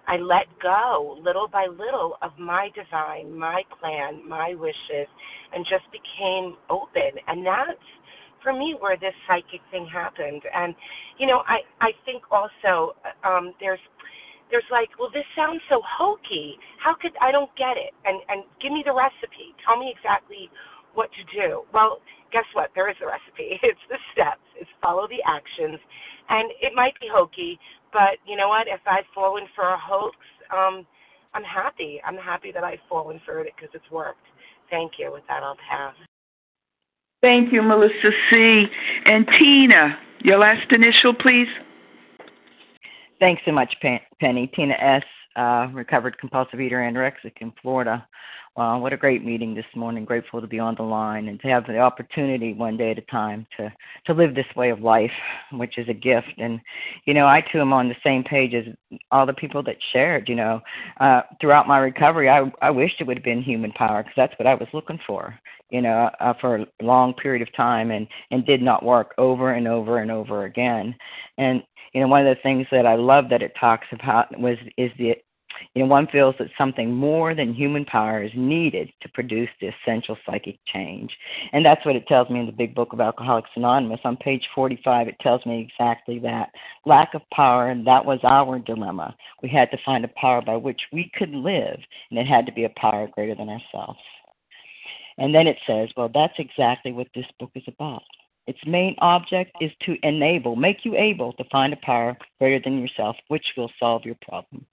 I 0.08 0.18
let 0.18 0.48
go 0.62 1.20
little 1.24 1.48
by 1.48 1.68
little 1.68 2.18
of 2.22 2.32
my 2.40 2.70
design, 2.74 3.38
my 3.38 3.64
plan, 3.80 4.28
my 4.28 4.56
wishes, 4.56 5.08
and 5.54 5.66
just 5.66 5.84
became 5.92 6.56
open. 6.70 7.20
And 7.28 7.46
that's 7.46 7.88
for 8.42 8.54
me 8.54 8.76
where 8.80 8.98
this 8.98 9.14
psychic 9.28 9.62
thing 9.72 9.88
happened. 9.92 10.42
And 10.54 10.76
you 11.20 11.28
know, 11.28 11.44
I 11.48 11.60
I 11.82 11.92
think 12.06 12.24
also 12.32 12.96
um, 13.24 13.54
there's 13.60 13.82
there's 14.50 14.68
like, 14.72 14.90
well, 14.98 15.12
this 15.14 15.28
sounds 15.36 15.60
so 15.70 15.82
hokey. 15.84 16.56
How 16.80 16.96
could 16.96 17.12
I 17.20 17.32
don't 17.32 17.52
get 17.58 17.76
it? 17.76 17.94
And 18.06 18.22
and 18.30 18.44
give 18.62 18.72
me 18.72 18.84
the 18.86 18.94
recipe. 18.96 19.54
Tell 19.66 19.78
me 19.78 19.94
exactly 19.96 20.50
what 20.98 21.10
to 21.14 21.24
do. 21.30 21.62
Well, 21.72 22.02
guess 22.34 22.50
what? 22.54 22.72
There 22.74 22.90
is 22.90 22.98
a 23.02 23.06
recipe. 23.06 23.62
It's 23.64 23.86
the 23.90 24.02
steps. 24.12 24.42
It's 24.60 24.70
follow 24.82 25.08
the 25.08 25.22
actions, 25.30 25.80
and 26.30 26.50
it 26.60 26.74
might 26.76 27.00
be 27.00 27.08
hokey, 27.08 27.60
but 27.94 28.18
you 28.26 28.36
know 28.36 28.50
what? 28.50 28.68
If 28.68 28.82
I've 28.88 29.06
fallen 29.14 29.46
for 29.56 29.64
a 29.64 29.78
hoax, 29.78 30.18
um, 30.52 30.86
I'm 31.34 31.44
happy. 31.44 32.02
I'm 32.06 32.18
happy 32.18 32.52
that 32.52 32.64
I've 32.64 32.84
fallen 32.90 33.22
for 33.26 33.40
it 33.42 33.54
because 33.56 33.70
it's 33.74 33.90
worked. 33.92 34.26
Thank 34.72 34.94
you. 34.98 35.14
With 35.14 35.24
that, 35.30 35.44
I'll 35.44 35.58
pass. 35.70 35.94
Thank 37.22 37.54
you, 37.54 37.62
Melissa 37.62 38.12
C. 38.30 38.66
And 39.06 39.28
Tina, 39.38 39.98
your 40.24 40.40
last 40.40 40.72
initial, 40.72 41.14
please. 41.14 41.48
Thanks 43.20 43.42
so 43.46 43.52
much, 43.52 43.74
Penny. 44.20 44.48
Tina 44.56 44.76
S., 44.80 45.04
uh, 45.36 45.68
recovered 45.74 46.18
compulsive 46.18 46.60
eater 46.60 46.78
anorexic 46.78 47.34
in 47.42 47.52
Florida. 47.62 48.08
Wow, 48.58 48.80
what 48.80 48.92
a 48.92 48.98
great 48.98 49.24
meeting 49.24 49.54
this 49.54 49.68
morning. 49.76 50.04
Grateful 50.04 50.42
to 50.42 50.48
be 50.48 50.58
on 50.58 50.74
the 50.74 50.82
line 50.84 51.28
and 51.28 51.40
to 51.42 51.48
have 51.48 51.68
the 51.68 51.78
opportunity 51.78 52.54
one 52.54 52.76
day 52.76 52.90
at 52.90 52.98
a 52.98 53.02
time 53.02 53.46
to 53.56 53.72
to 54.08 54.14
live 54.16 54.34
this 54.34 54.48
way 54.56 54.72
of 54.72 54.82
life, 54.82 55.12
which 55.52 55.78
is 55.78 55.88
a 55.90 55.94
gift. 55.94 56.34
And 56.40 56.60
you 57.06 57.14
know, 57.14 57.28
I 57.28 57.42
too 57.52 57.62
am 57.62 57.72
on 57.72 57.88
the 57.88 57.96
same 58.04 58.24
page 58.24 58.56
as 58.56 58.66
all 59.12 59.28
the 59.28 59.34
people 59.34 59.62
that 59.62 59.76
shared. 59.94 60.28
You 60.28 60.36
know, 60.38 60.62
uh, 61.00 61.22
throughout 61.40 61.68
my 61.68 61.78
recovery, 61.78 62.30
I 62.30 62.52
I 62.60 62.72
wished 62.72 63.00
it 63.00 63.06
would 63.06 63.18
have 63.18 63.24
been 63.24 63.44
human 63.44 63.72
power 63.74 64.02
because 64.02 64.16
that's 64.18 64.40
what 64.40 64.48
I 64.48 64.56
was 64.56 64.68
looking 64.74 65.00
for. 65.06 65.38
You 65.70 65.84
know, 65.84 66.10
uh, 66.20 66.34
for 66.42 66.56
a 66.56 66.66
long 66.82 67.14
period 67.14 67.44
of 67.48 67.56
time, 67.56 67.92
and 67.92 68.08
and 68.32 68.44
did 68.44 68.64
not 68.64 68.84
work 68.84 69.14
over 69.20 69.54
and 69.54 69.68
over 69.68 70.00
and 70.00 70.10
over 70.10 70.46
again. 70.46 70.96
And 71.38 71.62
you 71.94 72.02
know, 72.02 72.08
one 72.08 72.26
of 72.26 72.36
the 72.36 72.42
things 72.42 72.66
that 72.72 72.88
I 72.88 72.96
love 72.96 73.26
that 73.30 73.44
it 73.44 73.54
talks 73.60 73.88
about 73.92 74.36
was 74.40 74.58
is 74.78 74.90
the 74.98 75.14
you 75.74 75.82
know, 75.82 75.88
one 75.88 76.08
feels 76.08 76.36
that 76.40 76.50
something 76.58 76.94
more 76.94 77.34
than 77.34 77.54
human 77.54 77.86
power 77.86 78.24
is 78.24 78.32
needed 78.36 78.92
to 79.02 79.10
produce 79.10 79.50
the 79.60 79.68
essential 79.68 80.18
psychic 80.26 80.58
change. 80.66 81.12
And 81.54 81.66
that's 81.66 81.86
what 81.86 81.96
it 81.96 82.08
tells 82.08 82.30
me 82.30 82.40
in 82.40 82.46
the 82.46 82.52
big 82.52 82.76
book 82.76 82.94
of 82.94 83.02
Alcoholics 83.02 83.50
Anonymous. 83.56 84.00
On 84.04 84.18
page 84.18 84.48
45, 84.54 85.08
it 85.08 85.20
tells 85.20 85.46
me 85.46 85.62
exactly 85.62 86.20
that. 86.20 86.50
Lack 86.86 87.14
of 87.14 87.22
power, 87.34 87.70
and 87.70 87.86
that 87.88 88.06
was 88.06 88.20
our 88.24 88.60
dilemma. 88.60 89.16
We 89.42 89.50
had 89.50 89.72
to 89.72 89.78
find 89.86 90.06
a 90.06 90.10
power 90.10 90.42
by 90.42 90.56
which 90.56 90.82
we 90.92 91.12
could 91.16 91.32
live, 91.32 91.80
and 92.10 92.20
it 92.20 92.28
had 92.28 92.46
to 92.46 92.52
be 92.52 92.66
a 92.66 92.74
power 92.78 93.08
greater 93.08 93.36
than 93.36 93.50
ourselves. 93.50 94.00
And 95.18 95.34
then 95.34 95.48
it 95.48 95.58
says, 95.66 95.90
well, 95.98 96.12
that's 96.14 96.38
exactly 96.38 96.92
what 96.92 97.08
this 97.16 97.26
book 97.40 97.52
is 97.56 97.64
about. 97.68 98.04
Its 98.46 98.60
main 98.66 98.96
object 99.00 99.52
is 99.60 99.72
to 99.82 99.98
enable, 100.04 100.56
make 100.56 100.86
you 100.86 100.96
able 100.96 101.34
to 101.34 101.44
find 101.52 101.74
a 101.74 101.78
power 101.78 102.18
greater 102.40 102.62
than 102.64 102.80
yourself, 102.80 103.18
which 103.28 103.46
will 103.58 103.72
solve 103.78 104.06
your 104.06 104.16
problem. 104.22 104.66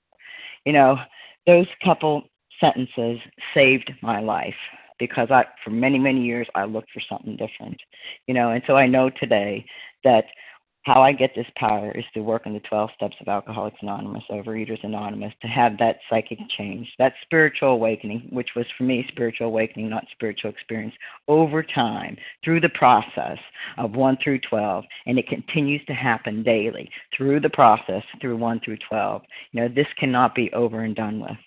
You 0.65 0.73
know, 0.73 0.99
those 1.47 1.67
couple 1.85 2.25
sentences 2.61 3.19
saved 3.53 3.93
my 4.03 4.21
life 4.21 4.55
because 4.99 5.31
I, 5.31 5.45
for 5.62 5.71
many, 5.71 5.99
many 5.99 6.23
years, 6.23 6.47
I 6.55 6.65
looked 6.65 6.91
for 6.93 7.03
something 7.09 7.37
different. 7.37 7.81
You 8.27 8.35
know, 8.35 8.51
and 8.51 8.62
so 8.67 8.77
I 8.77 8.87
know 8.87 9.11
today 9.11 9.67
that 10.05 10.25
how 10.85 11.03
I 11.03 11.12
get 11.12 11.35
this 11.35 11.47
power 11.57 11.91
is 11.93 12.05
to 12.12 12.20
work 12.20 12.43
in 12.45 12.53
the 12.53 12.61
12 12.61 12.91
steps 12.95 13.16
of 13.20 13.28
Alcoholics 13.28 13.78
Anonymous, 13.80 14.22
Overeaters 14.30 14.85
Anonymous, 14.85 15.32
to 15.41 15.49
have 15.49 15.78
that 15.78 15.97
psychic 16.11 16.39
change, 16.57 16.87
that 16.99 17.14
spiritual 17.22 17.70
awakening, 17.70 18.28
which 18.30 18.51
was 18.55 18.66
for 18.76 18.85
me 18.85 19.05
spiritual 19.09 19.47
awakening, 19.47 19.89
not 19.89 20.05
spiritual 20.12 20.51
experience, 20.51 20.95
over 21.26 21.62
time 21.62 22.16
through 22.45 22.61
the 22.61 22.68
process 22.68 23.39
of 23.78 23.93
1 23.93 24.18
through 24.22 24.41
12. 24.41 24.85
And 25.07 25.18
it 25.18 25.26
continues 25.26 25.85
to 25.87 25.95
happen 25.95 26.43
daily 26.43 26.91
through 27.16 27.41
the 27.41 27.51
process 27.51 28.03
through 28.20 28.37
1 28.37 28.61
through 28.62 28.78
12. 28.87 29.22
You 29.53 29.62
know, 29.62 29.68
this 29.68 29.89
cannot 29.99 30.35
be 30.35 30.53
over 30.53 30.80
and 30.80 30.95
done 30.95 31.18
with. 31.18 31.39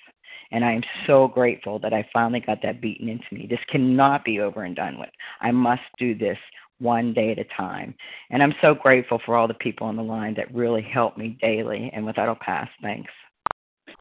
And 0.52 0.64
I 0.64 0.72
am 0.72 0.84
so 1.06 1.28
grateful 1.28 1.78
that 1.80 1.94
I 1.94 2.08
finally 2.14 2.40
got 2.40 2.62
that 2.64 2.82
beaten 2.82 3.10
into 3.10 3.26
me. 3.32 3.48
This 3.50 3.60
cannot 3.70 4.24
be 4.24 4.40
over 4.40 4.64
and 4.64 4.76
done 4.76 4.98
with. 4.98 5.10
I 5.42 5.52
must 5.52 5.82
do 6.00 6.16
this 6.16 6.38
one 6.80 7.14
day 7.14 7.32
at 7.32 7.40
a 7.40 7.46
time. 7.56 7.96
And 8.30 8.44
I'm 8.44 8.54
so 8.62 8.74
grateful 8.74 9.20
for 9.26 9.36
all 9.36 9.48
the 9.48 9.54
people 9.54 9.88
on 9.88 9.96
the 9.96 10.04
line 10.04 10.34
that 10.36 10.54
really 10.54 10.82
help 10.82 11.18
me 11.18 11.38
daily. 11.42 11.92
And 11.94 12.06
with 12.06 12.16
that, 12.16 12.28
I'll 12.28 12.36
pass. 12.36 12.70
Thanks. 12.82 13.12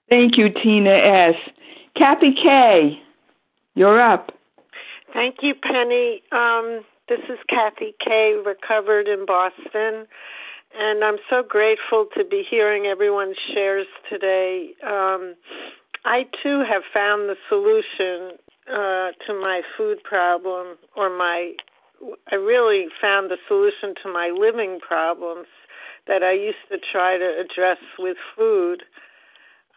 Thank 0.09 0.37
you, 0.37 0.51
Tina 0.51 0.91
S. 0.91 1.35
Kathy 1.97 2.35
K., 2.35 3.01
you're 3.75 4.01
up. 4.01 4.33
Thank 5.13 5.37
you, 5.43 5.55
Penny. 5.55 6.23
Um, 6.33 6.83
this 7.09 7.21
is 7.29 7.39
Kathy 7.49 7.95
K., 8.05 8.35
recovered 8.45 9.09
in 9.09 9.27
Boston. 9.27 10.07
And 10.79 11.05
I'm 11.05 11.17
so 11.31 11.43
grateful 11.43 12.07
to 12.17 12.25
be 12.25 12.45
hearing 12.49 12.87
everyone's 12.87 13.37
shares 13.53 13.87
today. 14.11 14.73
Um, 14.85 15.35
I 16.05 16.27
too 16.43 16.65
have 16.69 16.83
found 16.93 17.29
the 17.29 17.37
solution 17.49 18.39
uh, 18.69 19.13
to 19.27 19.41
my 19.41 19.63
food 19.77 20.03
problem 20.05 20.77
or 20.97 21.09
my 21.09 21.53
I 22.31 22.35
really 22.35 22.87
found 23.01 23.31
the 23.31 23.39
solution 23.49 23.95
to 24.03 24.13
my 24.13 24.35
living 24.37 24.79
problems 24.87 25.47
that 26.07 26.23
I 26.23 26.33
used 26.33 26.57
to 26.71 26.79
try 26.93 27.19
to 27.19 27.41
address 27.41 27.79
with 27.99 28.17
food. 28.37 28.83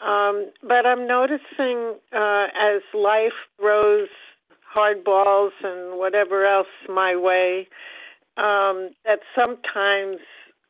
Um, 0.06 0.52
but 0.62 0.86
I'm 0.86 1.08
noticing 1.08 1.96
uh, 2.14 2.48
as 2.58 2.82
life 2.94 3.34
throws 3.58 4.08
hard 4.66 5.04
balls 5.04 5.54
and 5.64 5.98
whatever 5.98 6.46
else 6.46 6.68
my 6.88 7.16
way, 7.16 7.68
um, 8.38 8.92
that 9.06 9.20
sometimes 9.36 10.18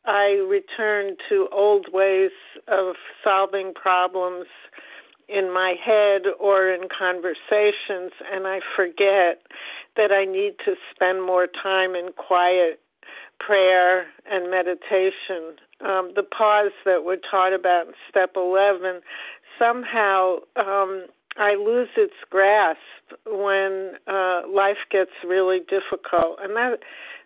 I 0.05 0.43
return 0.49 1.17
to 1.29 1.47
old 1.51 1.87
ways 1.91 2.31
of 2.67 2.95
solving 3.23 3.73
problems 3.73 4.45
in 5.27 5.53
my 5.53 5.75
head 5.83 6.23
or 6.39 6.69
in 6.69 6.87
conversations, 6.89 8.11
and 8.31 8.47
I 8.47 8.59
forget 8.75 9.43
that 9.99 10.13
I 10.15 10.23
need 10.23 10.53
to 10.63 10.75
spend 10.95 11.25
more 11.25 11.45
time 11.45 11.93
in 11.93 12.13
quiet 12.15 12.79
prayer 13.37 14.05
and 14.31 14.49
meditation. 14.49 15.59
Um, 15.83 16.11
the 16.15 16.23
pause 16.23 16.71
that 16.85 17.03
we're 17.03 17.19
taught 17.29 17.51
about 17.51 17.87
in 17.87 17.93
step 18.09 18.31
11, 18.37 19.01
somehow 19.59 20.37
um, 20.55 21.07
I 21.35 21.55
lose 21.55 21.89
its 21.97 22.13
grasp 22.29 22.79
when 23.27 23.95
uh, 24.07 24.43
life 24.47 24.87
gets 24.89 25.11
really 25.27 25.59
difficult. 25.59 26.39
And 26.41 26.55
that 26.55 26.79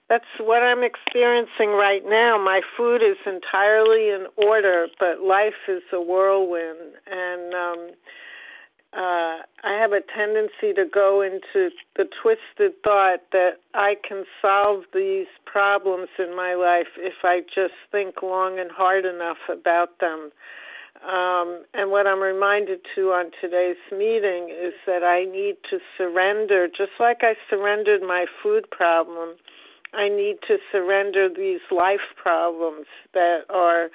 that's 0.09 0.25
what 0.39 0.63
I'm 0.63 0.83
experiencing 0.83 1.69
right 1.77 2.01
now. 2.03 2.37
My 2.43 2.61
food 2.75 3.01
is 3.01 3.17
entirely 3.25 4.09
in 4.09 4.25
order, 4.35 4.87
but 4.99 5.21
life 5.21 5.53
is 5.67 5.81
a 5.93 6.01
whirlwind, 6.01 6.97
and 7.09 7.53
um, 7.53 7.91
uh, 8.95 9.41
I 9.63 9.73
have 9.79 9.91
a 9.91 10.01
tendency 10.15 10.73
to 10.75 10.85
go 10.91 11.21
into 11.21 11.69
the 11.95 12.05
twisted 12.21 12.73
thought 12.83 13.21
that 13.31 13.57
I 13.73 13.95
can 14.07 14.23
solve 14.41 14.83
these 14.93 15.27
problems 15.45 16.09
in 16.19 16.35
my 16.35 16.53
life 16.53 16.93
if 16.97 17.23
I 17.23 17.41
just 17.41 17.73
think 17.91 18.21
long 18.21 18.59
and 18.59 18.71
hard 18.71 19.05
enough 19.05 19.37
about 19.49 19.99
them. 19.99 20.31
Um, 21.03 21.63
and 21.73 21.91
what 21.91 22.07
I'm 22.07 22.21
reminded 22.21 22.79
to 22.95 23.11
on 23.11 23.31
today's 23.41 23.81
meeting 23.91 24.49
is 24.49 24.73
that 24.85 25.03
I 25.03 25.25
need 25.25 25.55
to 25.69 25.79
surrender, 25.97 26.67
just 26.67 26.93
like 26.99 27.19
I 27.21 27.33
surrendered 27.49 28.01
my 28.01 28.25
food 28.41 28.69
problem 28.69 29.35
I 29.93 30.09
need 30.09 30.37
to 30.47 30.57
surrender 30.71 31.29
these 31.29 31.61
life 31.71 32.15
problems 32.21 32.87
that 33.13 33.41
are 33.49 33.89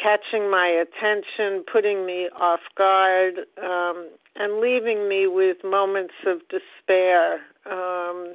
catching 0.00 0.50
my 0.50 0.66
attention, 0.66 1.64
putting 1.70 2.06
me 2.06 2.28
off 2.38 2.60
guard, 2.76 3.34
um, 3.62 4.08
and 4.36 4.60
leaving 4.60 5.08
me 5.08 5.26
with 5.26 5.58
moments 5.64 6.14
of 6.26 6.40
despair. 6.48 7.40
Um, 7.70 8.34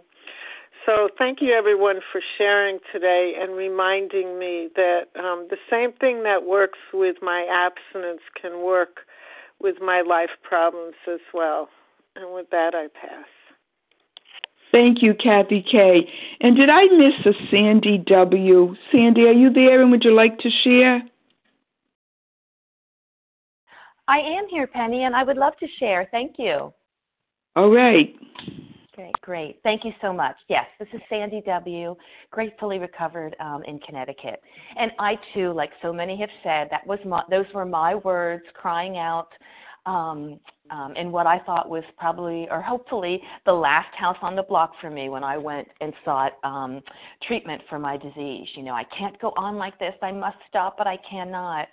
so, 0.85 1.09
thank 1.17 1.41
you 1.41 1.51
everyone 1.51 1.99
for 2.11 2.21
sharing 2.37 2.77
today 2.93 3.33
and 3.39 3.55
reminding 3.55 4.37
me 4.37 4.69
that 4.75 5.05
um, 5.15 5.47
the 5.49 5.57
same 5.69 5.93
thing 5.93 6.21
that 6.23 6.45
works 6.45 6.77
with 6.93 7.17
my 7.23 7.47
abstinence 7.49 8.21
can 8.39 8.63
work 8.63 8.99
with 9.59 9.77
my 9.81 10.01
life 10.01 10.29
problems 10.43 10.93
as 11.11 11.21
well. 11.33 11.69
And 12.15 12.33
with 12.33 12.49
that, 12.51 12.75
I 12.75 12.87
pass. 12.87 13.25
Thank 14.71 15.01
you, 15.01 15.13
Kathy 15.15 15.63
K. 15.63 16.07
And 16.41 16.55
did 16.55 16.69
I 16.69 16.85
miss 16.87 17.25
a 17.25 17.33
Sandy 17.49 17.97
W? 17.97 18.75
Sandy, 18.91 19.21
are 19.21 19.31
you 19.31 19.51
there 19.51 19.81
and 19.81 19.89
would 19.89 20.03
you 20.03 20.13
like 20.13 20.37
to 20.39 20.49
share? 20.63 21.01
I 24.07 24.17
am 24.17 24.47
here, 24.49 24.67
Penny, 24.67 25.03
and 25.03 25.15
I 25.15 25.23
would 25.23 25.37
love 25.37 25.53
to 25.59 25.67
share. 25.79 26.07
Thank 26.11 26.35
you. 26.37 26.73
All 27.55 27.69
right. 27.69 28.15
Okay, 28.93 29.11
great. 29.21 29.59
Thank 29.63 29.83
you 29.83 29.91
so 30.01 30.13
much. 30.13 30.35
Yes, 30.47 30.65
this 30.79 30.87
is 30.93 31.01
Sandy 31.09 31.41
W., 31.45 31.95
gratefully 32.31 32.79
recovered 32.79 33.35
um, 33.39 33.61
in 33.67 33.79
Connecticut. 33.79 34.41
And 34.77 34.91
I 34.99 35.15
too, 35.33 35.51
like 35.51 35.71
so 35.81 35.91
many 35.91 36.17
have 36.19 36.29
said, 36.43 36.67
that 36.71 36.85
was 36.87 36.99
my, 37.05 37.23
those 37.29 37.45
were 37.53 37.65
my 37.65 37.95
words 37.95 38.43
crying 38.53 38.97
out 38.97 39.29
um, 39.85 40.39
um, 40.71 40.93
in 40.95 41.11
what 41.11 41.27
I 41.27 41.39
thought 41.39 41.69
was 41.69 41.83
probably, 41.97 42.47
or 42.49 42.61
hopefully, 42.61 43.21
the 43.45 43.53
last 43.53 43.93
house 43.95 44.17
on 44.21 44.35
the 44.35 44.43
block 44.43 44.71
for 44.79 44.89
me 44.89 45.09
when 45.09 45.23
I 45.23 45.37
went 45.37 45.67
and 45.81 45.93
sought 46.03 46.33
um, 46.43 46.81
treatment 47.27 47.61
for 47.69 47.77
my 47.77 47.97
disease. 47.97 48.47
You 48.55 48.63
know, 48.63 48.73
I 48.73 48.85
can't 48.97 49.19
go 49.19 49.33
on 49.37 49.57
like 49.57 49.77
this. 49.77 49.93
I 50.01 50.11
must 50.11 50.37
stop, 50.47 50.75
but 50.77 50.87
I 50.87 50.97
cannot 51.09 51.67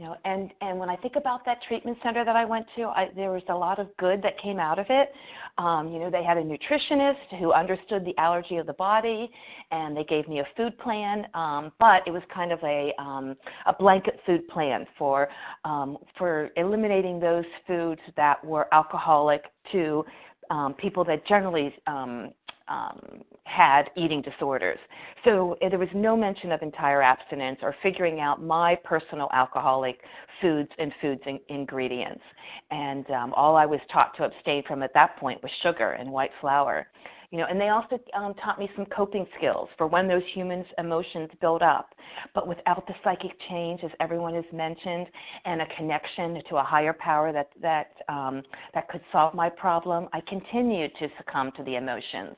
you 0.00 0.06
know 0.06 0.16
and 0.24 0.50
and 0.62 0.78
when 0.78 0.88
i 0.88 0.96
think 0.96 1.16
about 1.16 1.44
that 1.44 1.58
treatment 1.68 1.98
center 2.02 2.24
that 2.24 2.34
i 2.34 2.44
went 2.44 2.64
to 2.74 2.84
I, 2.84 3.10
there 3.14 3.30
was 3.30 3.42
a 3.50 3.54
lot 3.54 3.78
of 3.78 3.94
good 3.98 4.22
that 4.22 4.40
came 4.40 4.58
out 4.58 4.78
of 4.78 4.86
it. 4.88 5.12
Um, 5.58 5.92
you 5.92 5.98
know 5.98 6.10
they 6.10 6.24
had 6.24 6.38
a 6.38 6.42
nutritionist 6.42 7.38
who 7.38 7.52
understood 7.52 8.04
the 8.04 8.16
allergy 8.16 8.56
of 8.56 8.66
the 8.66 8.72
body 8.72 9.30
and 9.70 9.96
they 9.96 10.04
gave 10.04 10.26
me 10.26 10.40
a 10.40 10.46
food 10.56 10.78
plan. 10.78 11.26
Um, 11.34 11.72
but 11.78 12.02
it 12.06 12.10
was 12.10 12.22
kind 12.32 12.52
of 12.52 12.58
a 12.62 12.92
um, 12.98 13.36
a 13.66 13.72
blanket 13.72 14.20
food 14.24 14.48
plan 14.48 14.86
for 14.98 15.28
um, 15.64 15.98
for 16.16 16.50
eliminating 16.56 17.20
those 17.20 17.44
foods 17.66 18.00
that 18.16 18.42
were 18.44 18.72
alcoholic 18.72 19.42
to 19.72 20.04
um, 20.50 20.74
people 20.74 21.04
that 21.04 21.26
generally 21.26 21.74
um, 21.86 22.32
um, 22.70 23.22
had 23.44 23.90
eating 23.96 24.22
disorders. 24.22 24.78
So 25.24 25.56
uh, 25.60 25.68
there 25.68 25.78
was 25.78 25.88
no 25.94 26.16
mention 26.16 26.52
of 26.52 26.62
entire 26.62 27.02
abstinence 27.02 27.58
or 27.62 27.74
figuring 27.82 28.20
out 28.20 28.42
my 28.42 28.76
personal 28.84 29.28
alcoholic 29.34 30.00
foods 30.40 30.70
and 30.78 30.92
foods 31.02 31.20
in- 31.26 31.40
ingredients. 31.48 32.22
And 32.70 33.10
um, 33.10 33.34
all 33.34 33.56
I 33.56 33.66
was 33.66 33.80
taught 33.92 34.16
to 34.16 34.24
abstain 34.24 34.62
from 34.66 34.82
at 34.82 34.94
that 34.94 35.18
point 35.18 35.42
was 35.42 35.52
sugar 35.62 35.92
and 35.92 36.10
white 36.10 36.30
flour 36.40 36.86
you 37.30 37.38
know 37.38 37.46
and 37.48 37.60
they 37.60 37.68
also 37.68 37.98
um, 38.14 38.34
taught 38.34 38.58
me 38.58 38.68
some 38.76 38.86
coping 38.86 39.26
skills 39.38 39.68
for 39.76 39.86
when 39.86 40.08
those 40.08 40.22
human 40.34 40.64
emotions 40.78 41.30
build 41.40 41.62
up 41.62 41.94
but 42.34 42.46
without 42.46 42.86
the 42.86 42.94
psychic 43.02 43.32
change 43.48 43.80
as 43.84 43.90
everyone 44.00 44.34
has 44.34 44.44
mentioned 44.52 45.06
and 45.44 45.62
a 45.62 45.66
connection 45.76 46.40
to 46.48 46.56
a 46.56 46.62
higher 46.62 46.92
power 46.92 47.32
that 47.32 47.50
that 47.60 47.92
um, 48.08 48.42
that 48.74 48.88
could 48.88 49.02
solve 49.12 49.34
my 49.34 49.48
problem 49.48 50.08
i 50.12 50.20
continued 50.28 50.90
to 50.98 51.08
succumb 51.16 51.50
to 51.56 51.62
the 51.64 51.76
emotions 51.76 52.36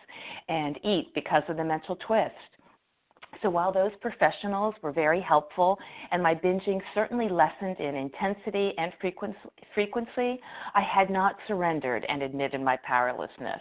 and 0.49 0.79
eat 0.85 1.13
because 1.15 1.43
of 1.49 1.57
the 1.57 1.65
mental 1.65 1.97
twist 2.07 2.35
so 3.41 3.51
while 3.51 3.73
those 3.73 3.93
professionals 4.01 4.75
were 4.83 4.93
very 4.93 5.21
helpful 5.21 5.79
and 6.11 6.23
my 6.23 6.35
binging 6.35 6.81
certainly 6.95 7.29
lessened 7.29 7.81
in 7.81 7.95
intensity 7.97 8.73
and 8.79 8.93
frequency, 9.01 10.41
I 10.75 10.81
had 10.83 11.09
not 11.09 11.37
surrendered 11.49 12.05
and 12.09 12.23
admitted 12.23 12.61
my 12.61 12.77
powerlessness. 12.85 13.61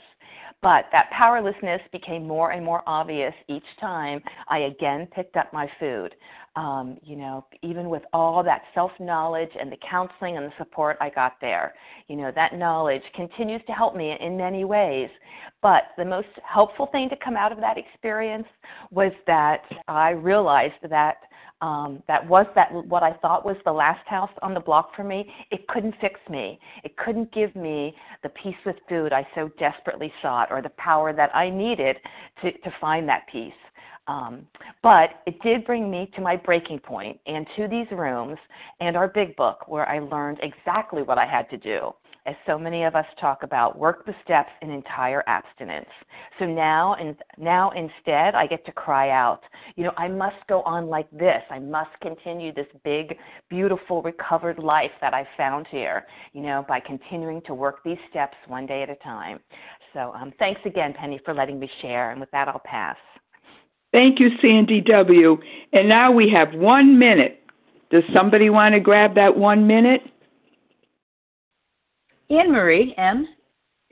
But 0.62 0.86
that 0.92 1.10
powerlessness 1.12 1.82
became 1.92 2.28
more 2.28 2.52
and 2.52 2.64
more 2.64 2.84
obvious 2.86 3.34
each 3.48 3.66
time 3.80 4.22
I 4.48 4.60
again 4.60 5.08
picked 5.14 5.36
up 5.36 5.52
my 5.52 5.68
food. 5.80 6.14
Um, 6.56 6.98
you 7.02 7.16
know, 7.16 7.46
even 7.64 7.90
with 7.90 8.04
all 8.12 8.44
that 8.44 8.64
self 8.76 8.92
knowledge 9.00 9.50
and 9.60 9.72
the 9.72 9.78
counseling 9.90 10.38
and 10.38 10.46
the 10.46 10.54
support 10.58 10.98
I 11.00 11.10
got 11.10 11.38
there, 11.40 11.74
you 12.08 12.18
know, 12.18 12.32
that 12.36 12.56
knowledge 12.56 13.02
continues 13.16 13.62
to 13.68 13.72
help 13.72 13.96
me 13.96 14.16
in 14.20 14.38
many 14.38 14.66
ways. 14.66 15.10
But 15.62 15.84
the 15.98 16.06
most 16.06 16.28
helpful 16.44 16.88
thing 16.92 17.10
to 17.10 17.16
come 17.24 17.38
out 17.38 17.52
of 17.52 17.60
that 17.60 17.78
experience 17.78 18.48
was 18.92 19.14
that 19.28 19.64
I 19.88 20.10
realized 20.10 20.74
that 20.90 21.18
um, 21.62 22.02
that 22.08 22.28
was 22.28 22.48
that 22.56 22.72
what 22.72 23.04
I 23.04 23.14
thought 23.14 23.46
was 23.46 23.56
the 23.66 23.72
last 23.72 24.08
house 24.08 24.32
on 24.42 24.54
the 24.54 24.60
block 24.60 24.96
for 24.96 25.04
me. 25.04 25.32
It 25.52 25.68
couldn't 25.68 25.96
fix 26.02 26.20
me. 26.30 26.60
It 26.84 26.98
couldn't 26.98 27.32
give 27.32 27.56
me 27.56 27.96
the 28.24 28.30
peace 28.30 28.56
with 28.66 28.78
food 28.90 29.14
I 29.14 29.28
so 29.36 29.50
desperately 29.60 30.12
sought, 30.22 30.52
or 30.52 30.62
the 30.62 30.72
power 30.78 31.14
that 31.14 31.36
I 31.36 31.50
needed 31.50 31.98
to 32.42 32.52
to 32.52 32.74
find 32.82 33.08
that 33.10 33.28
peace. 33.32 33.54
Um, 34.08 34.48
but 34.82 35.22
it 35.28 35.40
did 35.42 35.64
bring 35.66 35.90
me 35.92 36.12
to 36.16 36.22
my 36.22 36.36
breaking 36.36 36.80
point 36.80 37.20
and 37.28 37.46
to 37.56 37.68
these 37.68 37.86
rooms 37.92 38.38
and 38.80 38.98
our 38.98 39.08
big 39.08 39.36
book 39.36 39.68
where 39.68 39.88
I 39.88 40.00
learned 40.00 40.40
exactly 40.42 41.04
what 41.04 41.20
I 41.20 41.28
had 41.28 41.50
to 41.52 41.58
do 41.58 41.94
as 42.26 42.36
so 42.46 42.58
many 42.58 42.84
of 42.84 42.96
us 42.96 43.06
talk 43.20 43.44
about, 43.44 43.78
work 43.78 44.06
the 44.06 44.14
steps 44.24 44.52
in 44.62 44.70
entire 44.70 45.24
abstinence. 45.28 45.90
So 46.38 46.46
now, 46.46 46.96
and 47.00 47.16
now 47.38 47.72
instead, 47.72 48.36
I 48.36 48.46
get 48.46 48.64
to 48.66 48.72
cry 48.72 49.10
out, 49.10 49.42
you 49.76 49.84
know, 49.84 49.94
I 49.98 50.08
must 50.08 50.36
go 50.48 50.62
on 50.62 50.88
like 50.88 51.10
this. 51.12 51.42
I 51.50 51.60
must 51.60 51.90
continue 52.02 52.54
this 52.54 52.68
big, 52.84 53.18
beautiful, 53.50 54.04
recovered 54.04 54.60
life 54.60 54.92
that 55.02 55.14
I 55.14 55.28
found 55.36 55.66
here, 55.72 56.06
you 56.34 56.42
know, 56.42 56.64
by 56.68 56.80
continuing 56.80 57.42
to 57.48 57.56
work 57.56 57.80
these 57.84 57.98
steps 58.10 58.36
one 58.48 58.68
day 58.68 58.84
at 58.84 58.90
a 58.90 58.96
time. 58.98 59.40
So 59.94 60.14
um, 60.14 60.32
thanks 60.38 60.62
again, 60.66 60.94
Penny, 60.94 61.20
for 61.26 61.34
letting 61.34 61.60
me 61.60 61.70
share. 61.82 62.12
And 62.12 62.20
with 62.20 62.32
that, 62.32 62.48
I'll 62.48 62.62
pass. 62.64 62.98
Thank 63.92 64.20
you, 64.20 64.30
Sandy 64.42 64.80
W. 64.82 65.38
And 65.74 65.90
now 65.90 66.12
we 66.12 66.30
have 66.30 66.54
one 66.54 66.98
minute. 66.98 67.44
Does 67.90 68.04
somebody 68.14 68.50
want 68.50 68.74
to 68.74 68.80
grab 68.80 69.16
that 69.16 69.36
one 69.36 69.68
minute? 69.68 70.02
Anne 72.32 72.50
Marie, 72.50 72.96
M. 72.98 73.28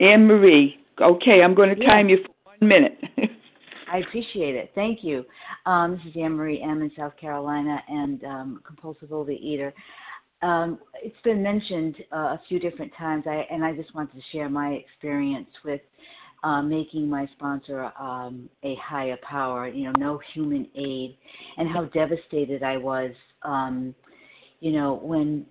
Anne 0.00 0.26
Marie. 0.26 0.78
Okay, 0.98 1.42
I'm 1.42 1.54
going 1.54 1.76
to 1.76 1.84
time 1.84 2.08
you 2.08 2.18
for 2.24 2.56
one 2.58 2.68
minute. 2.68 2.98
I 3.92 3.98
appreciate 3.98 4.54
it. 4.54 4.70
Thank 4.74 5.04
you. 5.04 5.26
Um, 5.66 5.92
this 5.92 6.06
is 6.06 6.12
Anne 6.18 6.32
Marie 6.32 6.62
M. 6.62 6.80
in 6.80 6.90
South 6.96 7.14
Carolina 7.18 7.82
and 7.88 8.24
um, 8.24 8.60
compulsive 8.66 9.10
overeater. 9.10 9.74
Um, 10.40 10.78
it's 11.02 11.20
been 11.22 11.42
mentioned 11.42 11.96
uh, 12.12 12.16
a 12.16 12.40
few 12.48 12.58
different 12.58 12.92
times, 12.96 13.24
I, 13.26 13.46
and 13.50 13.62
I 13.62 13.74
just 13.74 13.94
wanted 13.94 14.14
to 14.14 14.22
share 14.32 14.48
my 14.48 14.70
experience 14.70 15.48
with 15.62 15.82
uh, 16.42 16.62
making 16.62 17.10
my 17.10 17.28
sponsor 17.36 17.92
um, 18.00 18.48
a 18.62 18.74
higher 18.82 19.18
power, 19.22 19.68
you 19.68 19.84
know, 19.84 19.92
no 19.98 20.18
human 20.32 20.66
aid, 20.74 21.18
and 21.58 21.68
how 21.68 21.84
devastated 21.86 22.62
I 22.62 22.78
was, 22.78 23.10
um, 23.42 23.94
you 24.60 24.72
know, 24.72 24.94
when 25.02 25.44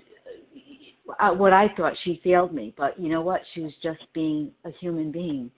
uh, 1.20 1.32
what 1.32 1.54
I 1.54 1.68
thought 1.76 1.94
she 2.04 2.22
failed 2.24 2.54
me, 2.54 2.74
but 2.78 3.00
you 3.00 3.10
know 3.10 3.22
what? 3.22 3.42
She 3.54 3.62
was 3.62 3.74
just 3.82 4.02
being 4.14 4.52
a 4.66 4.72
human 4.80 5.12
being, 5.12 5.52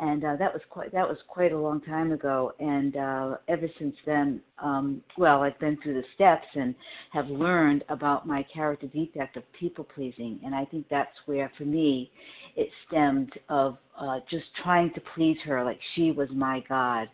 and 0.00 0.24
uh, 0.24 0.36
that 0.36 0.52
was 0.52 0.62
quite 0.70 0.92
that 0.92 1.08
was 1.08 1.18
quite 1.28 1.52
a 1.52 1.58
long 1.58 1.80
time 1.80 2.12
ago. 2.12 2.52
And 2.60 2.96
uh, 2.96 3.36
ever 3.48 3.68
since 3.78 3.96
then, 4.06 4.40
um, 4.62 5.02
well, 5.16 5.42
I've 5.42 5.58
been 5.58 5.78
through 5.82 5.94
the 5.94 6.04
steps 6.14 6.46
and 6.54 6.74
have 7.12 7.28
learned 7.28 7.84
about 7.88 8.26
my 8.26 8.44
character 8.52 8.86
defect 8.86 9.36
of 9.36 9.42
people 9.58 9.84
pleasing, 9.84 10.40
and 10.44 10.54
I 10.54 10.64
think 10.64 10.86
that's 10.90 11.16
where, 11.26 11.50
for 11.56 11.64
me, 11.64 12.10
it 12.56 12.68
stemmed 12.86 13.32
of 13.48 13.78
uh, 13.98 14.20
just 14.30 14.46
trying 14.62 14.92
to 14.94 15.02
please 15.14 15.38
her 15.44 15.64
like 15.64 15.80
she 15.94 16.12
was 16.12 16.28
my 16.32 16.62
God. 16.68 17.08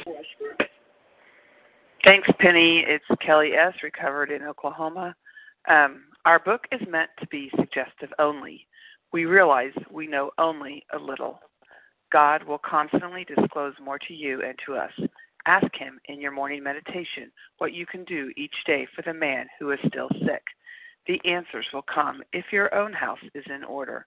Thanks, 2.07 2.28
Penny. 2.38 2.84
It's 2.86 3.05
Kelly 3.20 3.53
S., 3.53 3.74
recovered 3.82 4.30
in 4.30 4.42
Oklahoma. 4.42 5.14
Um, 5.68 6.05
our 6.24 6.38
book 6.38 6.62
is 6.72 6.80
meant 6.88 7.11
to 7.20 7.26
be 7.26 7.51
suggestive 7.57 8.11
only. 8.18 8.66
We 9.12 9.24
realize 9.24 9.72
we 9.90 10.07
know 10.07 10.30
only 10.38 10.84
a 10.92 10.99
little. 10.99 11.40
God 12.12 12.42
will 12.44 12.59
constantly 12.59 13.24
disclose 13.24 13.74
more 13.82 13.99
to 13.99 14.14
you 14.14 14.42
and 14.42 14.55
to 14.66 14.76
us. 14.76 14.92
Ask 15.46 15.66
Him 15.74 15.99
in 16.07 16.20
your 16.20 16.30
morning 16.30 16.62
meditation 16.62 17.30
what 17.59 17.72
you 17.72 17.84
can 17.86 18.05
do 18.05 18.30
each 18.36 18.55
day 18.66 18.86
for 18.94 19.03
the 19.03 19.14
man 19.14 19.46
who 19.59 19.70
is 19.70 19.78
still 19.86 20.09
sick. 20.24 20.42
The 21.07 21.20
answers 21.24 21.66
will 21.72 21.84
come 21.92 22.22
if 22.32 22.46
your 22.53 22.74
own 22.74 22.92
house 22.92 23.18
is 23.34 23.44
in 23.55 23.64
order. 23.64 24.07